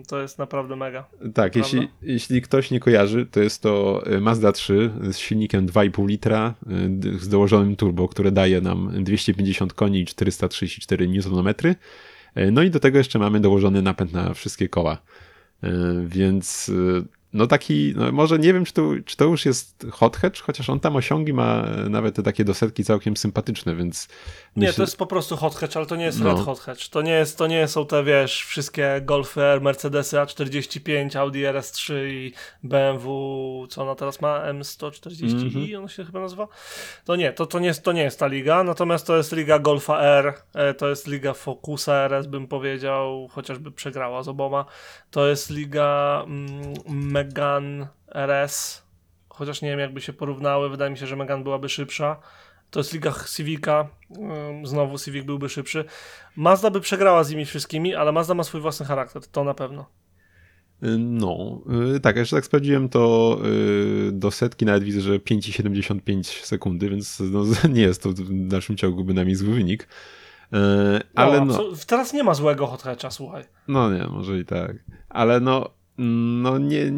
To 0.08 0.22
jest 0.22 0.38
naprawdę 0.38 0.76
mega. 0.76 1.08
Tak, 1.34 1.56
jeśli, 1.56 1.88
jeśli 2.02 2.42
ktoś 2.42 2.72
nie 2.72 2.80
kojarzy, 2.80 3.26
to 3.26 3.40
jest 3.40 3.62
to 3.62 4.04
y, 4.08 4.22
Mazda 4.22 4.52
3 4.52 4.92
z 5.12 5.18
silnikiem 5.18 5.68
2,5 5.68 6.08
litra 6.08 6.54
y, 7.16 7.20
z 7.20 7.30
dołożonym 7.30 7.76
turbo, 7.76 8.08
które 8.08 8.32
daje 8.32 8.62
nam 8.62 9.04
250 9.04 9.74
koni 9.74 10.00
i 10.00 10.06
434 10.06 11.06
Nm. 11.06 11.48
Y, 12.38 12.52
No 12.52 12.64
i 12.64 12.70
do 12.70 12.80
tego 12.80 12.98
jeszcze 12.98 13.20
mamy 13.20 13.40
dołożony 13.40 13.82
napęd 13.82 14.14
na 14.14 14.34
wszystkie 14.34 14.70
koła. 14.70 14.98
Więc 16.06 16.72
no 17.34 17.48
taki, 17.48 17.94
no 17.96 18.12
może 18.12 18.40
nie 18.40 18.54
wiem, 18.54 18.66
czy 18.66 18.74
to, 18.74 18.92
czy 19.06 19.18
to 19.18 19.26
już 19.26 19.46
jest 19.46 19.86
hot 19.92 20.18
hatch, 20.18 20.42
chociaż 20.42 20.70
on 20.70 20.80
tam 20.80 20.96
osiągi 20.96 21.34
ma 21.34 21.66
nawet 21.90 22.16
te 22.16 22.24
takie 22.24 22.46
dosetki 22.46 22.84
całkiem 22.84 23.18
sympatyczne, 23.18 23.76
więc... 23.76 24.08
Nie, 24.56 24.68
myślę... 24.68 24.74
to 24.74 24.82
jest 24.84 24.98
po 24.98 25.06
prostu 25.06 25.38
hot 25.38 25.56
hatch, 25.56 25.78
ale 25.78 25.86
to 25.86 25.96
nie 25.96 26.06
jest 26.06 26.20
no. 26.20 26.30
red 26.30 26.46
hot 26.46 26.60
hatch. 26.60 26.88
To 26.90 27.02
nie, 27.02 27.12
jest, 27.12 27.38
to 27.38 27.48
nie 27.48 27.68
są 27.68 27.86
te, 27.86 28.04
wiesz, 28.04 28.46
wszystkie 28.46 29.02
Golfy 29.02 29.42
R, 29.42 29.62
Mercedesy 29.62 30.18
A45, 30.18 31.18
Audi 31.18 31.44
RS3 31.44 31.94
i 32.08 32.34
BMW, 32.64 33.68
co 33.70 33.82
ona 33.82 33.96
teraz 33.96 34.22
ma, 34.22 34.40
M140i, 34.40 35.32
mm 35.32 35.50
-hmm. 35.50 35.82
on 35.82 35.88
się 35.88 36.06
chyba 36.06 36.20
nazywa? 36.20 36.48
To 37.06 37.16
nie, 37.16 37.34
to, 37.34 37.46
to, 37.46 37.60
nie, 37.60 37.74
to 37.74 37.92
nie 37.92 38.04
jest 38.04 38.20
ta 38.20 38.28
liga, 38.28 38.64
natomiast 38.64 39.08
to 39.08 39.18
jest 39.18 39.32
liga 39.32 39.60
Golfa 39.60 40.02
R, 40.02 40.34
e, 40.54 40.74
to 40.74 40.90
jest 40.90 41.08
liga 41.08 41.34
Focusa 41.34 41.94
RS, 41.94 42.28
bym 42.28 42.48
powiedział, 42.48 43.28
chociażby 43.32 43.72
przegrała 43.72 44.24
z 44.24 44.28
oboma. 44.28 44.66
To 45.12 45.28
jest 45.28 45.50
liga 45.50 46.24
mm, 46.28 46.74
Megan 47.20 47.88
RS, 48.16 48.84
chociaż 49.30 49.62
nie 49.62 49.70
wiem 49.70 49.80
jakby 49.80 50.02
się 50.02 50.14
porównały, 50.14 50.70
wydaje 50.70 50.92
mi 50.92 50.98
się, 50.98 51.08
że 51.08 51.16
Megan 51.16 51.44
byłaby 51.44 51.70
szybsza. 51.70 52.20
To 52.70 52.80
jest 52.80 52.94
liga 52.94 53.14
Civica, 53.36 53.88
znowu 54.64 54.98
Civic 54.98 55.26
byłby 55.26 55.50
szybszy. 55.50 55.86
Mazda 56.36 56.72
by 56.72 56.82
przegrała 56.82 57.24
z 57.24 57.32
nimi 57.32 57.46
wszystkimi, 57.46 57.96
ale 57.96 58.12
Mazda 58.12 58.34
ma 58.34 58.44
swój 58.44 58.62
własny 58.62 58.86
charakter, 58.86 59.28
to 59.28 59.44
na 59.44 59.54
pewno. 59.54 59.86
No, 61.00 61.62
y, 61.96 62.00
tak, 62.00 62.16
jeszcze 62.16 62.36
tak 62.36 62.46
sprawdziłem 62.46 62.90
to 62.90 63.38
y, 64.08 64.12
do 64.12 64.32
setki 64.32 64.66
nawet 64.66 64.84
widzę, 64.84 65.02
że 65.02 65.20
5,75 65.20 66.46
sekundy, 66.46 66.90
więc 66.90 67.20
no, 67.20 67.44
nie 67.76 67.82
jest 67.82 68.04
to 68.04 68.10
w 68.10 68.48
dalszym 68.48 68.78
ciągu 68.78 69.04
bynajmniej 69.04 69.36
zły 69.36 69.54
wynik. 69.54 69.84
Y, 69.84 70.58
ale 71.16 71.46
no, 71.46 71.46
no, 71.46 71.64
Teraz 71.88 72.14
nie 72.14 72.24
ma 72.24 72.34
złego 72.34 72.68
hot 72.68 72.82
hatcha, 72.82 73.12
słuchaj. 73.12 73.44
No 73.68 73.94
nie, 73.94 74.08
może 74.08 74.40
i 74.40 74.46
tak. 74.46 74.76
Ale 75.10 75.40
no, 75.40 75.79
no 76.00 76.58
nie, 76.58 76.92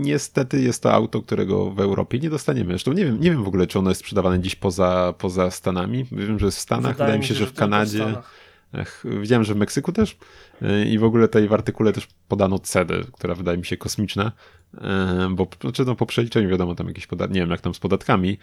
niestety 0.00 0.60
jest 0.60 0.82
to 0.82 0.92
auto, 0.92 1.22
którego 1.22 1.70
w 1.70 1.80
Europie 1.80 2.18
nie 2.18 2.30
dostaniemy. 2.30 2.70
Zresztą 2.70 2.92
nie 2.92 3.04
wiem, 3.04 3.20
nie 3.20 3.30
wiem 3.30 3.44
w 3.44 3.48
ogóle, 3.48 3.66
czy 3.66 3.78
ono 3.78 3.90
jest 3.90 4.00
sprzedawane 4.00 4.40
dziś 4.40 4.56
poza, 4.56 5.14
poza 5.18 5.50
Stanami. 5.50 6.04
Wiem, 6.12 6.38
że 6.38 6.46
jest 6.46 6.58
w 6.58 6.60
Stanach, 6.60 6.92
wydaje, 6.92 7.06
wydaje 7.06 7.18
mi 7.18 7.24
się, 7.24 7.34
że, 7.34 7.40
że 7.40 7.46
w 7.46 7.54
Kanadzie. 7.54 8.14
Ech, 8.74 9.04
widziałem, 9.20 9.44
że 9.44 9.54
w 9.54 9.56
Meksyku 9.56 9.92
też 9.92 10.16
i 10.86 10.98
w 10.98 11.04
ogóle 11.04 11.28
tutaj 11.28 11.48
w 11.48 11.52
artykule 11.52 11.92
też 11.92 12.08
podano 12.28 12.58
cedę, 12.58 12.94
która 13.12 13.34
wydaje 13.34 13.58
mi 13.58 13.64
się 13.64 13.76
kosmiczna, 13.76 14.32
bo 15.30 15.48
znaczy 15.60 15.84
no, 15.84 15.94
po 15.94 16.06
przeliczeniu 16.06 16.48
wiadomo 16.48 16.74
tam 16.74 16.88
jakieś 16.88 17.06
podatki, 17.06 17.34
nie 17.34 17.40
wiem 17.40 17.50
jak 17.50 17.60
tam 17.60 17.74
z 17.74 17.78
podatkami, 17.78 18.38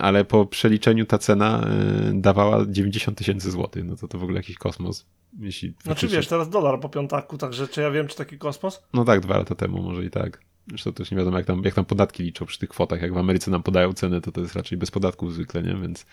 ale 0.00 0.24
po 0.24 0.46
przeliczeniu 0.46 1.06
ta 1.06 1.18
cena 1.18 1.66
dawała 2.12 2.64
90 2.68 3.18
tysięcy 3.18 3.50
złotych, 3.50 3.84
no 3.84 3.96
to 3.96 4.08
to 4.08 4.18
w 4.18 4.22
ogóle 4.22 4.36
jakiś 4.36 4.58
kosmos. 4.58 5.06
Jeśli 5.38 5.74
znaczy 5.82 6.08
wiesz, 6.08 6.26
teraz 6.26 6.48
dolar 6.48 6.80
po 6.80 6.88
piątaku, 6.88 7.38
także 7.38 7.68
czy 7.68 7.80
ja 7.80 7.90
wiem, 7.90 8.08
czy 8.08 8.16
taki 8.16 8.38
kosmos? 8.38 8.82
No 8.94 9.04
tak, 9.04 9.20
dwa 9.20 9.38
lata 9.38 9.54
temu 9.54 9.82
może 9.82 10.04
i 10.04 10.10
tak. 10.10 10.40
Zresztą 10.68 10.92
też 10.92 11.10
nie 11.10 11.16
wiadomo, 11.16 11.36
jak 11.36 11.46
tam, 11.46 11.62
jak 11.64 11.74
tam 11.74 11.84
podatki 11.84 12.22
liczą 12.22 12.46
przy 12.46 12.58
tych 12.58 12.68
kwotach. 12.68 13.02
Jak 13.02 13.14
w 13.14 13.18
Ameryce 13.18 13.50
nam 13.50 13.62
podają 13.62 13.92
ceny, 13.92 14.20
to 14.20 14.32
to 14.32 14.40
jest 14.40 14.54
raczej 14.56 14.78
bez 14.78 14.90
podatków 14.90 15.34
zwykle, 15.34 15.62
nie? 15.62 15.74
Więc, 15.74 16.06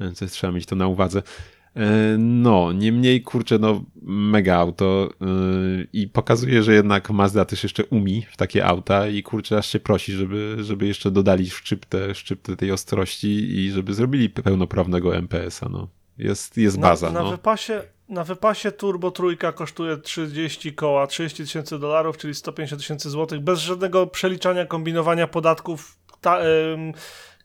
więc 0.00 0.32
trzeba 0.32 0.52
mieć 0.52 0.66
to 0.66 0.76
na 0.76 0.86
uwadze. 0.86 1.22
E, 1.76 2.16
no, 2.18 2.72
niemniej 2.72 3.22
kurczę, 3.22 3.58
no 3.58 3.84
mega 4.02 4.56
auto 4.56 5.08
yy, 5.20 5.86
i 5.92 6.08
pokazuje, 6.08 6.62
że 6.62 6.74
jednak 6.74 7.10
Mazda 7.10 7.44
też 7.44 7.62
jeszcze 7.62 7.84
umi 7.84 8.26
w 8.30 8.36
takie 8.36 8.66
auta 8.66 9.08
i 9.08 9.22
kurczę, 9.22 9.58
aż 9.58 9.66
się 9.66 9.80
prosi, 9.80 10.12
żeby, 10.12 10.56
żeby 10.60 10.86
jeszcze 10.86 11.10
dodali 11.10 11.50
szczyptę, 11.50 12.14
szczyptę 12.14 12.56
tej 12.56 12.72
ostrości 12.72 13.28
i 13.58 13.70
żeby 13.70 13.94
zrobili 13.94 14.30
pełnoprawnego 14.30 15.16
MPS-a, 15.16 15.68
no. 15.68 15.88
Jest, 16.18 16.56
jest 16.56 16.80
baza, 16.80 17.06
na, 17.06 17.12
na 17.12 17.22
no. 17.22 17.30
Wypasie, 17.30 17.82
na 18.08 18.24
wypasie 18.24 18.72
Turbo 18.72 19.10
Trójka 19.10 19.52
kosztuje 19.52 19.96
30 19.96 20.74
koła, 20.74 21.06
30 21.06 21.42
tysięcy 21.42 21.78
dolarów, 21.78 22.16
czyli 22.16 22.34
150 22.34 22.82
tysięcy 22.82 23.10
złotych, 23.10 23.40
bez 23.40 23.58
żadnego 23.58 24.06
przeliczania, 24.06 24.66
kombinowania 24.66 25.26
podatków, 25.26 25.98
ta, 26.20 26.44
yy, 26.44 26.92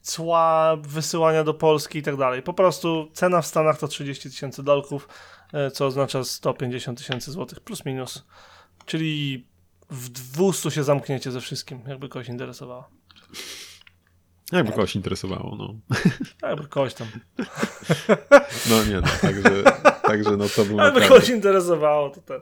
cła, 0.02 0.76
wysyłania 0.76 1.44
do 1.44 1.54
Polski 1.54 1.98
i 1.98 2.02
tak 2.02 2.16
dalej. 2.16 2.42
Po 2.42 2.54
prostu 2.54 3.10
cena 3.12 3.42
w 3.42 3.46
Stanach 3.46 3.78
to 3.78 3.88
30 3.88 4.30
tysięcy 4.30 4.62
dolków, 4.62 5.08
e, 5.52 5.70
co 5.70 5.86
oznacza 5.86 6.24
150 6.24 6.98
tysięcy 6.98 7.32
złotych 7.32 7.60
plus 7.60 7.84
minus. 7.84 8.24
Czyli 8.86 9.46
w 9.90 10.08
200 10.08 10.70
się 10.70 10.84
zamkniecie 10.84 11.30
ze 11.30 11.40
wszystkim, 11.40 11.80
jakby 11.86 12.08
kogoś 12.08 12.28
interesowało. 12.28 12.88
Jakby 14.52 14.72
kogoś 14.72 14.96
interesowało, 14.96 15.56
no. 15.56 15.74
Jakby 16.48 16.68
kogoś 16.68 16.94
tam. 16.94 17.08
No 18.70 18.84
nie, 18.84 19.00
no, 19.00 19.08
także, 19.20 19.62
także 20.02 20.36
no 20.36 20.48
to 20.56 20.64
było 20.64 20.82
Jakby 20.82 21.00
kogoś 21.00 21.28
interesowało, 21.28 22.10
to 22.10 22.20
ten. 22.20 22.40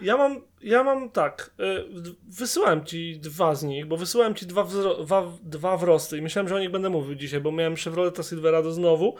Ja 0.00 0.16
mam, 0.16 0.40
ja 0.62 0.84
mam 0.84 1.10
tak, 1.10 1.50
y, 1.60 1.84
wysyłałem 2.28 2.84
ci 2.84 3.18
dwa 3.20 3.54
z 3.54 3.62
nich, 3.62 3.86
bo 3.86 3.96
wysyłałem 3.96 4.34
ci 4.34 4.46
dwa, 4.46 4.64
wzro, 4.64 5.04
dwa, 5.04 5.32
dwa 5.42 5.76
wrosty 5.76 6.18
i 6.18 6.22
myślałem, 6.22 6.48
że 6.48 6.56
o 6.56 6.58
nich 6.58 6.70
będę 6.70 6.90
mówił 6.90 7.14
dzisiaj, 7.14 7.40
bo 7.40 7.52
miałem 7.52 7.76
Chevrolet 7.76 8.26
Silverado 8.28 8.72
znowu 8.72 9.16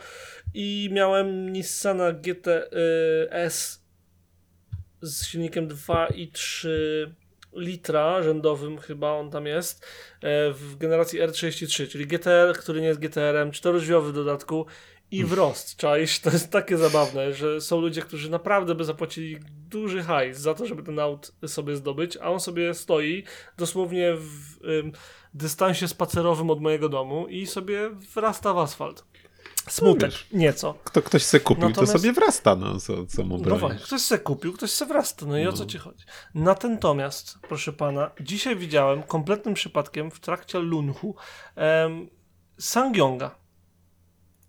i 0.55 0.89
miałem 0.93 1.53
Nissana 1.53 2.13
GTS 2.13 3.83
z 5.03 5.27
silnikiem 5.27 5.69
2,3 5.69 6.69
litra 7.55 8.23
rzędowym 8.23 8.79
chyba 8.79 9.13
on 9.13 9.31
tam 9.31 9.47
jest 9.47 9.85
e, 10.21 10.53
w 10.53 10.77
generacji 10.77 11.21
R33, 11.21 11.89
czyli 11.89 12.07
GTR, 12.07 12.55
który 12.59 12.81
nie 12.81 12.87
jest 12.87 13.01
GTR-em, 13.01 13.51
czterodrzwiowy 13.51 14.11
w 14.13 14.15
dodatku 14.15 14.67
i 15.13 15.25
wrost, 15.25 15.77
czaisz? 15.77 16.21
To 16.21 16.31
jest 16.31 16.51
takie 16.51 16.77
zabawne, 16.77 17.33
że 17.33 17.61
są 17.61 17.81
ludzie, 17.81 18.03
którzy 18.03 18.31
naprawdę 18.31 18.75
by 18.75 18.85
zapłacili 18.85 19.39
duży 19.69 20.03
hajs 20.03 20.39
za 20.39 20.55
to, 20.55 20.67
żeby 20.67 20.83
ten 20.83 20.99
aut 20.99 21.33
sobie 21.47 21.77
zdobyć, 21.77 22.17
a 22.17 22.31
on 22.31 22.41
sobie 22.41 22.75
stoi 22.75 23.25
dosłownie 23.59 24.15
w 24.17 24.65
ym, 24.65 24.93
dystansie 25.35 25.89
spacerowym 25.89 26.51
od 26.51 26.61
mojego 26.61 26.89
domu 26.89 27.27
i 27.29 27.47
sobie 27.47 27.91
wrasta 28.15 28.55
w 28.55 28.59
asfalt. 28.59 29.05
Smutek, 29.69 30.13
no 30.33 30.39
nieco. 30.39 30.75
Kto 30.85 31.03
ktoś 31.03 31.23
se 31.23 31.41
kupił, 31.41 31.69
Natomiast... 31.69 31.93
to 31.93 31.99
sobie 31.99 32.13
wrasta, 32.13 32.57
no 32.57 32.81
co, 32.81 33.07
co 33.07 33.25
mu 33.25 33.39
No 33.39 33.57
właśnie, 33.57 33.81
ktoś 33.81 34.01
se 34.01 34.19
kupił, 34.19 34.53
ktoś 34.53 34.71
se 34.71 34.87
wrasta, 34.87 35.27
no 35.27 35.39
i 35.39 35.45
no. 35.45 35.51
o 35.51 35.53
co 35.53 35.67
ci 35.67 35.79
chodzi? 35.79 36.05
Natomiast, 36.35 37.39
proszę 37.49 37.73
pana, 37.73 38.11
dzisiaj 38.21 38.57
widziałem 38.57 39.03
kompletnym 39.03 39.55
przypadkiem 39.55 40.11
w 40.11 40.21
trakcie 40.21 40.59
lunchu 40.59 41.17
um, 41.57 42.09
Sangyonga 42.59 43.42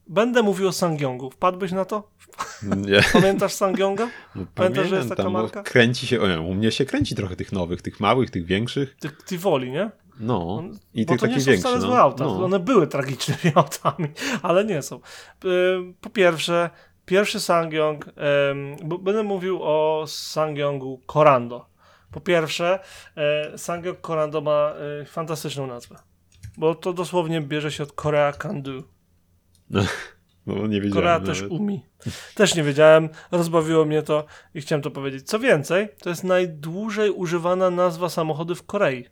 Będę 0.07 0.43
mówił 0.43 0.67
o 0.67 0.71
Sangyongu. 0.71 1.29
Wpadłbyś 1.29 1.71
na 1.71 1.85
to? 1.85 2.09
Nie. 2.63 3.01
Pamiętasz 3.13 3.53
Sangyonga? 3.53 4.09
No, 4.35 4.45
Pamiętasz, 4.55 4.87
że 4.87 4.95
jest 4.95 5.09
taka 5.09 5.29
marka? 5.29 5.63
Kręci 5.63 6.07
się, 6.07 6.21
o, 6.21 6.41
u 6.41 6.53
mnie 6.53 6.71
się 6.71 6.85
kręci 6.85 7.15
trochę 7.15 7.35
tych 7.35 7.51
nowych, 7.51 7.81
tych 7.81 7.99
małych, 7.99 8.29
tych 8.29 8.45
większych. 8.45 8.95
Tych 8.95 9.17
Tivoli, 9.25 9.71
nie? 9.71 9.91
No, 10.19 10.63
i 10.93 11.05
tych 11.05 11.19
takich 11.19 11.43
większych. 11.43 11.63
to 11.63 11.75
nie 11.75 11.81
są 11.81 11.87
no. 11.87 11.97
auta. 11.97 12.23
No. 12.23 12.45
One 12.45 12.59
były 12.59 12.87
tragicznymi 12.87 13.55
autami, 13.55 14.07
ale 14.41 14.65
nie 14.65 14.81
są. 14.81 14.99
Po 16.01 16.09
pierwsze, 16.09 16.69
pierwszy 17.05 17.39
Sangyong, 17.39 18.05
będę 18.99 19.23
mówił 19.23 19.59
o 19.61 20.03
Sangyongu 20.07 21.01
Corando. 21.13 21.65
Po 22.11 22.21
pierwsze, 22.21 22.79
e, 23.17 23.57
Sangyong 23.57 24.01
Corando 24.01 24.41
ma 24.41 24.73
e, 25.01 25.05
fantastyczną 25.05 25.67
nazwę, 25.67 25.95
bo 26.57 26.75
to 26.75 26.93
dosłownie 26.93 27.41
bierze 27.41 27.71
się 27.71 27.83
od 27.83 27.91
Korea 27.91 28.31
Can 28.31 28.63
No, 30.45 30.67
nie 30.67 30.81
wiedziałem. 30.81 30.93
Korea 30.93 31.19
nawet. 31.19 31.25
też 31.25 31.41
umi. 31.41 31.85
Też 32.35 32.55
nie 32.55 32.63
wiedziałem, 32.63 33.09
rozbawiło 33.31 33.85
mnie 33.85 34.01
to 34.01 34.25
i 34.53 34.61
chciałem 34.61 34.81
to 34.81 34.91
powiedzieć. 34.91 35.27
Co 35.27 35.39
więcej, 35.39 35.89
to 36.01 36.09
jest 36.09 36.23
najdłużej 36.23 37.11
używana 37.11 37.69
nazwa 37.69 38.09
samochodu 38.09 38.55
w 38.55 38.63
Korei. 38.63 39.05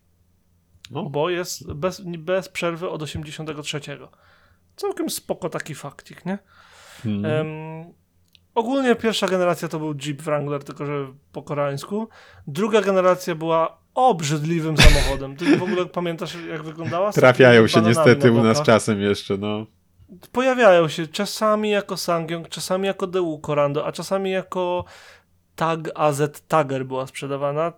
No. 0.92 1.04
Bo 1.04 1.30
jest 1.30 1.74
bez, 1.74 2.02
bez 2.02 2.50
przerwy 2.50 2.90
od 2.90 3.02
83. 3.02 3.80
Całkiem 4.76 5.10
spoko 5.10 5.50
taki 5.50 5.76
faktik, 5.76 6.26
nie? 6.26 6.38
Hmm. 7.04 7.48
Um, 7.48 7.94
ogólnie 8.56 8.96
pierwsza 8.96 9.28
generacja 9.28 9.68
to 9.68 9.80
był 9.80 9.96
Jeep 10.06 10.22
Wrangler, 10.22 10.64
tylko 10.64 10.86
że 10.86 11.14
po 11.32 11.44
koreańsku. 11.44 12.08
Druga 12.48 12.82
generacja 12.82 13.36
była 13.36 13.82
obrzydliwym 13.94 14.78
samochodem. 14.78 15.36
Ty 15.36 15.58
w 15.58 15.64
ogóle 15.64 15.86
pamiętasz, 15.86 16.38
jak 16.50 16.64
wyglądała? 16.64 17.12
Trafiają 17.12 17.68
się 17.68 17.82
niestety 17.82 18.32
u 18.32 18.44
nas 18.44 18.62
czasem 18.62 19.02
jeszcze, 19.02 19.38
no 19.38 19.66
pojawiają 20.32 20.88
się 20.88 21.08
czasami 21.08 21.70
jako 21.70 21.98
Sangyong, 21.98 22.50
czasami 22.50 22.88
jako 22.88 23.08
DU 23.08 23.42
Corando, 23.46 23.86
a 23.86 23.92
czasami 23.92 24.32
jako 24.32 24.86
Tag 25.56 25.80
AZ 25.96 26.22
Tagger 26.48 26.86
była 26.86 27.08
sprzedawana 27.08 27.74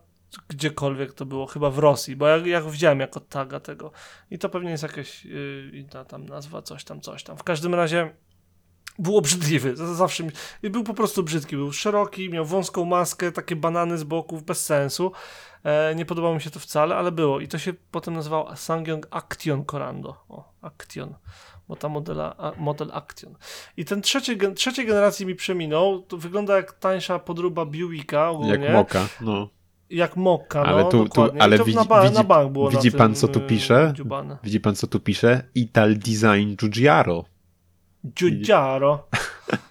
gdziekolwiek 0.50 1.14
to 1.14 1.26
było, 1.26 1.46
chyba 1.46 1.70
w 1.70 1.80
Rosji, 1.80 2.16
bo 2.16 2.28
jak, 2.28 2.46
jak 2.46 2.70
widziałem 2.70 3.00
jako 3.00 3.20
taga 3.20 3.60
tego 3.60 3.92
i 4.32 4.40
to 4.40 4.50
pewnie 4.50 4.72
jest 4.72 4.84
jakaś 4.84 5.26
yy, 5.26 5.72
inna 5.74 6.06
tam 6.06 6.26
nazwa, 6.26 6.62
coś 6.62 6.84
tam, 6.84 7.02
coś 7.02 7.24
tam. 7.24 7.38
W 7.38 7.44
każdym 7.44 7.76
razie 7.76 8.14
Był 9.00 9.18
obrzydliwy, 9.18 9.76
zawsze 9.76 10.24
mi, 10.24 10.32
był 10.64 10.84
po 10.84 10.94
prostu 10.94 11.24
brzydki, 11.24 11.56
był 11.56 11.72
szeroki, 11.72 12.30
miał 12.30 12.46
wąską 12.46 12.86
maskę, 12.86 13.32
takie 13.32 13.56
banany 13.56 13.98
z 13.98 14.04
boków, 14.04 14.44
bez 14.44 14.66
sensu. 14.66 15.12
E, 15.64 15.96
nie 15.96 16.06
podobało 16.06 16.36
mi 16.36 16.42
się 16.42 16.50
to 16.50 16.60
wcale, 16.60 16.96
ale 16.96 17.12
było. 17.12 17.40
I 17.40 17.48
to 17.48 17.58
się 17.58 17.74
potem 17.92 18.14
nazywało 18.14 18.56
Sangyong 18.56 19.08
Action 19.12 19.66
Corando. 19.66 20.26
O, 20.30 20.54
Action, 20.62 21.16
bo 21.68 21.76
ta 21.76 21.90
modela, 21.90 22.36
model 22.58 22.90
Action. 22.94 23.36
I 23.78 23.86
ten 23.86 24.02
trzeci, 24.02 24.38
trzeciej 24.56 24.86
generacji 24.86 25.26
mi 25.26 25.36
przeminął, 25.36 26.02
to 26.02 26.18
wygląda 26.18 26.56
jak 26.56 26.74
tańsza 26.74 27.20
podróba 27.20 27.66
Buicka 27.66 28.30
ogólnie. 28.30 28.66
Jak 28.66 28.74
moka, 28.74 29.08
no. 29.22 29.50
Jak 29.90 30.16
Mokka, 30.16 30.62
no, 30.62 30.68
Ale 30.68 30.86
tu- 30.90 31.10
tu-. 31.10 31.28
I 31.28 31.40
ale 31.40 31.58
to 31.58 31.66
widzi- 31.66 31.76
na, 31.76 31.86
ba- 31.86 32.04
widzi- 32.04 32.14
na 32.14 32.24
bank 32.24 32.52
było 32.52 32.70
widzi 32.70 32.92
pan, 32.92 33.08
tym, 33.08 33.16
co 33.16 33.28
tu 33.28 33.40
y, 33.40 33.42
pisze? 33.42 33.94
dziubane. 33.96 34.38
Widzi 34.44 34.60
pan, 34.60 34.76
co 34.76 34.88
tu 34.88 35.00
pisze? 35.00 35.44
Ital 35.56 35.96
Design 35.98 36.56
Giugiaro. 36.56 37.26
Giugiaro. 38.06 39.08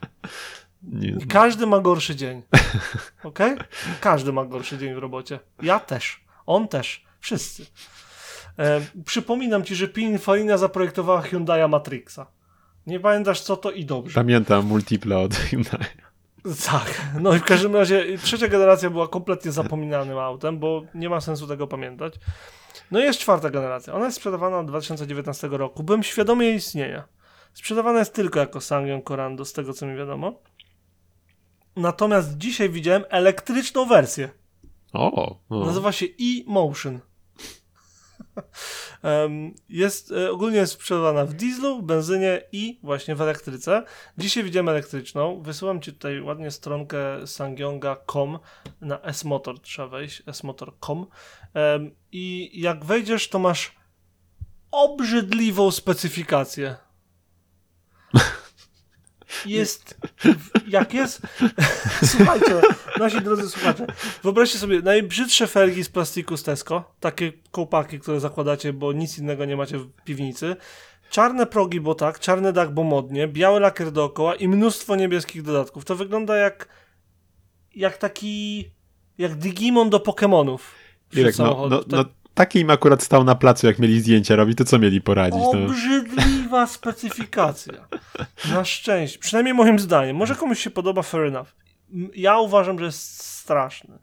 Nie, 0.83 1.09
I 1.09 1.27
każdy 1.27 1.67
ma 1.67 1.81
gorszy 1.81 2.17
dzień. 2.17 2.43
Okej? 3.25 3.57
Każdy 4.01 4.33
ma 4.33 4.45
gorszy 4.45 4.79
dzień 4.79 4.95
w 4.95 4.99
robocie. 4.99 5.39
Ja 5.63 5.81
też. 5.81 6.25
On 6.47 6.69
też. 6.69 7.05
Wszyscy. 7.21 7.67
E, 8.59 8.81
przypominam 9.05 9.65
ci, 9.65 9.75
że 9.75 9.89
Pininfarina 9.89 10.59
zaprojektowała 10.59 11.21
Hyundai 11.23 11.69
Matrixa. 11.69 12.27
Nie 12.87 13.01
pamiętasz 13.01 13.41
co 13.41 13.57
to 13.57 13.71
i 13.71 13.85
dobrze. 13.85 14.15
Pamiętam 14.15 14.67
multiple 14.67 15.19
od 15.19 15.35
Hyundai. 15.35 15.87
Tak. 16.67 17.03
No 17.21 17.35
i 17.35 17.39
w 17.39 17.45
każdym 17.45 17.77
razie 17.77 18.19
trzecia 18.19 18.49
generacja 18.49 18.91
była 18.91 19.09
kompletnie 19.09 19.53
zapominanym 19.53 20.19
autem, 20.19 20.59
bo 20.59 20.83
nie 20.95 21.09
ma 21.09 21.21
sensu 21.21 21.47
tego 21.47 21.67
pamiętać. 21.67 22.15
No 22.91 23.01
i 23.01 23.03
jest 23.03 23.19
czwarta 23.19 23.51
generacja. 23.51 23.95
Ona 23.95 24.05
jest 24.05 24.17
sprzedawana 24.17 24.59
od 24.59 24.67
2019 24.67 25.49
roku. 25.49 25.83
Byłem 25.83 26.03
świadomy 26.03 26.45
jej 26.45 26.55
istnienia. 26.57 27.05
Sprzedawana 27.55 27.99
jest 27.99 28.15
tylko 28.15 28.41
jako 28.41 28.61
Sangyong 28.61 29.09
Corando, 29.09 29.45
z 29.45 29.53
tego 29.53 29.73
co 29.73 29.87
mi 29.87 29.97
wiadomo. 29.97 30.41
Natomiast 31.77 32.37
dzisiaj 32.39 32.71
widziałem 32.71 33.05
elektryczną 33.09 33.87
wersję. 33.87 34.29
O, 34.93 35.39
o. 35.49 35.65
Nazywa 35.67 35.93
się 35.93 36.07
e-Motion. 36.07 37.01
Jest, 39.69 40.13
e, 40.13 40.31
ogólnie 40.31 40.57
jest 40.57 40.73
sprzedawana 40.73 41.25
w 41.25 41.35
dieslu, 41.35 41.83
benzynie 41.83 42.43
i 42.53 42.81
właśnie 42.83 43.15
w 43.15 43.21
elektryce. 43.21 43.83
Dzisiaj 44.19 44.45
widziałem 44.45 44.69
elektryczną. 44.69 45.43
Wysyłam 45.43 45.81
ci 45.81 45.93
tutaj 45.93 46.21
ładnie 46.21 46.51
stronkę 46.51 47.27
sangyonga.com 47.27 48.39
na 48.81 49.03
S-Motor 49.03 49.61
trzeba 49.61 49.89
wejść, 49.89 50.23
smotor.com 50.33 51.07
i 52.13 52.51
jak 52.61 52.85
wejdziesz, 52.85 53.29
to 53.29 53.39
masz 53.39 53.75
obrzydliwą 54.71 55.71
specyfikację. 55.71 56.77
Jest, 59.47 60.01
jak 60.69 60.95
jest, 60.95 61.23
słuchajcie, 62.13 62.61
nasi 62.99 63.21
drodzy 63.21 63.51
słuchacze, 63.51 63.87
wyobraźcie 64.23 64.59
sobie 64.59 64.81
najbrzydsze 64.83 65.47
felgi 65.47 65.85
z 65.85 65.89
plastiku 65.89 66.37
z 66.37 66.43
Tesco, 66.43 66.95
takie 67.01 67.33
kołpaki, 67.51 68.01
które 68.01 68.21
zakładacie, 68.21 68.73
bo 68.73 68.93
nic 68.93 69.19
innego 69.19 69.45
nie 69.45 69.57
macie 69.57 69.79
w 69.79 69.91
piwnicy, 70.05 70.57
czarne 71.11 71.47
progi, 71.47 71.81
bo 71.81 71.95
tak, 71.95 72.19
czarny 72.19 72.53
dach, 72.53 72.73
bo 72.73 72.83
modnie, 72.83 73.29
biały 73.29 73.61
lakier 73.61 73.93
dookoła 73.93 74.35
i 74.35 74.49
mnóstwo 74.49 74.97
niebieskich 74.97 75.43
dodatków. 75.43 75.85
To 75.85 75.97
wygląda 75.97 76.37
jak 76.37 76.69
jak 77.75 77.97
taki, 77.99 78.65
jak 79.19 79.35
Digimon 79.35 79.91
do 79.91 79.99
Pokémonów. 79.99 80.59
Irek, 81.13 81.39
no, 81.39 81.45
samochodów. 81.45 81.71
no, 81.89 81.97
Tak- 81.99 82.07
no, 82.07 82.15
taki 82.35 82.59
im 82.61 82.71
akurat 82.71 83.03
stał 83.03 83.25
na 83.25 83.35
placu, 83.35 83.67
jak 83.67 83.79
mieli 83.79 84.01
zdjęcia 84.01 84.37
robić, 84.37 84.59
to 84.59 84.65
co 84.65 84.79
mieli 84.79 85.01
poradzić? 85.01 85.43
No. 85.53 85.69
Obrzydliwa 86.53 86.67
specyfikacja. 86.67 87.89
Na 88.51 88.65
szczęście. 88.65 89.19
Przynajmniej 89.19 89.55
moim 89.55 89.79
zdaniem. 89.79 90.17
Może 90.17 90.35
komuś 90.35 90.59
się 90.59 90.71
podoba, 90.71 91.03
fair 91.03 91.25
enough. 91.25 91.49
Ja 92.15 92.39
uważam, 92.39 92.79
że 92.79 92.85
jest 92.85 93.25
straszny. 93.25 93.99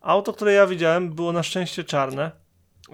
Auto, 0.00 0.32
które 0.32 0.52
ja 0.52 0.66
widziałem, 0.66 1.14
było 1.14 1.32
na 1.32 1.42
szczęście 1.42 1.84
czarne. 1.84 2.30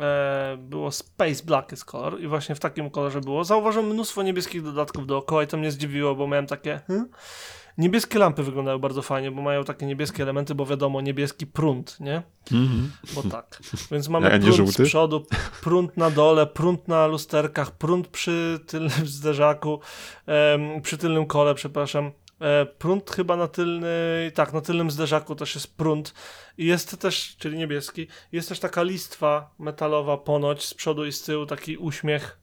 E, 0.01 0.57
było 0.59 0.91
Space 0.91 1.45
Black 1.45 1.71
jest 1.71 1.85
kolor 1.85 2.21
i 2.21 2.27
właśnie 2.27 2.55
w 2.55 2.61
takim 2.61 2.91
kolorze 2.91 3.21
było. 3.21 3.45
Zauważyłem 3.45 3.89
mnóstwo 3.89 4.23
niebieskich 4.23 4.63
dodatków 4.63 5.07
dookoła 5.07 5.43
i 5.43 5.47
to 5.47 5.57
mnie 5.57 5.71
zdziwiło, 5.71 6.15
bo 6.15 6.29
miałem 6.29 6.47
takie... 6.47 6.81
Hmm? 6.87 7.09
Niebieskie 7.79 8.19
lampy 8.19 8.43
wyglądają 8.43 8.79
bardzo 8.79 9.03
fajnie, 9.03 9.31
bo 9.31 9.43
mają 9.43 9.65
takie 9.65 9.87
niebieskie 9.87 10.23
elementy, 10.23 10.55
bo 10.55 10.67
wiadomo, 10.67 11.01
niebieski 11.01 11.47
prąd, 11.47 12.01
nie? 12.01 12.23
Mhm. 12.53 12.93
Bo 13.15 13.23
tak. 13.23 13.59
Więc 13.91 14.09
mamy 14.09 14.33
A 14.33 14.37
nie 14.37 14.53
prąd 14.53 14.73
z 14.73 14.83
przodu, 14.83 15.27
prąd 15.63 15.97
na 15.97 16.11
dole, 16.11 16.47
prąd 16.47 16.89
na 16.89 17.07
lusterkach, 17.07 17.71
prąd 17.71 18.09
przy 18.09 18.61
tylnym 18.67 19.07
zderzaku, 19.19 19.81
em, 20.27 20.83
przy 20.83 20.99
tylnym 20.99 21.27
kole, 21.27 21.55
przepraszam. 21.55 22.13
E, 22.41 22.67
prąd 22.67 23.11
chyba 23.11 23.37
na 23.37 23.49
tylnej, 23.49 24.33
tak, 24.35 24.53
na 24.53 24.61
tylnym 24.61 24.91
zderzaku 24.91 25.35
też 25.35 25.55
jest 25.55 25.77
prąd. 25.77 26.15
I 26.59 26.67
jest 26.67 27.01
też, 27.01 27.37
czyli 27.39 27.59
niebieski, 27.59 28.07
jest 28.33 28.49
też 28.49 28.61
taka 28.61 28.83
listwa 28.83 29.51
metalowa 29.59 30.17
ponoć 30.17 30.65
z 30.65 30.75
przodu 30.75 31.07
i 31.07 31.13
z 31.13 31.23
tyłu, 31.23 31.47
taki 31.47 31.77
uśmiech 31.77 32.39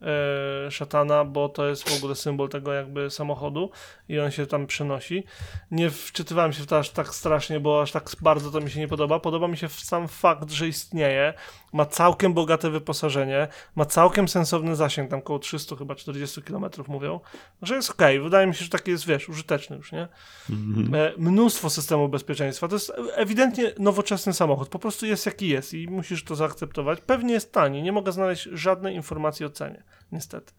e, 0.67 0.71
szatana, 0.71 1.25
bo 1.25 1.49
to 1.49 1.67
jest 1.67 1.89
w 1.89 1.97
ogóle 1.97 2.15
symbol 2.15 2.49
tego 2.49 2.73
jakby 2.73 3.09
samochodu 3.09 3.71
i 4.09 4.19
on 4.19 4.31
się 4.31 4.45
tam 4.45 4.67
przenosi. 4.67 5.23
Nie 5.71 5.89
wczytywałem 5.89 6.53
się 6.53 6.63
w 6.63 6.65
to 6.65 6.77
aż 6.77 6.89
tak 6.89 7.15
strasznie, 7.15 7.59
bo 7.59 7.81
aż 7.81 7.91
tak 7.91 8.11
bardzo 8.21 8.51
to 8.51 8.61
mi 8.61 8.71
się 8.71 8.79
nie 8.79 8.87
podoba. 8.87 9.19
Podoba 9.19 9.47
mi 9.47 9.57
się 9.57 9.69
sam 9.69 10.07
fakt, 10.07 10.51
że 10.51 10.67
istnieje, 10.67 11.33
ma 11.73 11.85
całkiem 11.85 12.33
bogate 12.33 12.69
wyposażenie, 12.69 13.47
ma 13.75 13.85
całkiem 13.85 14.27
sensowny 14.27 14.75
zasięg, 14.75 15.09
tam 15.09 15.19
około 15.19 15.39
300 15.39 15.75
chyba 15.75 15.95
40 15.95 16.41
km 16.41 16.65
mówią, 16.87 17.19
że 17.61 17.75
jest 17.75 17.89
okej. 17.89 18.19
Wydaje 18.19 18.47
mi 18.47 18.55
się, 18.55 18.63
że 18.63 18.69
taki 18.69 18.91
jest, 18.91 19.07
wiesz, 19.07 19.29
użyteczny 19.29 19.77
już, 19.77 19.91
nie? 19.91 20.07
Mhm. 20.49 20.95
E, 20.95 21.13
mnóstwo 21.17 21.69
systemów 21.69 22.11
bezpieczeństwa. 22.11 22.67
To 22.67 22.75
jest 22.75 22.91
ewidentnie 23.15 23.73
nowoczesny 23.99 24.33
samochód. 24.33 24.69
Po 24.69 24.79
prostu 24.79 25.05
jest 25.05 25.25
jaki 25.25 25.47
jest 25.47 25.73
i 25.73 25.87
musisz 25.87 26.23
to 26.23 26.35
zaakceptować. 26.35 27.01
Pewnie 27.01 27.33
jest 27.33 27.51
tani. 27.51 27.83
Nie 27.83 27.91
mogę 27.91 28.11
znaleźć 28.11 28.43
żadnej 28.43 28.95
informacji 28.95 29.45
o 29.45 29.49
cenie. 29.49 29.83
Niestety. 30.11 30.53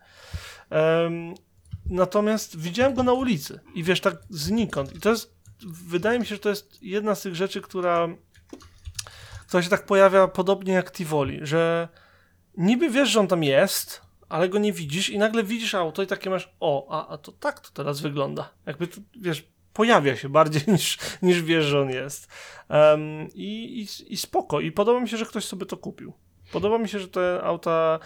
Em, 0.70 1.34
natomiast 1.86 2.59
widziałem 2.59 2.95
go 2.95 3.03
na 3.03 3.12
ulicy 3.12 3.61
i 3.74 3.82
wiesz, 3.82 4.01
tak 4.01 4.16
znikąd. 4.30 4.97
I 4.97 5.01
to 5.01 5.11
jest, 5.11 5.34
wydaje 5.66 6.18
mi 6.18 6.26
się, 6.26 6.34
że 6.34 6.41
to 6.41 6.49
jest 6.49 6.82
jedna 6.82 7.14
z 7.14 7.22
tych 7.22 7.34
rzeczy, 7.34 7.61
która, 7.61 8.09
która 9.47 9.62
się 9.62 9.70
tak 9.70 9.86
pojawia 9.86 10.28
podobnie 10.28 10.72
jak 10.72 10.93
Tivoli, 10.93 11.41
że 11.43 11.88
niby 12.57 12.91
wiesz, 12.91 13.09
że 13.09 13.20
on 13.20 13.28
tam 13.28 13.45
jest, 13.45 14.01
ale 14.28 14.49
go 14.49 14.59
nie 14.59 14.72
widzisz 14.72 15.11
i 15.11 15.18
nagle 15.18 15.45
widzisz 15.45 15.74
auto 15.74 16.03
i 16.03 16.07
takie 16.07 16.30
masz, 16.30 16.53
o, 16.61 16.86
a, 16.91 17.09
a 17.09 17.18
to 17.18 17.32
tak 17.32 17.61
to 17.61 17.70
teraz 17.70 18.01
wygląda. 18.01 18.51
Jakby, 18.66 18.86
to, 18.86 19.01
wiesz, 19.20 19.49
pojawia 19.72 20.16
się 20.16 20.28
bardziej 20.28 20.62
niż, 20.72 20.98
niż 21.22 21.42
wiesz, 21.42 21.64
że 21.64 21.80
on 21.80 21.90
jest. 21.90 22.28
Em, 22.68 23.28
i, 23.34 23.80
i, 23.80 24.12
I 24.12 24.16
spoko. 24.16 24.60
I 24.60 24.72
podoba 24.72 25.00
mi 25.00 25.08
się, 25.08 25.16
że 25.16 25.26
ktoś 25.26 25.44
sobie 25.44 25.66
to 25.66 25.76
kupił. 25.76 26.12
Podoba 26.52 26.78
mi 26.78 26.88
się, 26.88 26.98
że 26.98 27.08
te 27.08 27.40
auta 27.42 27.98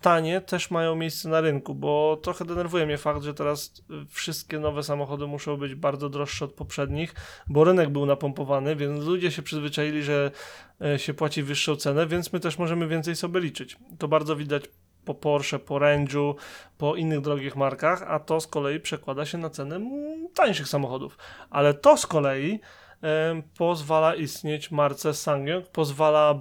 tanie 0.00 0.40
też 0.40 0.70
mają 0.70 0.96
miejsce 0.96 1.28
na 1.28 1.40
rynku, 1.40 1.74
bo 1.74 2.18
trochę 2.22 2.44
denerwuje 2.44 2.86
mnie 2.86 2.98
fakt, 2.98 3.22
że 3.22 3.34
teraz 3.34 3.82
wszystkie 4.08 4.58
nowe 4.58 4.82
samochody 4.82 5.26
muszą 5.26 5.56
być 5.56 5.74
bardzo 5.74 6.08
droższe 6.08 6.44
od 6.44 6.52
poprzednich, 6.52 7.14
bo 7.46 7.64
rynek 7.64 7.88
był 7.90 8.06
napompowany, 8.06 8.76
więc 8.76 9.04
ludzie 9.04 9.30
się 9.30 9.42
przyzwyczaili, 9.42 10.02
że 10.02 10.30
e, 10.80 10.98
się 10.98 11.14
płaci 11.14 11.42
wyższą 11.42 11.76
cenę, 11.76 12.06
więc 12.06 12.32
my 12.32 12.40
też 12.40 12.58
możemy 12.58 12.88
więcej 12.88 13.16
sobie 13.16 13.40
liczyć. 13.40 13.76
To 13.98 14.08
bardzo 14.08 14.36
widać 14.36 14.64
po 15.10 15.14
Porsche, 15.14 15.58
po 15.58 15.74
Range'u, 15.74 16.34
po 16.78 16.96
innych 16.96 17.20
drogich 17.20 17.56
markach, 17.56 18.02
a 18.02 18.18
to 18.18 18.40
z 18.40 18.46
kolei 18.46 18.80
przekłada 18.80 19.26
się 19.26 19.38
na 19.38 19.50
ceny 19.50 19.80
tańszych 20.34 20.68
samochodów. 20.68 21.18
Ale 21.50 21.74
to 21.74 21.96
z 21.96 22.06
kolei 22.06 22.60
em, 23.02 23.42
pozwala 23.58 24.14
istnieć 24.14 24.70
marce 24.70 25.14
Sangyong, 25.14 25.68
pozwala 25.68 26.34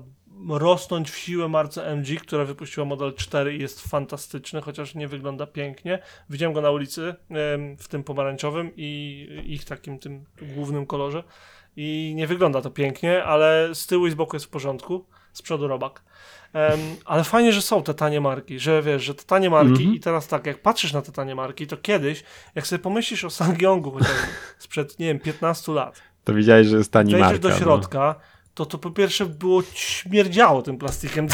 rosnąć 0.49 1.11
w 1.11 1.17
siłę 1.17 1.47
marce 1.47 1.95
MG, 1.95 2.22
która 2.22 2.45
wypuściła 2.45 2.86
model 2.86 3.13
4 3.13 3.55
i 3.55 3.61
jest 3.61 3.88
fantastyczny, 3.88 4.61
chociaż 4.61 4.95
nie 4.95 5.07
wygląda 5.07 5.47
pięknie. 5.47 5.99
Widziałem 6.30 6.53
go 6.53 6.61
na 6.61 6.72
ulicy 6.72 7.15
w 7.78 7.88
tym 7.89 8.03
pomarańczowym 8.03 8.72
i 8.78 9.28
ich 9.45 9.65
takim 9.65 9.99
tym 9.99 10.26
głównym 10.55 10.86
kolorze 10.86 11.24
i 11.76 12.13
nie 12.15 12.28
wygląda 12.28 12.61
to 12.61 12.70
pięknie, 12.70 13.24
ale 13.24 13.70
z 13.74 13.88
tyłu 13.88 14.07
i 14.07 14.11
z 14.11 14.15
boku 14.15 14.36
jest 14.36 14.45
w 14.45 14.49
porządku, 14.49 15.05
z 15.34 15.41
przodu 15.41 15.67
robak. 15.67 16.03
Em, 16.54 16.80
ale 17.06 17.24
fajnie, 17.24 17.54
że 17.54 17.62
są 17.62 17.84
te 17.84 17.93
tanie 17.93 18.22
marki, 18.22 18.60
że 18.60 18.82
wiesz, 18.82 19.04
że 19.04 19.16
te 19.16 19.24
tanie 19.24 19.50
marki 19.50 19.72
Mhm. 19.72 19.93
i 19.95 20.00
teraz 20.00 20.28
tak, 20.28 20.45
jak 20.45 20.62
patrzysz 20.62 20.93
na 20.93 21.02
te 21.02 21.12
tanie 21.12 21.36
marki, 21.36 21.68
to 21.68 21.78
kiedyś, 21.78 22.24
jak 22.56 22.68
sobie 22.68 22.80
pomyślisz 22.84 23.24
o 23.26 23.30
Sangyongu 23.30 23.91
chociażby 23.91 24.28
sprzed, 24.60 25.00
nie 25.00 25.06
wiem, 25.06 25.20
15 25.20 25.72
lat, 25.72 26.02
To 26.24 26.34
widziałeś, 26.34 26.68
że 26.68 26.78
jest 26.78 26.91
tani 26.91 27.12
wejdziesz 27.12 27.28
marka. 27.32 27.41
do 27.41 27.50
no. 27.50 27.56
środka, 27.58 28.16
to 28.54 28.66
to 28.66 28.78
po 28.78 28.91
pierwsze 28.91 29.26
było 29.26 29.64
śmierdziało 29.74 30.62
tym 30.62 30.78
plastikiem. 30.78 31.28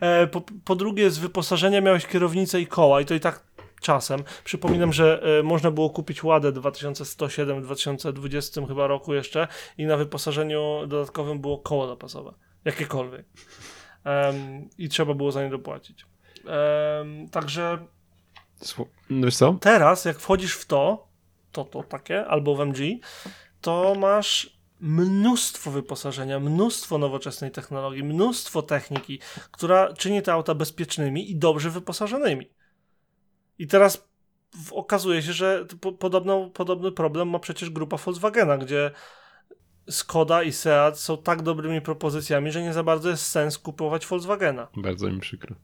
E, 0.00 0.26
po, 0.26 0.42
po 0.64 0.76
drugie 0.76 1.10
z 1.10 1.18
wyposażenia 1.18 1.80
miałeś 1.80 2.06
kierownicę 2.06 2.60
i 2.60 2.66
koła 2.66 3.00
i 3.00 3.04
to 3.04 3.14
i 3.14 3.20
tak 3.20 3.42
czasem. 3.80 4.22
Przypominam, 4.44 4.92
że 4.92 5.22
e, 5.38 5.42
można 5.42 5.70
było 5.70 5.90
kupić 5.90 6.24
Ładę 6.24 6.52
2107 6.52 7.60
w 7.60 7.64
2020 7.64 8.66
chyba 8.66 8.86
roku 8.86 9.14
jeszcze 9.14 9.48
i 9.78 9.86
na 9.86 9.96
wyposażeniu 9.96 10.80
dodatkowym 10.86 11.38
było 11.38 11.58
koło 11.58 11.86
zapasowe. 11.88 12.32
Jakiekolwiek. 12.64 13.26
Em, 14.04 14.68
I 14.78 14.88
trzeba 14.88 15.14
było 15.14 15.32
za 15.32 15.42
nie 15.44 15.50
dopłacić. 15.50 16.06
Em, 16.46 17.28
także 17.28 17.78
No 19.10 19.26
wiesz 19.26 19.36
co? 19.36 19.56
Teraz, 19.60 20.04
jak 20.04 20.18
wchodzisz 20.18 20.54
w 20.54 20.66
to, 20.66 21.08
to, 21.52 21.64
to 21.64 21.82
takie, 21.82 22.26
albo 22.26 22.56
w 22.56 22.60
MG, 22.60 22.78
to 23.60 23.94
masz 23.94 24.58
mnóstwo 24.80 25.70
wyposażenia, 25.70 26.40
mnóstwo 26.40 26.98
nowoczesnej 26.98 27.50
technologii, 27.50 28.04
mnóstwo 28.04 28.62
techniki, 28.62 29.18
która 29.50 29.92
czyni 29.92 30.22
te 30.22 30.32
auta 30.32 30.54
bezpiecznymi 30.54 31.30
i 31.30 31.36
dobrze 31.36 31.70
wyposażonymi. 31.70 32.50
I 33.58 33.66
teraz 33.66 34.08
okazuje 34.70 35.22
się, 35.22 35.32
że 35.32 35.66
po, 35.80 35.92
podobną, 35.92 36.50
podobny 36.50 36.92
problem 36.92 37.28
ma 37.28 37.38
przecież 37.38 37.70
grupa 37.70 37.96
Volkswagena, 37.96 38.58
gdzie 38.58 38.90
Skoda 39.90 40.42
i 40.42 40.52
Seat 40.52 40.98
są 40.98 41.16
tak 41.18 41.42
dobrymi 41.42 41.80
propozycjami, 41.80 42.52
że 42.52 42.62
nie 42.62 42.72
za 42.72 42.82
bardzo 42.82 43.08
jest 43.08 43.26
sens 43.26 43.58
kupować 43.58 44.06
Volkswagena. 44.06 44.68
Bardzo 44.76 45.10
mi 45.10 45.20
przykro. 45.20 45.56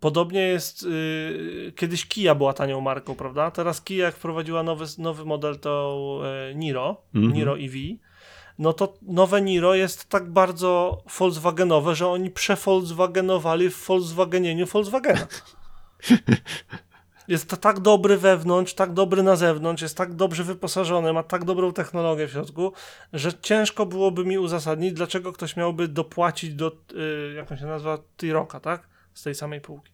Podobnie 0.00 0.40
jest, 0.40 0.82
yy, 0.82 1.72
kiedyś 1.76 2.06
Kia 2.06 2.34
była 2.34 2.52
tanią 2.52 2.80
marką, 2.80 3.14
prawda? 3.14 3.50
Teraz 3.50 3.82
Kia 3.82 4.04
jak 4.04 4.14
wprowadziła 4.14 4.62
nowy, 4.62 4.84
nowy 4.98 5.24
model 5.24 5.58
to 5.58 6.20
yy, 6.48 6.54
Niro, 6.54 7.02
Mhm. 7.14 7.32
Niro 7.32 7.58
EV, 7.58 7.74
no 8.58 8.72
to 8.72 8.94
nowe 9.02 9.42
Niro 9.42 9.74
jest 9.74 10.08
tak 10.08 10.30
bardzo 10.30 11.02
Volkswagenowe, 11.18 11.94
że 11.94 12.08
oni 12.08 12.30
przevolkswagenowali 12.30 13.70
w 13.70 13.86
Volkswagenieniu 13.86 14.66
Volkswagena. 14.66 15.26
Jest 17.28 17.60
tak 17.60 17.80
dobry 17.80 18.16
wewnątrz, 18.16 18.74
tak 18.74 18.92
dobry 18.92 19.22
na 19.22 19.36
zewnątrz, 19.36 19.82
jest 19.82 19.96
tak 19.96 20.14
dobrze 20.14 20.44
wyposażony, 20.44 21.12
ma 21.12 21.22
tak 21.22 21.44
dobrą 21.44 21.72
technologię 21.72 22.26
w 22.26 22.30
środku, 22.30 22.72
że 23.12 23.34
ciężko 23.34 23.86
byłoby 23.86 24.24
mi 24.24 24.38
uzasadnić, 24.38 24.92
dlaczego 24.92 25.32
ktoś 25.32 25.56
miałby 25.56 25.88
dopłacić 25.88 26.54
do, 26.54 26.72
yy, 26.94 27.34
jak 27.36 27.52
on 27.52 27.58
się 27.58 27.66
nazywa, 27.66 27.98
T-Rocka, 28.16 28.60
tak? 28.60 28.88
Z 29.14 29.22
tej 29.22 29.34
samej 29.34 29.60
półki. 29.60 29.93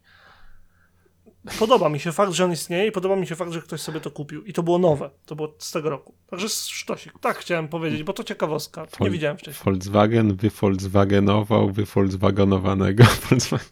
Podoba 1.58 1.88
mi 1.88 2.00
się 2.00 2.12
fakt, 2.12 2.32
że 2.32 2.44
on 2.44 2.52
istnieje 2.52 2.86
i 2.86 2.92
podoba 2.92 3.16
mi 3.16 3.26
się 3.26 3.36
fakt, 3.36 3.52
że 3.52 3.62
ktoś 3.62 3.80
sobie 3.80 4.00
to 4.00 4.10
kupił. 4.10 4.44
I 4.44 4.52
to 4.52 4.62
było 4.62 4.78
nowe. 4.78 5.10
To 5.26 5.36
było 5.36 5.54
z 5.58 5.70
tego 5.72 5.90
roku. 5.90 6.14
Także 6.30 6.48
sztosik. 6.48 7.12
Tak 7.20 7.36
chciałem 7.38 7.68
powiedzieć, 7.68 8.02
bo 8.02 8.12
to 8.12 8.24
ciekawostka. 8.24 8.86
Nie 9.00 9.10
widziałem 9.10 9.36
wcześniej. 9.38 9.64
Volkswagen 9.64 10.36
wyvolkswagenował 10.36 11.70
wyvolkswagenowanego 11.72 13.04
Volkswagen. 13.30 13.66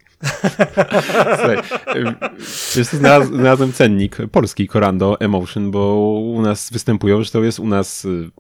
Słuchaj, 1.37 1.59
y, 1.97 2.15
wiesz, 2.77 2.87
znalaz- 2.87 3.27
znalazłem 3.27 3.73
cennik 3.73 4.17
polski 4.33 4.69
Corando 4.69 5.21
Emotion, 5.21 5.71
bo 5.71 5.95
u 6.35 6.43
nas 6.43 6.71
występują, 6.73 7.23
że 7.23 7.31
to 7.31 7.45
jest 7.45 7.59
u 7.61 7.67
nas 7.67 8.05
y, 8.05 8.31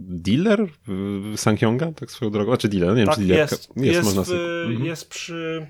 dealer 0.00 0.60
y, 0.60 1.36
Sankyonga, 1.36 1.92
tak 1.92 2.10
swoją 2.10 2.30
drogą, 2.30 2.50
znaczy 2.50 2.68
dealer, 2.68 2.90
nie 2.90 2.96
wiem, 2.96 3.06
Tak, 3.06 3.14
czy 3.14 3.20
dealer. 3.20 3.38
jest. 3.38 3.68
Jest, 3.76 4.04
można 4.04 4.22
w, 4.22 4.26
sobie... 4.26 4.40
Mhm. 4.66 4.84
jest 4.84 5.08
przy, 5.08 5.66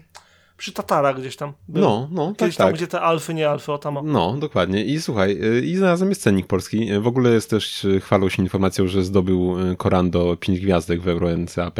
przy 0.58 0.72
Tatara 0.72 1.14
gdzieś 1.14 1.36
tam. 1.36 1.52
Był. 1.68 1.82
No, 1.82 2.08
no, 2.12 2.26
tak, 2.26 2.48
Gdzieś 2.48 2.56
tam, 2.56 2.66
tak. 2.66 2.76
gdzie 2.76 2.86
te 2.86 3.00
alfy, 3.00 3.34
nie 3.34 3.48
alfy, 3.50 3.72
o 3.72 3.78
tam. 3.78 3.96
o. 3.96 4.02
No, 4.02 4.36
dokładnie. 4.36 4.84
I 4.84 5.00
słuchaj, 5.00 5.30
y, 5.44 5.60
i 5.66 5.76
znalazłem 5.76 6.08
jest 6.10 6.22
cennik 6.22 6.46
polski. 6.46 7.00
W 7.00 7.06
ogóle 7.06 7.30
jest 7.30 7.50
też, 7.50 7.84
y, 7.84 8.00
chwalą 8.00 8.28
się 8.28 8.42
informacją, 8.42 8.86
że 8.86 9.04
zdobył 9.04 9.60
y, 9.60 9.76
Corando 9.76 10.36
5 10.36 10.60
gwiazdek 10.60 11.00
w 11.00 11.08
Euro 11.08 11.36
NCAP, 11.36 11.78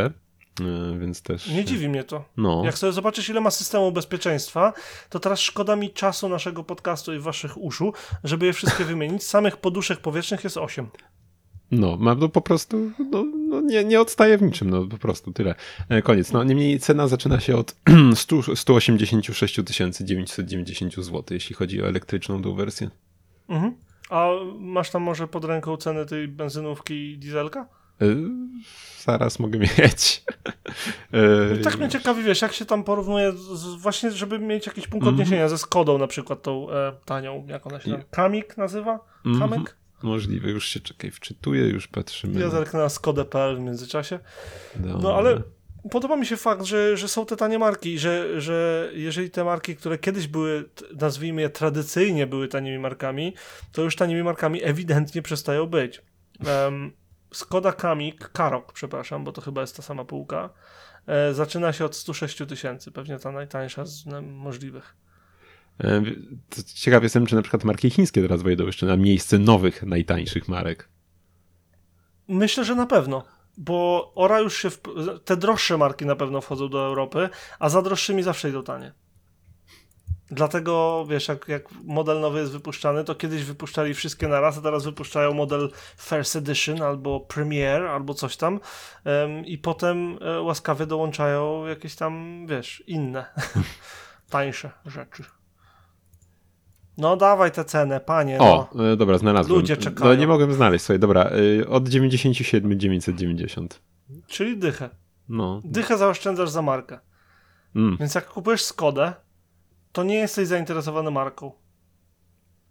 więc 0.98 1.22
też... 1.22 1.46
Nie 1.46 1.64
dziwi 1.64 1.88
mnie 1.88 2.04
to. 2.04 2.24
No, 2.36 2.62
Jak 2.64 2.78
sobie 2.78 2.92
zobaczysz, 2.92 3.28
ile 3.28 3.40
ma 3.40 3.50
systemu 3.50 3.92
bezpieczeństwa, 3.92 4.72
to 5.10 5.20
teraz 5.20 5.40
szkoda 5.40 5.76
mi 5.76 5.90
czasu 5.90 6.28
naszego 6.28 6.64
podcastu 6.64 7.14
i 7.14 7.18
waszych 7.18 7.58
uszu, 7.58 7.92
żeby 8.24 8.46
je 8.46 8.52
wszystkie 8.52 8.84
wymienić. 8.84 9.22
Samych 9.22 9.56
poduszek 9.56 9.98
powietrznych 9.98 10.44
jest 10.44 10.56
8. 10.56 10.86
no, 11.70 11.96
ma 11.96 12.14
no 12.14 12.28
po 12.28 12.40
prostu, 12.40 12.90
no, 13.10 13.24
no 13.48 13.60
nie, 13.60 13.84
nie 13.84 14.00
odstaje 14.00 14.38
w 14.38 14.42
niczym, 14.42 14.70
no 14.70 14.86
po 14.86 14.98
prostu 14.98 15.32
tyle. 15.32 15.54
E, 15.88 16.02
Koniec. 16.02 16.32
No 16.32 16.44
niemniej 16.44 16.78
cena 16.80 17.08
zaczyna 17.08 17.40
się 17.40 17.56
od 17.56 17.76
100, 18.14 18.56
186 18.56 19.54
990 20.04 20.94
zł, 20.94 21.22
jeśli 21.30 21.54
chodzi 21.56 21.82
o 21.82 21.86
elektryczną 21.88 22.42
tą 22.42 22.54
wersję. 22.54 22.90
Mhm. 23.48 23.74
A 24.10 24.28
masz 24.58 24.90
tam 24.90 25.02
może 25.02 25.28
pod 25.28 25.44
ręką 25.44 25.76
ceny 25.76 26.06
tej 26.06 26.28
benzynówki 26.28 26.94
i 27.12 27.18
dieselka? 27.18 27.66
E, 28.02 28.06
Zaraz 29.04 29.38
mogę 29.38 29.58
mieć. 29.78 30.24
E, 31.12 31.56
Tak 31.58 31.78
mnie 31.78 31.88
ciekawi, 31.88 32.22
wiesz, 32.22 32.42
jak 32.42 32.52
się 32.52 32.64
tam 32.64 32.84
porównuje, 32.84 33.32
z, 33.32 33.64
właśnie 33.74 34.10
żeby 34.10 34.38
mieć 34.38 34.66
jakiś 34.66 34.86
punkt 34.86 35.06
Mhm. 35.06 35.14
odniesienia 35.14 35.48
ze 35.48 35.58
Skodą 35.58 35.98
na 35.98 36.06
przykład 36.06 36.42
tą 36.42 36.70
e, 36.70 36.92
tanią, 37.04 37.44
jak 37.48 37.66
ona 37.66 37.80
się 37.80 37.90
tam, 37.90 38.02
Kamik 38.10 38.56
nazywa? 38.56 38.98
Mhm. 39.26 39.50
Możliwe, 40.02 40.50
już 40.50 40.68
się 40.68 40.80
czekaj, 40.80 41.10
wczytuję, 41.10 41.68
już 41.68 41.88
patrzymy. 41.88 42.40
Ja 42.40 42.46
na- 42.46 42.52
zerknę 42.52 42.80
na 42.80 42.88
Skodę.pl 42.88 43.56
w 43.56 43.60
międzyczasie. 43.60 44.18
No 44.80 44.98
Dobra. 44.98 45.16
ale 45.16 45.42
podoba 45.90 46.16
mi 46.16 46.26
się 46.26 46.36
fakt, 46.36 46.64
że, 46.64 46.96
że 46.96 47.08
są 47.08 47.26
te 47.26 47.36
tanie 47.36 47.58
marki, 47.58 47.98
że, 47.98 48.40
że 48.40 48.90
jeżeli 48.94 49.30
te 49.30 49.44
marki, 49.44 49.76
które 49.76 49.98
kiedyś 49.98 50.26
były, 50.26 50.64
nazwijmy 51.00 51.42
je 51.42 51.50
tradycyjnie 51.50 52.26
były 52.26 52.48
tanimi 52.48 52.78
markami, 52.78 53.34
to 53.72 53.82
już 53.82 53.96
tanimi 53.96 54.22
markami 54.22 54.64
ewidentnie 54.64 55.22
przestają 55.22 55.66
być. 55.66 56.02
Um, 56.64 56.92
Skoda 57.32 57.72
Kamik, 57.72 58.28
Karok, 58.28 58.72
przepraszam, 58.72 59.24
bo 59.24 59.32
to 59.32 59.40
chyba 59.40 59.60
jest 59.60 59.76
ta 59.76 59.82
sama 59.82 60.04
półka, 60.04 60.50
e, 61.06 61.34
zaczyna 61.34 61.72
się 61.72 61.84
od 61.84 61.96
106 61.96 62.46
tysięcy, 62.46 62.90
pewnie 62.92 63.18
ta 63.18 63.32
najtańsza 63.32 63.84
z 63.84 64.06
no, 64.06 64.22
możliwych. 64.22 64.96
E, 65.80 66.02
Ciekaw 66.74 67.02
jestem, 67.02 67.26
czy 67.26 67.34
na 67.34 67.42
przykład 67.42 67.64
marki 67.64 67.90
chińskie 67.90 68.22
teraz 68.22 68.42
wejdą 68.42 68.66
jeszcze 68.66 68.86
na 68.86 68.96
miejsce 68.96 69.38
nowych, 69.38 69.82
najtańszych 69.82 70.48
marek. 70.48 70.88
Myślę, 72.28 72.64
że 72.64 72.74
na 72.74 72.86
pewno. 72.86 73.24
Bo 73.56 74.12
ora 74.14 74.40
już 74.40 74.56
się. 74.56 74.70
W... 74.70 74.80
Te 75.24 75.36
droższe 75.36 75.78
marki 75.78 76.06
na 76.06 76.16
pewno 76.16 76.40
wchodzą 76.40 76.68
do 76.68 76.86
Europy, 76.86 77.28
a 77.58 77.68
za 77.68 77.82
droższymi 77.82 78.22
zawsze 78.22 78.48
idą 78.48 78.62
tanie. 78.62 78.92
Dlatego, 80.30 81.06
wiesz, 81.08 81.28
jak, 81.28 81.48
jak 81.48 81.72
model 81.84 82.20
nowy 82.20 82.38
jest 82.40 82.52
wypuszczany, 82.52 83.04
to 83.04 83.14
kiedyś 83.14 83.44
wypuszczali 83.44 83.94
wszystkie 83.94 84.28
naraz, 84.28 84.58
a 84.58 84.60
teraz 84.60 84.84
wypuszczają 84.84 85.34
model 85.34 85.70
First 85.98 86.36
Edition 86.36 86.82
albo 86.82 87.20
Premier 87.20 87.82
albo 87.82 88.14
coś 88.14 88.36
tam 88.36 88.60
em, 89.04 89.46
i 89.46 89.58
potem 89.58 90.18
e, 90.20 90.40
łaskawie 90.40 90.86
dołączają 90.86 91.66
jakieś 91.66 91.94
tam, 91.94 92.44
wiesz, 92.46 92.82
inne, 92.86 93.26
tańsze 94.30 94.70
rzeczy. 94.86 95.24
No 96.98 97.16
dawaj 97.16 97.52
tę 97.52 97.64
cenę, 97.64 98.00
panie. 98.00 98.38
O, 98.38 98.68
no. 98.74 98.92
e, 98.92 98.96
dobra, 98.96 99.18
znalazłem. 99.18 99.56
Ludzie 99.56 99.76
czekają. 99.76 100.10
No 100.10 100.16
nie 100.16 100.26
mogłem 100.26 100.52
znaleźć, 100.52 100.84
słuchaj, 100.84 100.98
dobra, 100.98 101.30
e, 101.62 101.68
od 101.68 101.88
97 101.88 102.80
990. 102.80 103.82
Czyli 104.26 104.56
dychę. 104.56 104.90
No. 105.28 105.60
Dychę 105.64 105.98
zaoszczędzasz 105.98 106.50
za 106.50 106.62
markę. 106.62 106.98
Mm. 107.76 107.96
Więc 108.00 108.14
jak 108.14 108.28
kupujesz 108.28 108.64
Skodę, 108.64 109.12
to 109.92 110.02
nie 110.02 110.14
jesteś 110.14 110.48
zainteresowany 110.48 111.10
marką. 111.10 111.52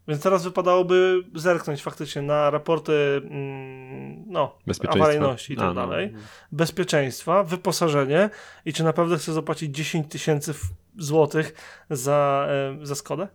Więc 0.08 0.22
teraz 0.22 0.44
wypadałoby 0.44 1.24
zerknąć 1.36 1.84
faktycznie 1.84 2.22
na 2.22 2.50
raporty 2.50 3.22
mm, 3.24 4.24
no, 4.28 4.58
awaryjności 4.88 5.54
i 5.54 5.56
tak 5.56 5.66
A, 5.66 5.68
no. 5.68 5.74
dalej, 5.74 6.14
bezpieczeństwa, 6.52 7.44
wyposażenie 7.44 8.30
i 8.66 8.74
czy 8.74 8.84
naprawdę 8.84 9.18
chcesz 9.18 9.36
zapłacić 9.36 9.76
10 9.76 10.12
tysięcy 10.12 10.54
złotych 10.98 11.54
za, 11.90 12.48
e, 12.50 12.86
za 12.86 12.96
Skodę? 12.96 13.28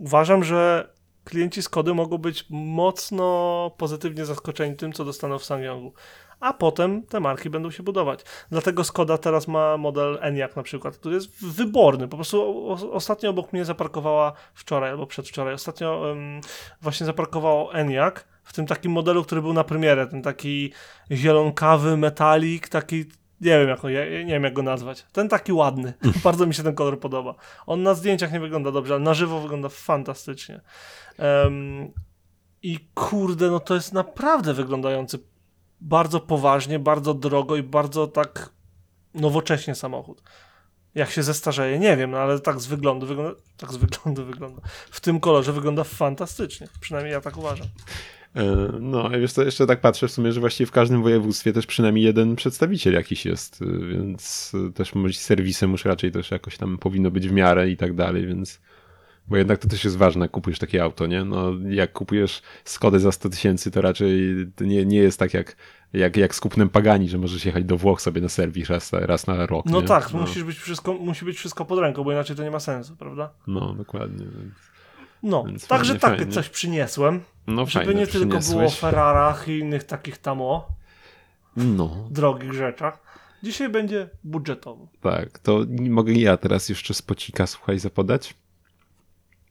Uważam, 0.00 0.44
że 0.44 0.92
klienci 1.24 1.62
Skody 1.62 1.94
mogą 1.94 2.18
być 2.18 2.46
mocno 2.50 3.70
pozytywnie 3.78 4.24
zaskoczeni 4.24 4.76
tym, 4.76 4.92
co 4.92 5.04
dostaną 5.04 5.38
w 5.38 5.44
Sangyongu. 5.44 5.92
A 6.40 6.52
potem 6.52 7.02
te 7.02 7.20
marki 7.20 7.50
będą 7.50 7.70
się 7.70 7.82
budować. 7.82 8.20
Dlatego 8.50 8.84
Skoda 8.84 9.18
teraz 9.18 9.48
ma 9.48 9.76
model 9.76 10.18
Enyaq 10.20 10.56
na 10.56 10.62
przykład, 10.62 10.96
który 10.96 11.14
jest 11.14 11.44
wyborny. 11.44 12.08
Po 12.08 12.16
prostu 12.16 12.68
ostatnio 12.92 13.30
obok 13.30 13.52
mnie 13.52 13.64
zaparkowała 13.64 14.32
wczoraj 14.54 14.90
albo 14.90 15.06
przedwczoraj. 15.06 15.54
Ostatnio 15.54 16.12
em, 16.12 16.40
właśnie 16.82 17.06
zaparkowało 17.06 17.74
Enyaq 17.74 18.24
w 18.44 18.52
tym 18.52 18.66
takim 18.66 18.92
modelu, 18.92 19.24
który 19.24 19.42
był 19.42 19.52
na 19.52 19.64
premierę. 19.64 20.06
Ten 20.06 20.22
taki 20.22 20.72
zielonkawy 21.12 21.96
metalik, 21.96 22.68
taki 22.68 23.04
nie 23.40 23.58
wiem, 23.58 23.68
jak, 23.68 23.82
ja, 23.84 24.04
nie 24.04 24.32
wiem 24.32 24.44
jak 24.44 24.52
go 24.52 24.62
nazwać. 24.62 25.06
Ten 25.12 25.28
taki 25.28 25.52
ładny. 25.52 25.94
Bardzo 26.24 26.46
mi 26.46 26.54
się 26.54 26.62
ten 26.62 26.74
kolor 26.74 27.00
podoba. 27.00 27.34
On 27.66 27.82
na 27.82 27.94
zdjęciach 27.94 28.32
nie 28.32 28.40
wygląda 28.40 28.72
dobrze, 28.72 28.94
ale 28.94 29.02
na 29.02 29.14
żywo 29.14 29.40
wygląda 29.40 29.68
fantastycznie. 29.68 30.60
Em, 31.18 31.92
I 32.62 32.78
kurde, 32.94 33.50
no 33.50 33.60
to 33.60 33.74
jest 33.74 33.92
naprawdę 33.92 34.54
wyglądający 34.54 35.18
bardzo 35.80 36.20
poważnie, 36.20 36.78
bardzo 36.78 37.14
drogo 37.14 37.56
i 37.56 37.62
bardzo 37.62 38.06
tak 38.06 38.50
nowocześnie 39.14 39.74
samochód. 39.74 40.22
Jak 40.94 41.10
się 41.10 41.22
zestarzeje, 41.22 41.78
nie 41.78 41.96
wiem, 41.96 42.10
no 42.10 42.18
ale 42.18 42.40
tak 42.40 42.60
z 42.60 42.66
wyglądu 42.66 43.06
wygląda, 43.06 43.40
tak 43.56 43.72
z 43.72 43.76
wyglądu 43.76 44.24
wygląda. 44.24 44.62
W 44.90 45.00
tym 45.00 45.20
kolorze 45.20 45.52
wygląda 45.52 45.84
fantastycznie. 45.84 46.68
Przynajmniej 46.80 47.12
ja 47.12 47.20
tak 47.20 47.36
uważam. 47.36 47.66
E, 48.36 48.72
No, 48.80 49.10
wiesz 49.10 49.32
co, 49.32 49.42
jeszcze 49.42 49.66
tak 49.66 49.80
patrzę 49.80 50.08
w 50.08 50.12
sumie, 50.12 50.32
że 50.32 50.40
właściwie 50.40 50.66
w 50.66 50.70
każdym 50.70 51.02
województwie 51.02 51.52
też 51.52 51.66
przynajmniej 51.66 52.04
jeden 52.04 52.36
przedstawiciel 52.36 52.94
jakiś 52.94 53.26
jest, 53.26 53.62
y, 53.62 53.86
więc 53.86 54.52
y, 54.68 54.72
też 54.72 54.94
może 54.94 55.14
serwisem 55.14 55.72
już 55.72 55.84
raczej 55.84 56.12
też 56.12 56.30
jakoś 56.30 56.56
tam 56.56 56.78
powinno 56.78 57.10
być 57.10 57.28
w 57.28 57.32
miarę 57.32 57.70
i 57.70 57.76
tak 57.76 57.94
dalej, 57.94 58.26
więc 58.26 58.60
Bo 59.28 59.36
jednak 59.36 59.58
to 59.58 59.68
też 59.68 59.84
jest 59.84 59.96
ważne, 59.96 60.24
jak 60.24 60.30
kupujesz 60.30 60.58
takie 60.58 60.82
auto, 60.82 61.06
nie? 61.06 61.24
No, 61.24 61.52
jak 61.68 61.92
kupujesz 61.92 62.42
Skodę 62.64 63.00
za 63.00 63.12
100 63.12 63.28
tysięcy, 63.30 63.70
to 63.70 63.80
raczej 63.80 64.36
nie, 64.60 64.84
nie 64.86 64.98
jest 64.98 65.18
tak 65.18 65.34
jak, 65.34 65.56
jak, 65.92 66.16
jak 66.16 66.34
z 66.34 66.40
kupnem 66.40 66.68
Pagani, 66.68 67.08
że 67.08 67.18
możesz 67.18 67.44
jechać 67.44 67.64
do 67.64 67.76
Włoch 67.76 68.00
sobie 68.02 68.20
na 68.20 68.28
serwis 68.28 68.68
raz, 68.70 68.92
raz 68.92 69.26
na 69.26 69.46
rok. 69.46 69.66
No 69.66 69.80
nie? 69.80 69.86
tak, 69.86 70.12
Musisz 70.12 70.44
być 70.44 70.58
wszystko, 70.58 70.94
musi 70.94 71.24
być 71.24 71.36
wszystko 71.36 71.64
pod 71.64 71.78
ręką, 71.78 72.04
bo 72.04 72.12
inaczej 72.12 72.36
to 72.36 72.42
nie 72.42 72.50
ma 72.50 72.60
sensu, 72.60 72.96
prawda? 72.96 73.30
No, 73.46 73.74
dokładnie. 73.74 74.24
Więc, 74.24 74.69
No, 75.22 75.44
Więc 75.44 75.66
także 75.66 75.92
fajnie, 75.92 76.00
tak 76.00 76.18
fajnie. 76.18 76.32
coś 76.32 76.48
przyniesłem, 76.48 77.20
no 77.46 77.66
żeby 77.66 77.84
fajne, 77.86 78.00
nie 78.00 78.06
tylko 78.06 78.38
było 78.38 78.64
o. 78.64 78.70
Ferrarach 78.70 79.48
i 79.48 79.58
innych 79.58 79.84
takich 79.84 80.18
tam 80.18 80.42
o 80.42 80.68
No, 81.56 82.08
drogich 82.10 82.52
rzeczach. 82.52 82.98
Dzisiaj 83.42 83.68
będzie 83.68 84.08
budżetowo. 84.24 84.88
tak. 85.00 85.38
To 85.38 85.60
mogę 85.90 86.12
ja 86.12 86.36
teraz 86.36 86.68
jeszcze 86.68 86.94
spocika, 86.94 87.46
słuchaj, 87.46 87.78
zapodać? 87.78 88.34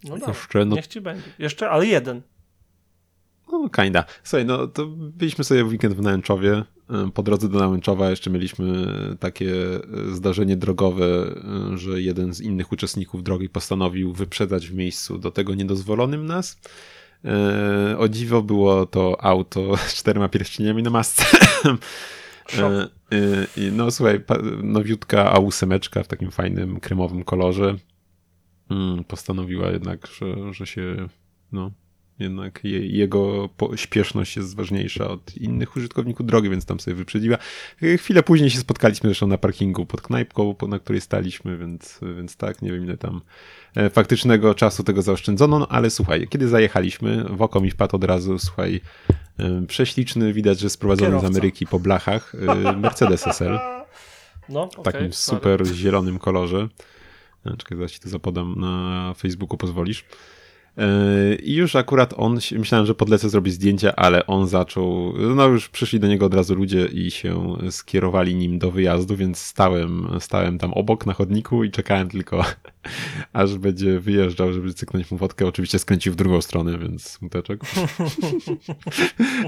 No 0.03 0.09
dobra, 0.17 0.27
Jeszcze, 0.27 0.65
no 0.65 0.75
niech 0.75 0.87
ci 0.87 1.01
będzie. 1.01 1.23
Jeszcze, 1.39 1.69
ale 1.69 1.85
jeden. 1.85 2.21
No, 3.51 3.69
kinda. 3.69 4.05
Słuchaj, 4.23 4.45
no 4.45 4.67
to 4.67 4.85
byliśmy 4.87 5.43
sobie 5.43 5.63
w 5.63 5.67
weekend 5.67 5.95
w 5.95 6.01
Nałęczowie. 6.01 6.63
E, 6.89 7.11
Po 7.13 7.23
drodze 7.23 7.49
do 7.49 7.59
Nałęczowa 7.59 8.09
jeszcze 8.09 8.29
mieliśmy 8.29 8.87
takie 9.19 9.53
e, 9.75 9.79
zdarzenie 10.15 10.57
drogowe, 10.57 11.05
e, 11.05 11.77
że 11.77 12.01
jeden 12.01 12.33
z 12.33 12.41
innych 12.41 12.71
uczestników 12.71 13.23
drogi 13.23 13.49
postanowił 13.49 14.13
wyprzedzać 14.13 14.67
w 14.67 14.75
miejscu 14.75 15.17
do 15.17 15.31
tego 15.31 15.55
niedozwolonym 15.55 16.25
nas. 16.25 16.59
O 17.97 18.09
dziwo 18.09 18.41
było 18.41 18.85
to 18.85 19.23
auto 19.23 19.77
z 19.77 19.93
czterema 19.93 20.29
pierścieniami 20.29 20.83
na 20.83 20.89
masce. 20.89 21.23
No 23.71 23.91
słuchaj, 23.91 24.23
nowiutka 24.63 25.33
A8 25.33 26.03
w 26.03 26.07
takim 26.07 26.31
fajnym 26.31 26.79
kremowym 26.79 27.23
kolorze. 27.23 27.75
Mm, 28.69 29.03
Postanowiła 29.03 29.69
jednak, 29.71 30.07
że, 30.07 30.53
że 30.53 30.65
się 30.65 31.09
no, 31.51 31.71
jednak 32.19 32.59
je, 32.63 32.87
jego 32.87 33.49
śpieszność 33.75 34.35
jest 34.37 34.55
ważniejsza 34.55 35.07
od 35.07 35.37
innych 35.37 35.75
użytkowników 35.75 36.25
drogi, 36.25 36.49
więc 36.49 36.65
tam 36.65 36.79
sobie 36.79 36.95
wyprzedziła. 36.95 37.37
E, 37.83 37.97
Chwilę 37.97 38.23
później 38.23 38.49
się 38.49 38.59
spotkaliśmy 38.59 39.09
zresztą 39.09 39.27
na 39.27 39.37
parkingu 39.37 39.85
pod 39.85 40.01
knajpką, 40.01 40.55
na 40.67 40.79
której 40.79 41.01
staliśmy, 41.01 41.57
więc, 41.57 41.99
więc 42.17 42.35
tak, 42.35 42.61
nie 42.61 42.71
wiem 42.71 42.83
ile 42.83 42.97
tam 42.97 43.21
e, 43.75 43.89
faktycznego 43.89 44.55
czasu 44.55 44.83
tego 44.83 45.01
zaoszczędzono, 45.01 45.59
no 45.59 45.67
ale 45.67 45.89
słuchaj, 45.89 46.27
kiedy 46.27 46.47
zajechaliśmy, 46.47 47.23
w 47.23 47.41
oko 47.41 47.61
mi 47.61 47.71
wpadł 47.71 47.95
od 47.95 48.03
razu, 48.03 48.39
słuchaj, 48.39 48.81
e, 49.39 49.65
prześliczny, 49.67 50.33
widać, 50.33 50.59
że 50.59 50.69
sprowadzony 50.69 51.09
Kierowca. 51.09 51.27
z 51.27 51.31
Ameryki 51.31 51.67
po 51.67 51.79
blachach, 51.79 52.33
Mercedes 52.77 53.27
SL 53.27 53.59
No, 54.49 54.67
w 54.67 54.79
okej, 54.79 54.93
takim 54.93 55.13
sorry. 55.13 55.39
super 55.39 55.67
zielonym 55.75 56.19
kolorze. 56.19 56.67
Czekaj, 57.57 57.77
zaraz 57.77 57.91
ci 57.91 57.99
to 57.99 58.09
zapodam 58.09 58.55
na 58.59 59.13
Facebooku, 59.17 59.57
pozwolisz. 59.57 60.05
E, 60.77 61.35
I 61.35 61.53
już 61.53 61.75
akurat 61.75 62.13
on, 62.17 62.39
myślałem, 62.51 62.87
że 62.87 62.95
podlecę 62.95 63.29
zrobić 63.29 63.53
zdjęcia, 63.53 63.95
ale 63.95 64.27
on 64.27 64.47
zaczął, 64.47 65.13
no 65.35 65.47
już 65.47 65.69
przyszli 65.69 65.99
do 65.99 66.07
niego 66.07 66.25
od 66.25 66.33
razu 66.33 66.55
ludzie 66.55 66.85
i 66.85 67.11
się 67.11 67.57
skierowali 67.69 68.35
nim 68.35 68.59
do 68.59 68.71
wyjazdu, 68.71 69.15
więc 69.15 69.37
stałem, 69.37 70.07
stałem 70.19 70.57
tam 70.57 70.73
obok 70.73 71.05
na 71.05 71.13
chodniku 71.13 71.63
i 71.63 71.71
czekałem 71.71 72.09
tylko, 72.09 72.45
aż 73.33 73.57
będzie 73.57 73.99
wyjeżdżał, 73.99 74.53
żeby 74.53 74.73
cyknąć 74.73 75.11
mu 75.11 75.17
fotkę. 75.17 75.47
Oczywiście 75.47 75.79
skręcił 75.79 76.13
w 76.13 76.15
drugą 76.15 76.41
stronę, 76.41 76.77
więc 76.77 77.09
smuteczek. 77.09 77.61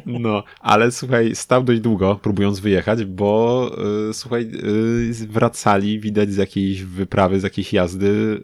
No, 0.05 0.43
ale 0.59 0.91
słuchaj, 0.91 1.35
stał 1.35 1.63
dość 1.63 1.81
długo, 1.81 2.19
próbując 2.21 2.59
wyjechać, 2.59 3.05
bo 3.05 3.71
y, 4.09 4.13
słuchaj, 4.13 4.41
y, 5.21 5.27
wracali, 5.27 5.99
widać 5.99 6.31
z 6.31 6.37
jakiejś 6.37 6.83
wyprawy, 6.83 7.39
z 7.39 7.43
jakiejś 7.43 7.73
jazdy, 7.73 8.41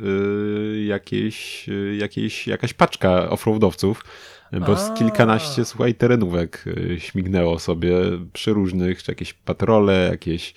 jakieś, 0.88 1.66
jakieś, 2.00 2.48
jakaś 2.48 2.67
paczka 2.74 3.30
offroadowców, 3.30 4.04
bo 4.68 4.78
z 4.78 4.94
kilkanaście, 4.94 5.66
słuchaj, 5.66 5.96
terenówek 5.96 6.64
y, 6.68 7.00
śmignęło 7.00 7.60
sobie 7.60 7.96
przeróżnych, 8.34 9.04
czy 9.04 9.12
jakieś 9.12 9.34
patrole, 9.34 10.08
jakieś 10.12 10.54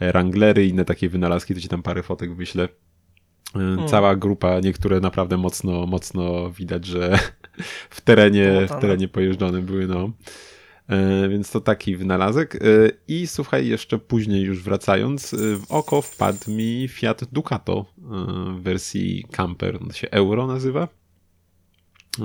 wranglery, 0.00 0.66
inne 0.66 0.84
takie 0.84 1.08
wynalazki, 1.08 1.54
to 1.54 1.60
ci 1.60 1.68
tam 1.68 1.82
parę 1.82 2.02
fotek 2.02 2.34
wyślę. 2.34 2.68
Y, 3.84 3.88
Cała 3.88 4.16
grupa, 4.16 4.60
niektóre 4.60 5.00
naprawdę 5.00 5.36
mocno, 5.36 5.86
mocno 5.86 6.50
widać, 6.50 6.86
że 6.86 7.18
w 7.90 8.00
terenie, 8.00 8.66
w 8.68 8.80
terenie 8.80 9.08
pojeżdżonym 9.08 9.64
były, 9.64 9.86
no. 9.86 10.10
E, 10.88 11.28
Więc 11.28 11.50
to 11.50 11.60
taki 11.60 11.96
wynalazek. 11.96 12.54
E, 12.54 12.58
I 13.08 13.26
słuchaj, 13.26 13.66
jeszcze 13.66 13.98
później 13.98 14.42
już 14.42 14.62
wracając, 14.62 15.34
e, 15.34 15.36
w 15.36 15.64
oko 15.68 16.02
wpadł 16.02 16.50
mi 16.50 16.88
Fiat 16.88 17.24
Ducato 17.32 17.86
e, 17.98 18.02
w 18.54 18.62
wersji 18.62 19.24
camper, 19.32 19.78
on 19.82 19.92
się 19.92 20.10
Euro 20.10 20.46
nazywa. 20.46 20.88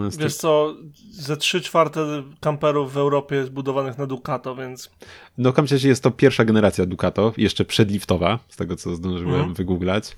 Z 0.09 0.17
Wiesz 0.17 0.35
co, 0.35 0.75
ze 1.11 1.37
3 1.37 1.61
czwarte 1.61 2.23
kamperów 2.39 2.93
w 2.93 2.97
Europie 2.97 3.35
jest 3.35 3.51
budowanych 3.51 3.97
na 3.97 4.05
Ducato, 4.05 4.55
więc 4.55 4.89
No, 5.37 5.53
że 5.65 5.87
jest 5.87 6.03
to 6.03 6.11
pierwsza 6.11 6.45
generacja 6.45 6.85
Ducato, 6.85 7.33
jeszcze 7.37 7.65
przedliftowa, 7.65 8.39
z 8.49 8.55
tego 8.55 8.75
co 8.75 8.95
zdążyłem 8.95 9.35
Mhm. 9.35 9.53
wygooglać. 9.53 10.15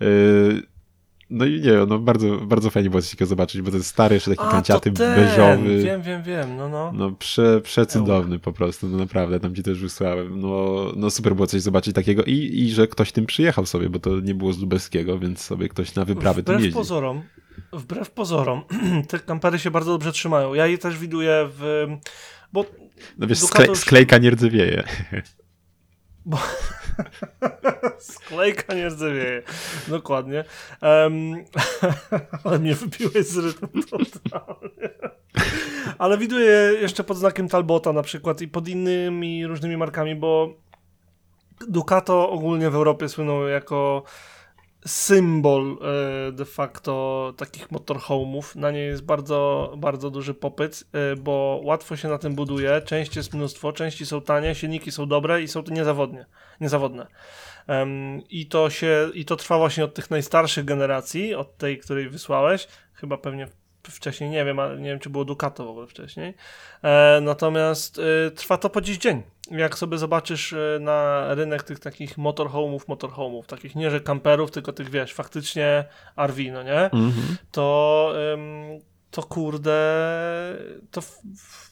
Yy, 0.00 0.62
No 1.30 1.44
i 1.46 1.60
nie, 1.60 1.72
no 1.88 1.98
bardzo, 1.98 2.36
bardzo 2.36 2.70
fajnie 2.70 2.90
było 2.90 3.02
coś 3.02 3.10
takiego 3.10 3.26
zobaczyć, 3.28 3.62
bo 3.62 3.70
to 3.70 3.76
jest 3.76 3.88
stary, 3.88 4.14
jeszcze 4.14 4.30
taki 4.30 4.48
A, 4.48 4.50
kanciaty, 4.50 4.90
beżowy. 4.90 5.82
Wiem, 5.82 6.02
wiem, 6.02 6.22
wiem, 6.22 6.56
no 6.56 6.68
no. 6.68 6.92
No 6.94 7.10
prze, 7.12 7.60
przecudowny 7.60 8.38
po 8.38 8.52
prostu, 8.52 8.88
no 8.88 8.98
naprawdę, 8.98 9.40
tam 9.40 9.54
ci 9.54 9.62
też 9.62 9.80
wysłałem. 9.80 10.40
No, 10.40 10.76
no 10.96 11.10
super 11.10 11.34
było 11.34 11.46
coś 11.46 11.62
zobaczyć 11.62 11.94
takiego 11.94 12.22
i, 12.24 12.32
i 12.32 12.70
że 12.70 12.86
ktoś 12.88 13.12
tym 13.12 13.26
przyjechał 13.26 13.66
sobie, 13.66 13.88
bo 13.88 13.98
to 13.98 14.20
nie 14.20 14.34
było 14.34 14.52
z 14.52 14.58
Lubelskiego, 14.58 15.18
więc 15.18 15.40
sobie 15.40 15.68
ktoś 15.68 15.94
na 15.94 16.04
wyprawy 16.04 16.42
tym 16.42 16.54
Wbrew 16.54 16.60
jeździ. 16.64 16.76
pozorom, 16.78 17.22
wbrew 17.72 18.10
pozorom, 18.10 18.62
te 19.08 19.18
kampery 19.18 19.58
się 19.58 19.70
bardzo 19.70 19.92
dobrze 19.92 20.12
trzymają. 20.12 20.54
Ja 20.54 20.66
je 20.66 20.78
też 20.78 20.98
widuję 20.98 21.48
w... 21.50 21.86
Bo 22.52 22.64
No 23.18 23.26
wiesz, 23.26 23.40
Ducato 23.40 23.74
sklejka 23.74 24.18
nie 24.18 24.30
rdzewieje. 24.30 24.84
Sklejka 27.98 28.74
nie 28.74 28.88
rdzewieje. 28.88 29.42
Dokładnie. 29.88 30.44
Em, 30.80 31.44
ale 32.44 32.58
mnie 32.58 32.74
wybiłeś 32.74 33.26
z 33.26 33.36
rytmu 33.36 33.68
totalnie. 33.82 34.88
Ale 35.98 36.18
widuję 36.18 36.72
jeszcze 36.80 37.04
pod 37.04 37.18
znakiem 37.18 37.48
Talbota 37.48 37.92
na 37.92 38.02
przykład 38.02 38.40
i 38.40 38.48
pod 38.48 38.68
innymi 38.68 39.46
różnymi 39.46 39.76
markami, 39.76 40.14
bo 40.14 40.54
Ducato 41.68 42.30
ogólnie 42.30 42.70
w 42.70 42.74
Europie 42.74 43.08
słynął 43.08 43.48
jako 43.48 44.02
symbol 44.86 45.78
e, 46.28 46.32
de 46.32 46.44
facto 46.44 47.34
takich 47.36 47.70
motorhome'ów. 47.70 48.56
Na 48.56 48.70
nie 48.70 48.80
jest 48.80 49.04
bardzo, 49.04 49.72
bardzo 49.76 50.10
duży 50.10 50.34
popyt, 50.34 50.84
e, 50.92 51.16
bo 51.16 51.60
łatwo 51.64 51.96
się 51.96 52.08
na 52.08 52.18
tym 52.18 52.34
buduje, 52.34 52.80
części 52.80 53.18
jest 53.18 53.34
mnóstwo, 53.34 53.72
części 53.72 54.06
są 54.06 54.20
tanie, 54.20 54.54
silniki 54.54 54.92
są 54.92 55.06
dobre 55.06 55.42
i 55.42 55.48
są 55.48 55.62
niezawodnie, 55.70 56.26
niezawodne. 56.60 57.06
I 58.30 58.46
to 58.46 58.70
się, 58.70 59.10
i 59.14 59.24
to 59.24 59.36
trwa 59.36 59.58
właśnie 59.58 59.84
od 59.84 59.94
tych 59.94 60.10
najstarszych 60.10 60.64
generacji, 60.64 61.34
od 61.34 61.56
tej, 61.56 61.78
której 61.78 62.08
wysłałeś, 62.08 62.68
chyba 62.92 63.18
pewnie 63.18 63.48
wcześniej, 63.82 64.30
nie 64.30 64.44
wiem, 64.44 64.58
ale 64.58 64.76
nie 64.76 64.90
wiem, 64.90 64.98
czy 64.98 65.10
było 65.10 65.24
Ducato 65.24 65.64
w 65.64 65.68
ogóle 65.68 65.86
wcześniej. 65.86 66.34
E, 66.82 67.20
natomiast 67.22 67.98
e, 67.98 68.30
trwa 68.30 68.58
to 68.58 68.70
po 68.70 68.80
dziś 68.80 68.98
dzień. 68.98 69.22
Jak 69.50 69.78
sobie 69.78 69.98
zobaczysz 69.98 70.52
e, 70.52 70.78
na 70.80 71.26
rynek 71.34 71.62
tych 71.62 71.78
takich 71.78 72.18
motorhome'ów, 72.18 72.80
motorhome'ów, 72.88 73.46
takich 73.46 73.74
nie 73.74 73.90
że 73.90 74.00
kamperów, 74.00 74.50
tylko 74.50 74.72
tych, 74.72 74.90
wiesz, 74.90 75.14
faktycznie 75.14 75.84
RV, 76.26 76.42
no 76.52 76.62
nie? 76.62 76.80
Mhm. 76.84 77.36
To, 77.50 78.12
ym, 78.34 78.80
to 79.10 79.22
kurde, 79.22 79.78
to 80.90 81.02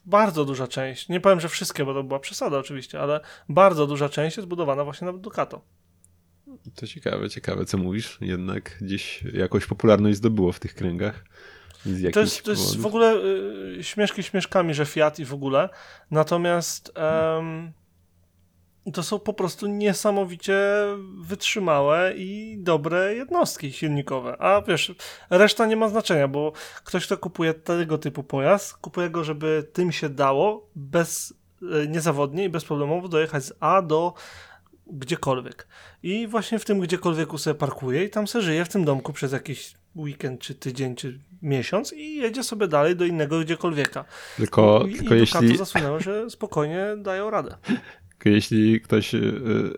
bardzo 0.07 0.45
duża 0.45 0.67
część, 0.67 1.09
nie 1.09 1.21
powiem, 1.21 1.41
że 1.41 1.49
wszystkie, 1.49 1.85
bo 1.85 1.95
to 1.95 2.03
była 2.03 2.21
przesada 2.21 2.59
oczywiście, 2.59 3.01
ale 3.01 3.21
bardzo 3.49 3.87
duża 3.87 4.09
część 4.09 4.37
jest 4.37 4.49
budowana 4.49 4.85
właśnie 4.85 5.07
na 5.07 5.13
Ducato. 5.13 5.61
To 6.75 6.87
ciekawe, 6.87 7.31
ciekawe, 7.31 7.65
co 7.65 7.79
mówisz. 7.79 8.19
Jednak 8.21 8.79
gdzieś 8.81 9.23
jakąś 9.23 9.67
popularność 9.67 10.17
zdobyło 10.17 10.53
w 10.53 10.61
tych 10.61 10.75
kręgach. 10.75 11.25
To 12.14 12.20
jest, 12.20 12.43
to 12.43 12.51
jest 12.51 12.80
w 12.80 12.87
ogóle 12.87 13.14
y, 13.78 13.84
śmieszki 13.84 14.22
śmieszkami, 14.22 14.74
że 14.74 14.87
Fiat 14.87 15.18
i 15.18 15.24
w 15.24 15.34
ogóle. 15.34 15.68
Natomiast 16.11 16.93
em, 16.95 17.72
to 18.93 19.03
są 19.03 19.18
po 19.18 19.32
prostu 19.32 19.66
niesamowicie 19.66 20.59
wytrzymałe 21.20 22.14
i 22.16 22.57
dobre 22.59 23.14
jednostki 23.14 23.72
silnikowe. 23.72 24.37
A 24.39 24.62
wiesz, 24.62 24.95
reszta 25.30 25.66
nie 25.66 25.76
ma 25.76 25.89
znaczenia, 25.89 26.28
bo 26.28 26.53
ktoś, 26.84 27.07
kto 27.07 27.18
kupuje 27.18 27.55
tego 27.55 27.99
typu 27.99 28.22
pojazd, 28.22 28.76
kupuje 28.76 29.11
go, 29.11 29.24
żeby 29.24 29.68
tym 29.72 29.93
się 29.93 30.09
dało 30.09 30.70
bez 30.76 31.34
y, 31.62 31.89
niezawodnie 31.89 32.45
i 32.45 32.49
bezproblemowo 32.49 33.09
dojechać 33.09 33.45
z 33.45 33.53
A 33.61 33.82
do 33.82 34.14
gdziekolwiek. 34.87 35.66
I 36.03 36.26
właśnie 36.26 36.59
w 36.59 36.64
tym 36.64 36.80
gdziekolwiek 36.80 37.41
sobie 37.41 37.55
parkuje 37.55 38.05
i 38.05 38.11
tam 38.11 38.26
se 38.26 38.43
żyje 38.43 38.64
w 38.64 38.68
tym 38.68 38.84
domku 38.84 39.12
przez 39.12 39.32
jakiś 39.32 39.74
weekend, 39.97 40.41
czy 40.41 40.55
tydzień, 40.55 40.97
czy 40.97 41.19
miesiąc 41.43 41.93
i 41.93 42.17
jedzie 42.17 42.43
sobie 42.43 42.69
dalej 42.69 42.97
do 42.97 43.05
innego 43.05 43.41
gdziekolwieka. 43.41 44.05
Tylko, 44.37 44.87
I, 44.89 44.95
tylko 44.95 45.15
i 45.15 45.19
jeśli, 45.19 45.57
zasunęło, 45.57 46.01
że 46.01 46.31
spokojnie 46.31 46.87
dają 46.99 47.31
radę. 47.31 47.57
tylko 48.09 48.31
jeśli 48.31 48.81
ktoś 48.81 49.15
y, 49.15 49.19
y, 49.19 49.77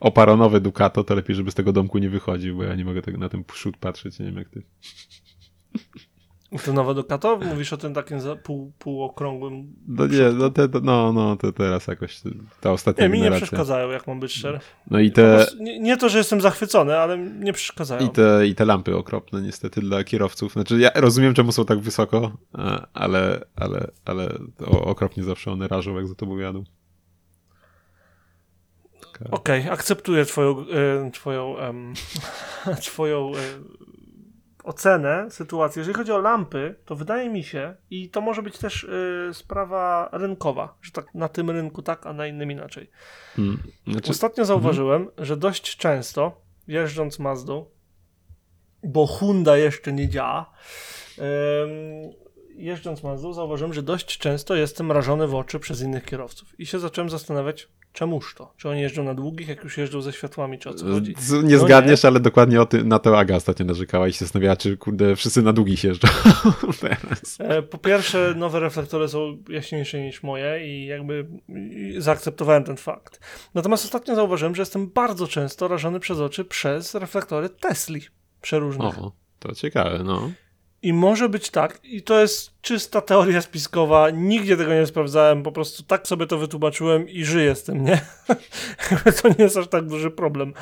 oparł 0.00 0.36
nowe 0.36 0.60
Ducato, 0.60 1.04
to 1.04 1.14
lepiej, 1.14 1.36
żeby 1.36 1.50
z 1.50 1.54
tego 1.54 1.72
domku 1.72 1.98
nie 1.98 2.10
wychodził, 2.10 2.56
bo 2.56 2.62
ja 2.62 2.74
nie 2.74 2.84
mogę 2.84 3.02
tego 3.02 3.18
na 3.18 3.28
ten 3.28 3.44
przód 3.44 3.76
patrzeć, 3.76 4.18
nie 4.18 4.26
wiem 4.26 4.36
jak 4.36 4.48
ty. 4.48 4.62
To 6.64 6.72
nowe 6.72 6.94
Ducato? 6.94 7.38
Mówisz 7.38 7.72
o 7.72 7.76
tym 7.76 7.94
takim 7.94 8.18
pół, 8.42 8.72
półokrągłym. 8.78 9.72
No 9.88 10.06
nie, 10.06 10.30
no, 10.34 10.50
te, 10.50 10.68
no, 10.82 11.12
no 11.12 11.36
to 11.36 11.52
teraz 11.52 11.86
jakoś 11.86 12.20
ta 12.60 12.72
ostatnia 12.72 13.06
Nie, 13.06 13.12
mi 13.12 13.20
nie 13.20 13.30
przeszkadzają, 13.30 13.90
jak 13.90 14.06
mam 14.06 14.20
być 14.20 14.32
szczery. 14.32 14.60
No 14.90 15.00
i 15.00 15.10
te, 15.10 15.46
Nie, 15.60 15.80
nie 15.80 15.96
to, 15.96 16.08
że 16.08 16.18
jestem 16.18 16.40
zachwycony, 16.40 16.96
ale 16.98 17.18
nie 17.18 17.52
przeszkadzają. 17.52 18.06
i, 18.06 18.10
te, 18.10 18.46
I 18.46 18.54
te 18.54 18.64
lampy 18.64 18.96
okropne 18.96 19.42
niestety 19.42 19.80
dla 19.80 20.04
kierowców. 20.04 20.52
Znaczy 20.52 20.78
ja 20.78 20.90
rozumiem, 20.94 21.34
czemu 21.34 21.52
są 21.52 21.64
tak 21.64 21.80
wysoko, 21.80 22.32
e, 22.58 22.86
ale, 22.94 23.44
ale, 23.56 23.90
ale 24.04 24.28
okropnie 24.66 25.24
zawsze 25.24 25.52
one 25.52 25.68
rażą, 25.68 25.96
jak 25.96 26.08
za 26.08 26.14
tobą 26.14 26.38
jadą. 26.38 26.64
Okej, 29.30 29.68
akceptuję 29.68 30.24
twoją, 30.24 30.64
e, 31.06 31.10
twoją, 31.10 31.58
em, 31.58 31.94
twoją 32.86 33.32
e, 33.34 33.38
ocenę 34.68 35.30
sytuacji. 35.30 35.80
Jeżeli 35.80 35.94
chodzi 35.96 36.12
o 36.12 36.18
lampy, 36.18 36.74
to 36.84 36.96
wydaje 36.96 37.30
mi 37.30 37.44
się, 37.44 37.76
i 37.90 38.10
to 38.10 38.20
może 38.20 38.42
być 38.42 38.58
też 38.58 38.84
e, 38.84 39.34
sprawa 39.34 40.08
rynkowa, 40.12 40.74
że 40.82 40.92
tak 40.92 41.14
na 41.14 41.28
tym 41.28 41.50
rynku 41.50 41.82
tak, 41.82 42.06
a 42.06 42.12
na 42.12 42.26
innym 42.26 42.50
inaczej. 42.50 42.90
Mm. 43.38 43.62
Znaczy, 43.86 44.10
Ostatnio 44.10 44.44
zauważyłem, 44.44 45.10
że 45.18 45.36
dość 45.36 45.76
często 45.76 46.40
jeżdżąc 46.66 47.18
Mazdą, 47.18 47.66
bo 48.82 49.06
Honda 49.06 49.56
jeszcze 49.56 49.92
nie 49.92 50.08
działa, 50.08 50.52
jeżdżąc 52.58 53.02
Mazdą 53.02 53.32
zauważyłem, 53.32 53.74
że 53.74 53.82
dość 53.82 54.18
często 54.18 54.56
jestem 54.56 54.92
rażony 54.92 55.26
w 55.26 55.34
oczy 55.34 55.58
przez 55.58 55.82
innych 55.82 56.04
kierowców. 56.04 56.60
I 56.60 56.66
się 56.66 56.78
zacząłem 56.78 57.10
zastanawiać, 57.10 57.68
czemuż 57.92 58.34
to? 58.34 58.52
Czy 58.56 58.68
oni 58.68 58.80
jeżdżą 58.80 59.04
na 59.04 59.14
długich, 59.14 59.48
jak 59.48 59.64
już 59.64 59.78
jeżdżą 59.78 60.00
ze 60.00 60.12
światłami, 60.12 60.58
czy 60.58 60.70
o 60.70 60.74
co 60.74 60.86
chodzi? 60.86 61.14
nie 61.44 61.56
No 61.56 61.64
zgadniesz, 61.64 62.04
ale 62.04 62.20
dokładnie 62.20 62.60
o 62.60 62.66
tym, 62.66 62.88
na 62.88 62.98
to 62.98 63.18
Aga 63.18 63.36
ostatnio 63.36 63.66
narzekała 63.66 64.08
i 64.08 64.12
się 64.12 64.18
zastanawiała, 64.18 64.56
czy 64.56 64.76
kurde 64.76 65.16
wszyscy 65.16 65.42
na 65.42 65.52
długich 65.52 65.84
jeżdżą 65.84 66.08
teraz. 66.80 67.36
E, 67.38 67.62
Po 67.62 67.78
pierwsze, 67.78 68.34
nowe 68.36 68.60
reflektory 68.60 69.08
są 69.08 69.38
jaśniejsze 69.48 70.00
niż 70.00 70.22
moje 70.22 70.66
i 70.66 70.86
jakby 70.86 71.26
zaakceptowałem 71.98 72.64
ten 72.64 72.76
fakt. 72.76 73.20
Natomiast 73.54 73.84
ostatnio 73.84 74.14
zauważyłem, 74.14 74.54
że 74.54 74.62
jestem 74.62 74.90
bardzo 74.90 75.26
często 75.26 75.68
rażony 75.68 76.00
przez 76.00 76.18
oczy 76.18 76.44
przez 76.44 76.94
reflektory 76.94 77.48
Tesli 77.48 78.00
przeróżnych. 78.40 78.98
O, 78.98 79.12
to 79.38 79.54
ciekawe, 79.54 80.00
no. 80.04 80.30
I 80.82 80.92
może 80.92 81.28
być 81.28 81.50
tak, 81.50 81.80
i 81.84 82.02
to 82.02 82.20
jest 82.20 82.50
czysta 82.62 83.00
teoria 83.00 83.40
spiskowa, 83.42 84.10
nigdzie 84.10 84.56
tego 84.56 84.74
nie 84.74 84.86
sprawdzałem, 84.86 85.42
po 85.42 85.52
prostu 85.52 85.82
tak 85.82 86.06
sobie 86.06 86.26
to 86.26 86.38
wytłumaczyłem 86.38 87.08
i 87.08 87.24
żyję 87.24 87.54
z 87.54 87.62
tym, 87.62 87.84
nie? 87.84 88.00
to 89.22 89.28
nie 89.28 89.34
jest 89.38 89.56
aż 89.56 89.68
tak 89.68 89.86
duży 89.86 90.10
problem. 90.10 90.54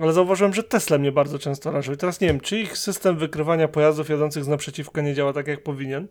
Ale 0.00 0.12
zauważyłem, 0.12 0.54
że 0.54 0.62
Tesla 0.62 0.98
mnie 0.98 1.12
bardzo 1.12 1.38
często 1.38 1.70
rażą. 1.70 1.92
I 1.92 1.96
teraz 1.96 2.20
nie 2.20 2.28
wiem, 2.28 2.40
czy 2.40 2.58
ich 2.58 2.78
system 2.78 3.16
wykrywania 3.16 3.68
pojazdów 3.68 4.08
jadących 4.08 4.44
z 4.44 4.48
naprzeciwka 4.48 5.02
nie 5.02 5.14
działa 5.14 5.32
tak, 5.32 5.46
jak 5.46 5.62
powinien, 5.62 6.08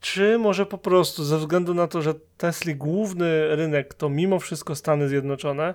czy 0.00 0.38
może 0.38 0.66
po 0.66 0.78
prostu 0.78 1.24
ze 1.24 1.38
względu 1.38 1.74
na 1.74 1.86
to, 1.86 2.02
że 2.02 2.14
Tesli 2.36 2.76
główny 2.76 3.56
rynek 3.56 3.94
to 3.94 4.08
mimo 4.08 4.38
wszystko 4.38 4.74
Stany 4.74 5.08
Zjednoczone, 5.08 5.74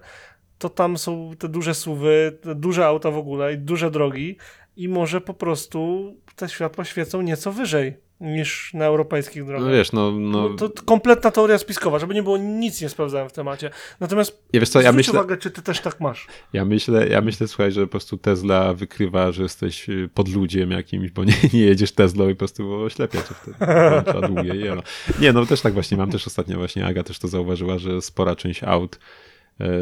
to 0.57 0.69
tam 0.69 0.97
są 0.97 1.31
te 1.39 1.47
duże 1.47 1.73
suwy, 1.73 2.37
te 2.41 2.55
duże 2.55 2.85
auta 2.85 3.11
w 3.11 3.17
ogóle 3.17 3.53
i 3.53 3.57
duże 3.57 3.91
drogi 3.91 4.37
i 4.77 4.89
może 4.89 5.21
po 5.21 5.33
prostu 5.33 6.13
te 6.35 6.49
światła 6.49 6.85
świecą 6.85 7.21
nieco 7.21 7.51
wyżej 7.51 7.93
niż 8.23 8.73
na 8.73 8.85
europejskich 8.85 9.45
drogach. 9.45 9.67
No 9.67 9.73
wiesz, 9.73 9.91
no, 9.91 10.11
no, 10.11 10.49
No, 10.49 10.55
to, 10.55 10.69
kompletna 10.85 11.31
teoria 11.31 11.57
spiskowa, 11.57 11.99
żeby 11.99 12.13
nie 12.13 12.23
było 12.23 12.37
nic 12.37 12.81
nie 12.81 12.89
sprawdzałem 12.89 13.29
w 13.29 13.33
temacie. 13.33 13.69
Natomiast 13.99 14.43
ja 14.53 14.59
wiesz 14.59 14.69
co, 14.69 14.81
ja 14.81 14.91
myślę, 14.91 15.13
uwagę, 15.13 15.37
czy 15.37 15.51
ty 15.51 15.61
też 15.61 15.79
tak 15.79 15.99
masz. 15.99 16.27
ja 16.53 16.65
myślę, 16.65 17.07
ja 17.07 17.21
myślę, 17.21 17.47
słuchaj, 17.47 17.71
że 17.71 17.81
po 17.81 17.87
prostu 17.87 18.17
Tesla 18.17 18.73
wykrywa, 18.73 19.31
że 19.31 19.43
jesteś 19.43 19.89
y, 19.89 20.09
podludziem 20.13 20.71
jakimś, 20.71 21.11
bo 21.11 21.23
nie, 21.23 21.33
nie 21.53 21.59
jedziesz 21.59 21.91
Teslą 21.91 22.29
i 22.29 22.35
po 22.35 22.39
prostu 22.39 22.73
oślepia 22.73 23.19
cię 23.21 23.33
wtedy. 23.41 24.27
Długie 24.27 24.55
jelo. 24.55 24.83
Nie, 25.19 25.33
no 25.33 25.45
też 25.45 25.61
tak 25.61 25.73
właśnie 25.73 25.97
mam, 25.97 26.11
też 26.11 26.27
ostatnio 26.27 26.57
właśnie 26.57 26.85
Aga 26.85 27.03
też 27.03 27.19
to 27.19 27.27
zauważyła, 27.27 27.77
że 27.77 28.01
spora 28.01 28.35
część 28.35 28.63
aut 28.63 28.99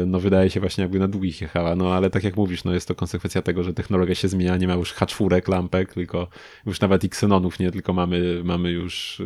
no 0.06 0.20
wydaje 0.20 0.50
się 0.50 0.60
właśnie 0.60 0.82
jakby 0.82 0.98
na 0.98 1.08
długich 1.08 1.40
jechała, 1.40 1.76
no 1.76 1.94
ale 1.94 2.10
tak 2.10 2.24
jak 2.24 2.36
mówisz, 2.36 2.64
no 2.64 2.74
jest 2.74 2.88
to 2.88 2.94
konsekwencja 2.94 3.42
tego, 3.42 3.62
że 3.62 3.74
technologia 3.74 4.14
się 4.14 4.28
zmienia, 4.28 4.56
nie 4.56 4.68
ma 4.68 4.74
już 4.74 4.94
H4 4.94 5.48
lampek, 5.50 5.94
tylko 5.94 6.28
już 6.66 6.80
nawet 6.80 7.04
i 7.04 7.08
ksenonów 7.08 7.58
nie, 7.58 7.70
tylko 7.72 7.92
mamy, 7.92 8.40
mamy 8.44 8.70
już 8.70 9.20
y, 9.20 9.24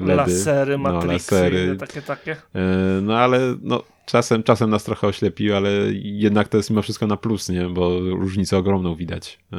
LEDy. 0.00 0.14
Lasery, 0.14 0.78
no, 0.78 1.04
lasery. 1.04 1.76
takie, 1.76 2.02
takie. 2.02 2.32
E, 2.54 3.00
No 3.02 3.18
ale 3.18 3.56
no, 3.62 3.82
czasem, 4.06 4.42
czasem 4.42 4.70
nas 4.70 4.84
trochę 4.84 5.06
oślepił, 5.06 5.56
ale 5.56 5.70
jednak 5.94 6.48
to 6.48 6.56
jest 6.56 6.70
mimo 6.70 6.82
wszystko 6.82 7.06
na 7.06 7.16
plus, 7.16 7.48
nie? 7.48 7.68
Bo 7.68 8.00
różnicę 8.00 8.56
ogromną 8.58 8.94
widać. 8.94 9.38
E, 9.52 9.56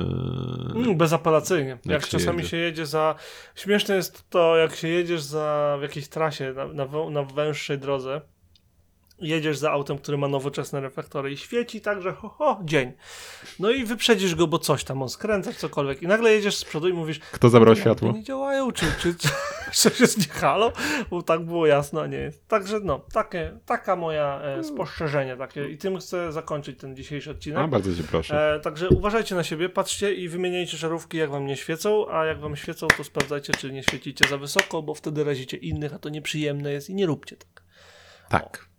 Mm, 0.76 0.98
bezapelacyjnie. 0.98 1.78
Jak, 1.86 2.06
się 2.06 2.12
czasami 2.12 2.38
jedzie. 2.38 2.50
się 2.50 2.58
jedzie 2.58 2.86
za... 2.86 3.16
Śmieszne 3.56 3.96
jest 3.96 4.30
to, 4.30 4.58
jak 4.58 4.76
się 4.76 4.88
jedziesz 4.88 5.22
za 5.22 5.78
w 5.80 5.82
jakiejś 5.82 6.08
trasie, 6.08 6.54
na, 6.54 6.86
na, 6.86 7.10
na 7.10 7.24
węższej 7.24 7.78
drodze, 7.80 8.22
jedziesz 9.20 9.58
za 9.58 9.72
autem, 9.72 9.98
który 9.98 10.18
ma 10.18 10.28
nowoczesne 10.28 10.82
reflektory 10.82 11.32
i 11.32 11.38
świeci 11.38 11.82
tak, 11.82 12.02
że 12.02 12.14
ho, 12.14 12.30
ho, 12.30 12.60
dzień. 12.64 12.94
No 13.60 13.72
i 13.72 13.84
wyprzedzisz 13.84 14.36
go, 14.36 14.48
bo 14.48 14.60
coś 14.60 14.84
tam, 14.84 15.02
on 15.02 15.10
skręca, 15.10 15.54
cokolwiek. 15.54 16.02
I 16.02 16.08
nagle 16.08 16.32
jedziesz 16.32 16.56
z 16.56 16.66
przodu 16.66 16.88
i 16.88 16.94
mówisz, 16.94 17.20
Kto 17.20 17.50
zabrał 17.50 17.76
światło? 17.76 18.12
nie 18.12 18.24
działają, 18.24 18.72
czy, 18.72 18.86
czy, 19.00 19.16
czy 19.16 19.30
coś 19.82 20.00
jest 20.00 20.18
nie 20.18 20.34
halo, 20.34 20.72
bo 21.10 21.22
tak 21.22 21.46
było 21.46 21.68
jasno, 21.68 22.02
a 22.02 22.08
nie 22.08 22.18
jest. 22.18 22.48
Także 22.48 22.80
no, 22.84 23.06
takie, 23.14 23.58
taka 23.66 23.96
moja 23.96 24.42
e, 24.42 24.64
spostrzeżenie 24.64 25.38
takie 25.38 25.70
i 25.70 25.78
tym 25.78 25.98
chcę 25.98 26.32
zakończyć 26.32 26.80
ten 26.80 26.96
dzisiejszy 26.96 27.32
odcinek. 27.32 27.60
A, 27.60 27.68
bardzo 27.68 27.96
cię 27.96 28.04
proszę. 28.04 28.56
E, 28.56 28.60
także 28.60 28.90
uważajcie 28.90 29.36
na 29.36 29.44
siebie, 29.44 29.70
patrzcie 29.70 30.14
i 30.14 30.30
wymieniajcie 30.30 30.78
żarówki, 30.78 31.18
jak 31.18 31.30
wam 31.30 31.46
nie 31.46 31.58
świecą, 31.58 32.12
a 32.12 32.26
jak 32.26 32.40
wam 32.40 32.56
świecą, 32.56 32.88
to 32.98 33.04
sprawdzajcie, 33.04 33.54
czy 33.54 33.72
nie 33.72 33.84
świecicie 33.84 34.28
za 34.30 34.38
wysoko, 34.38 34.82
bo 34.82 34.94
wtedy 34.94 35.24
razicie 35.24 35.58
innych, 35.58 35.94
a 35.94 36.00
to 36.00 36.10
nieprzyjemne 36.10 36.72
jest 36.72 36.90
i 36.90 36.96
nie 36.96 37.06
róbcie 37.06 37.36
tak. 37.38 37.64
Tak. 38.30 38.75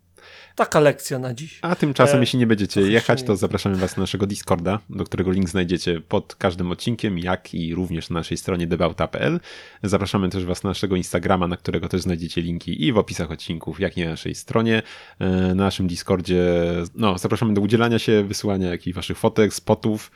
Taka 0.57 0.81
lekcja 0.81 1.19
na 1.19 1.35
dziś. 1.35 1.59
A 1.63 1.75
tymczasem, 1.77 2.17
E, 2.17 2.21
jeśli 2.21 2.39
nie 2.39 2.47
będziecie 2.47 2.81
jechać, 2.81 3.23
to 3.23 3.37
zapraszamy 3.37 3.77
was 3.77 3.97
na 3.97 4.01
naszego 4.01 4.27
Discorda, 4.27 4.79
do 4.91 5.05
którego 5.05 5.31
link 5.31 5.49
znajdziecie 5.49 6.01
pod 6.01 6.35
każdym 6.35 6.71
odcinkiem, 6.71 7.19
jak 7.19 7.55
i 7.55 7.75
również 7.75 8.11
na 8.11 8.15
naszej 8.15 8.37
stronie 8.37 8.67
debauta.pl. 8.67 9.41
Zapraszamy 9.83 10.29
też 10.29 10.45
was 10.45 10.63
na 10.63 10.71
naszego 10.71 10.97
Instagrama, 10.97 11.49
na 11.49 11.57
którego 11.57 11.89
też 11.89 12.01
znajdziecie 12.01 12.41
linki 12.41 12.87
i 12.87 12.93
w 12.93 12.99
opisach 12.99 13.31
odcinków, 13.31 13.81
jak 13.81 13.97
i 13.97 14.05
na 14.05 14.11
naszej 14.11 14.35
stronie. 14.35 14.83
E, 15.19 15.27
Na 15.55 15.65
naszym 15.65 15.87
Discordzie, 15.87 16.45
no, 16.95 17.19
zapraszamy 17.19 17.55
do 17.55 17.61
udzielania 17.61 17.99
się, 17.99 18.25
wysyłania 18.25 18.71
jakichś 18.71 18.95
waszych 18.97 19.19
fotek, 19.19 19.55
spotów, 19.55 20.11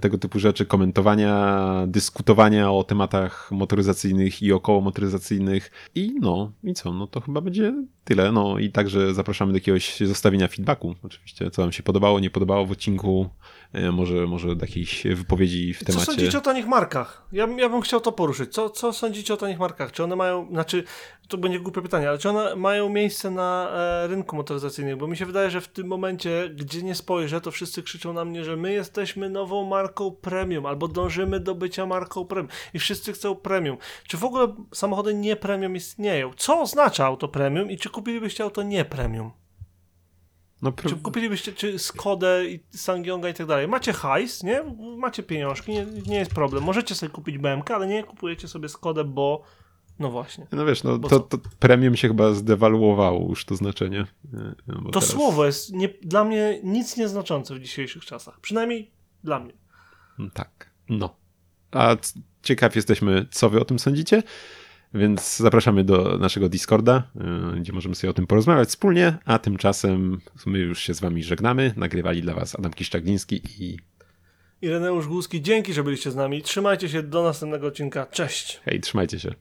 tego 0.00 0.18
typu 0.18 0.38
rzeczy, 0.38 0.66
komentowania, 0.66 1.66
dyskutowania 1.86 2.72
o 2.72 2.84
tematach 2.84 3.50
motoryzacyjnych 3.52 4.42
i 4.42 4.52
około 4.52 4.80
motoryzacyjnych. 4.80 5.70
I 5.94 6.14
no, 6.20 6.52
i 6.64 6.74
co? 6.74 6.92
No 6.92 7.06
to 7.06 7.20
chyba 7.20 7.40
będzie 7.40 7.74
tyle. 8.04 8.32
No 8.32 8.58
i 8.58 8.70
także 8.70 9.14
zapraszamy 9.14 9.52
do 9.52 9.56
jakiegoś 9.56 10.00
zostawienia 10.00 10.48
feedbacku, 10.48 10.94
oczywiście, 11.02 11.50
co 11.50 11.62
wam 11.62 11.72
się 11.72 11.82
podobało, 11.82 12.20
nie 12.20 12.30
podobało 12.30 12.66
w 12.66 12.70
odcinku, 12.70 13.28
e, 13.30 13.57
może, 13.92 14.26
może 14.26 14.56
do 14.56 14.64
jakiejś 14.66 15.04
wypowiedzi 15.14 15.74
w 15.74 15.78
Co 15.78 15.84
temacie. 15.84 16.06
sądzicie 16.06 16.38
o 16.38 16.40
tanich 16.40 16.66
markach? 16.66 17.22
Ja, 17.32 17.46
bym- 17.46 17.58
ja 17.58 17.68
bym 17.68 17.80
chciał 17.80 18.00
to 18.00 18.12
poruszyć. 18.12 18.52
Co, 18.52 18.70
co 18.70 18.92
sądzicie 18.92 19.34
o 19.34 19.36
tanich 19.36 19.58
markach? 19.58 19.92
Czy 19.92 20.04
one 20.04 20.16
mają, 20.16 20.48
znaczy, 20.50 20.84
to 21.28 21.38
będzie 21.38 21.60
głupie 21.60 21.82
pytanie, 21.82 22.08
ale 22.08 22.18
czy 22.18 22.28
one 22.28 22.56
mają 22.56 22.88
miejsce 22.88 23.30
na 23.30 23.70
e, 23.72 24.06
rynku 24.06 24.36
motoryzacyjnym? 24.36 24.98
Bo 24.98 25.06
mi 25.06 25.16
się 25.16 25.26
wydaje, 25.26 25.50
że 25.50 25.60
w 25.60 25.68
tym 25.68 25.86
momencie, 25.86 26.50
gdzie 26.54 26.82
nie 26.82 26.94
spojrzę, 26.94 27.40
to 27.40 27.50
wszyscy 27.50 27.82
krzyczą 27.82 28.12
na 28.12 28.24
mnie, 28.24 28.44
że 28.44 28.56
my 28.56 28.72
jesteśmy 28.72 29.30
nową 29.30 29.64
marką 29.64 30.10
premium, 30.10 30.66
albo 30.66 30.88
dążymy 30.88 31.40
do 31.40 31.54
bycia 31.54 31.86
marką 31.86 32.24
premium. 32.24 32.50
I 32.74 32.78
wszyscy 32.78 33.12
chcą 33.12 33.34
premium. 33.34 33.76
Czy 34.06 34.16
w 34.16 34.24
ogóle 34.24 34.54
samochody 34.72 35.14
nie 35.14 35.36
premium 35.36 35.76
istnieją? 35.76 36.30
Co 36.36 36.60
oznacza 36.60 37.06
auto 37.06 37.28
premium 37.28 37.70
i 37.70 37.76
czy 37.76 37.90
kupilibyście 37.90 38.44
auto 38.44 38.62
nie 38.62 38.84
premium? 38.84 39.30
No, 40.62 40.72
Czy 40.72 40.96
kupilibyście 40.96 41.52
czy 41.52 41.78
Skodę 41.78 42.46
i 42.46 42.60
Sangyonga 42.70 43.28
i 43.28 43.34
tak 43.34 43.46
dalej? 43.46 43.68
Macie 43.68 43.92
hajs, 43.92 44.42
nie? 44.42 44.62
Macie 44.98 45.22
pieniążki, 45.22 45.72
nie, 45.72 45.86
nie 46.06 46.16
jest 46.16 46.30
problem. 46.34 46.64
Możecie 46.64 46.94
sobie 46.94 47.10
kupić 47.10 47.38
BMK, 47.38 47.70
ale 47.70 47.86
nie 47.86 48.04
kupujecie 48.04 48.48
sobie 48.48 48.68
Skodę, 48.68 49.04
bo 49.04 49.42
no 49.98 50.10
właśnie. 50.10 50.46
no 50.52 50.64
wiesz, 50.66 50.82
no 50.82 50.98
to, 50.98 51.20
to 51.20 51.38
premium 51.58 51.96
się 51.96 52.08
chyba 52.08 52.32
zdewaluowało 52.32 53.28
już 53.28 53.44
to 53.44 53.56
znaczenie. 53.56 54.06
No, 54.66 54.82
To 54.82 54.90
teraz- 55.00 55.08
słowo 55.08 55.46
jest 55.46 55.72
nie, 55.72 55.88
dla 56.02 56.24
mnie 56.24 56.60
nic 56.64 56.96
nieznaczące 56.96 57.54
w 57.54 57.60
dzisiejszych 57.60 58.04
czasach. 58.04 58.40
Przynajmniej 58.40 58.90
dla 59.24 59.40
mnie. 59.40 59.52
Tak, 60.34 60.70
no. 60.88 61.16
A 61.70 61.96
ciekaw 62.42 62.76
jesteśmy, 62.76 63.26
co 63.30 63.50
wy 63.50 63.60
o 63.60 63.64
tym 63.64 63.78
sądzicie, 63.78 64.22
więc 64.94 65.36
zapraszamy 65.36 65.84
do 65.84 66.18
naszego 66.18 66.48
Discorda, 66.48 67.02
y, 67.56 67.60
gdzie 67.60 67.72
możemy 67.72 67.94
sobie 67.94 68.10
o 68.10 68.14
tym 68.14 68.26
porozmawiać 68.26 68.68
wspólnie, 68.68 69.18
a 69.24 69.38
tymczasem 69.38 70.20
my 70.46 70.58
już 70.58 70.82
się 70.82 70.94
z 70.94 71.00
wami 71.00 71.22
żegnamy. 71.22 71.74
Nagrywali 71.76 72.22
dla 72.22 72.34
was 72.34 72.54
Adam 72.54 72.72
Kiszczagliński 72.72 73.42
i 73.58 73.78
Ireneusz 74.62 75.06
Głuski, 75.06 75.42
dzięki, 75.42 75.72
że 75.72 75.84
byliście 75.84 76.10
z 76.10 76.16
nami. 76.16 76.42
Trzymajcie 76.42 76.88
się 76.88 77.02
do 77.02 77.22
następnego 77.22 77.66
odcinka. 77.66 78.06
Cześć! 78.06 78.60
hej, 78.64 78.80
trzymajcie 78.80 79.20
się. 79.20 79.34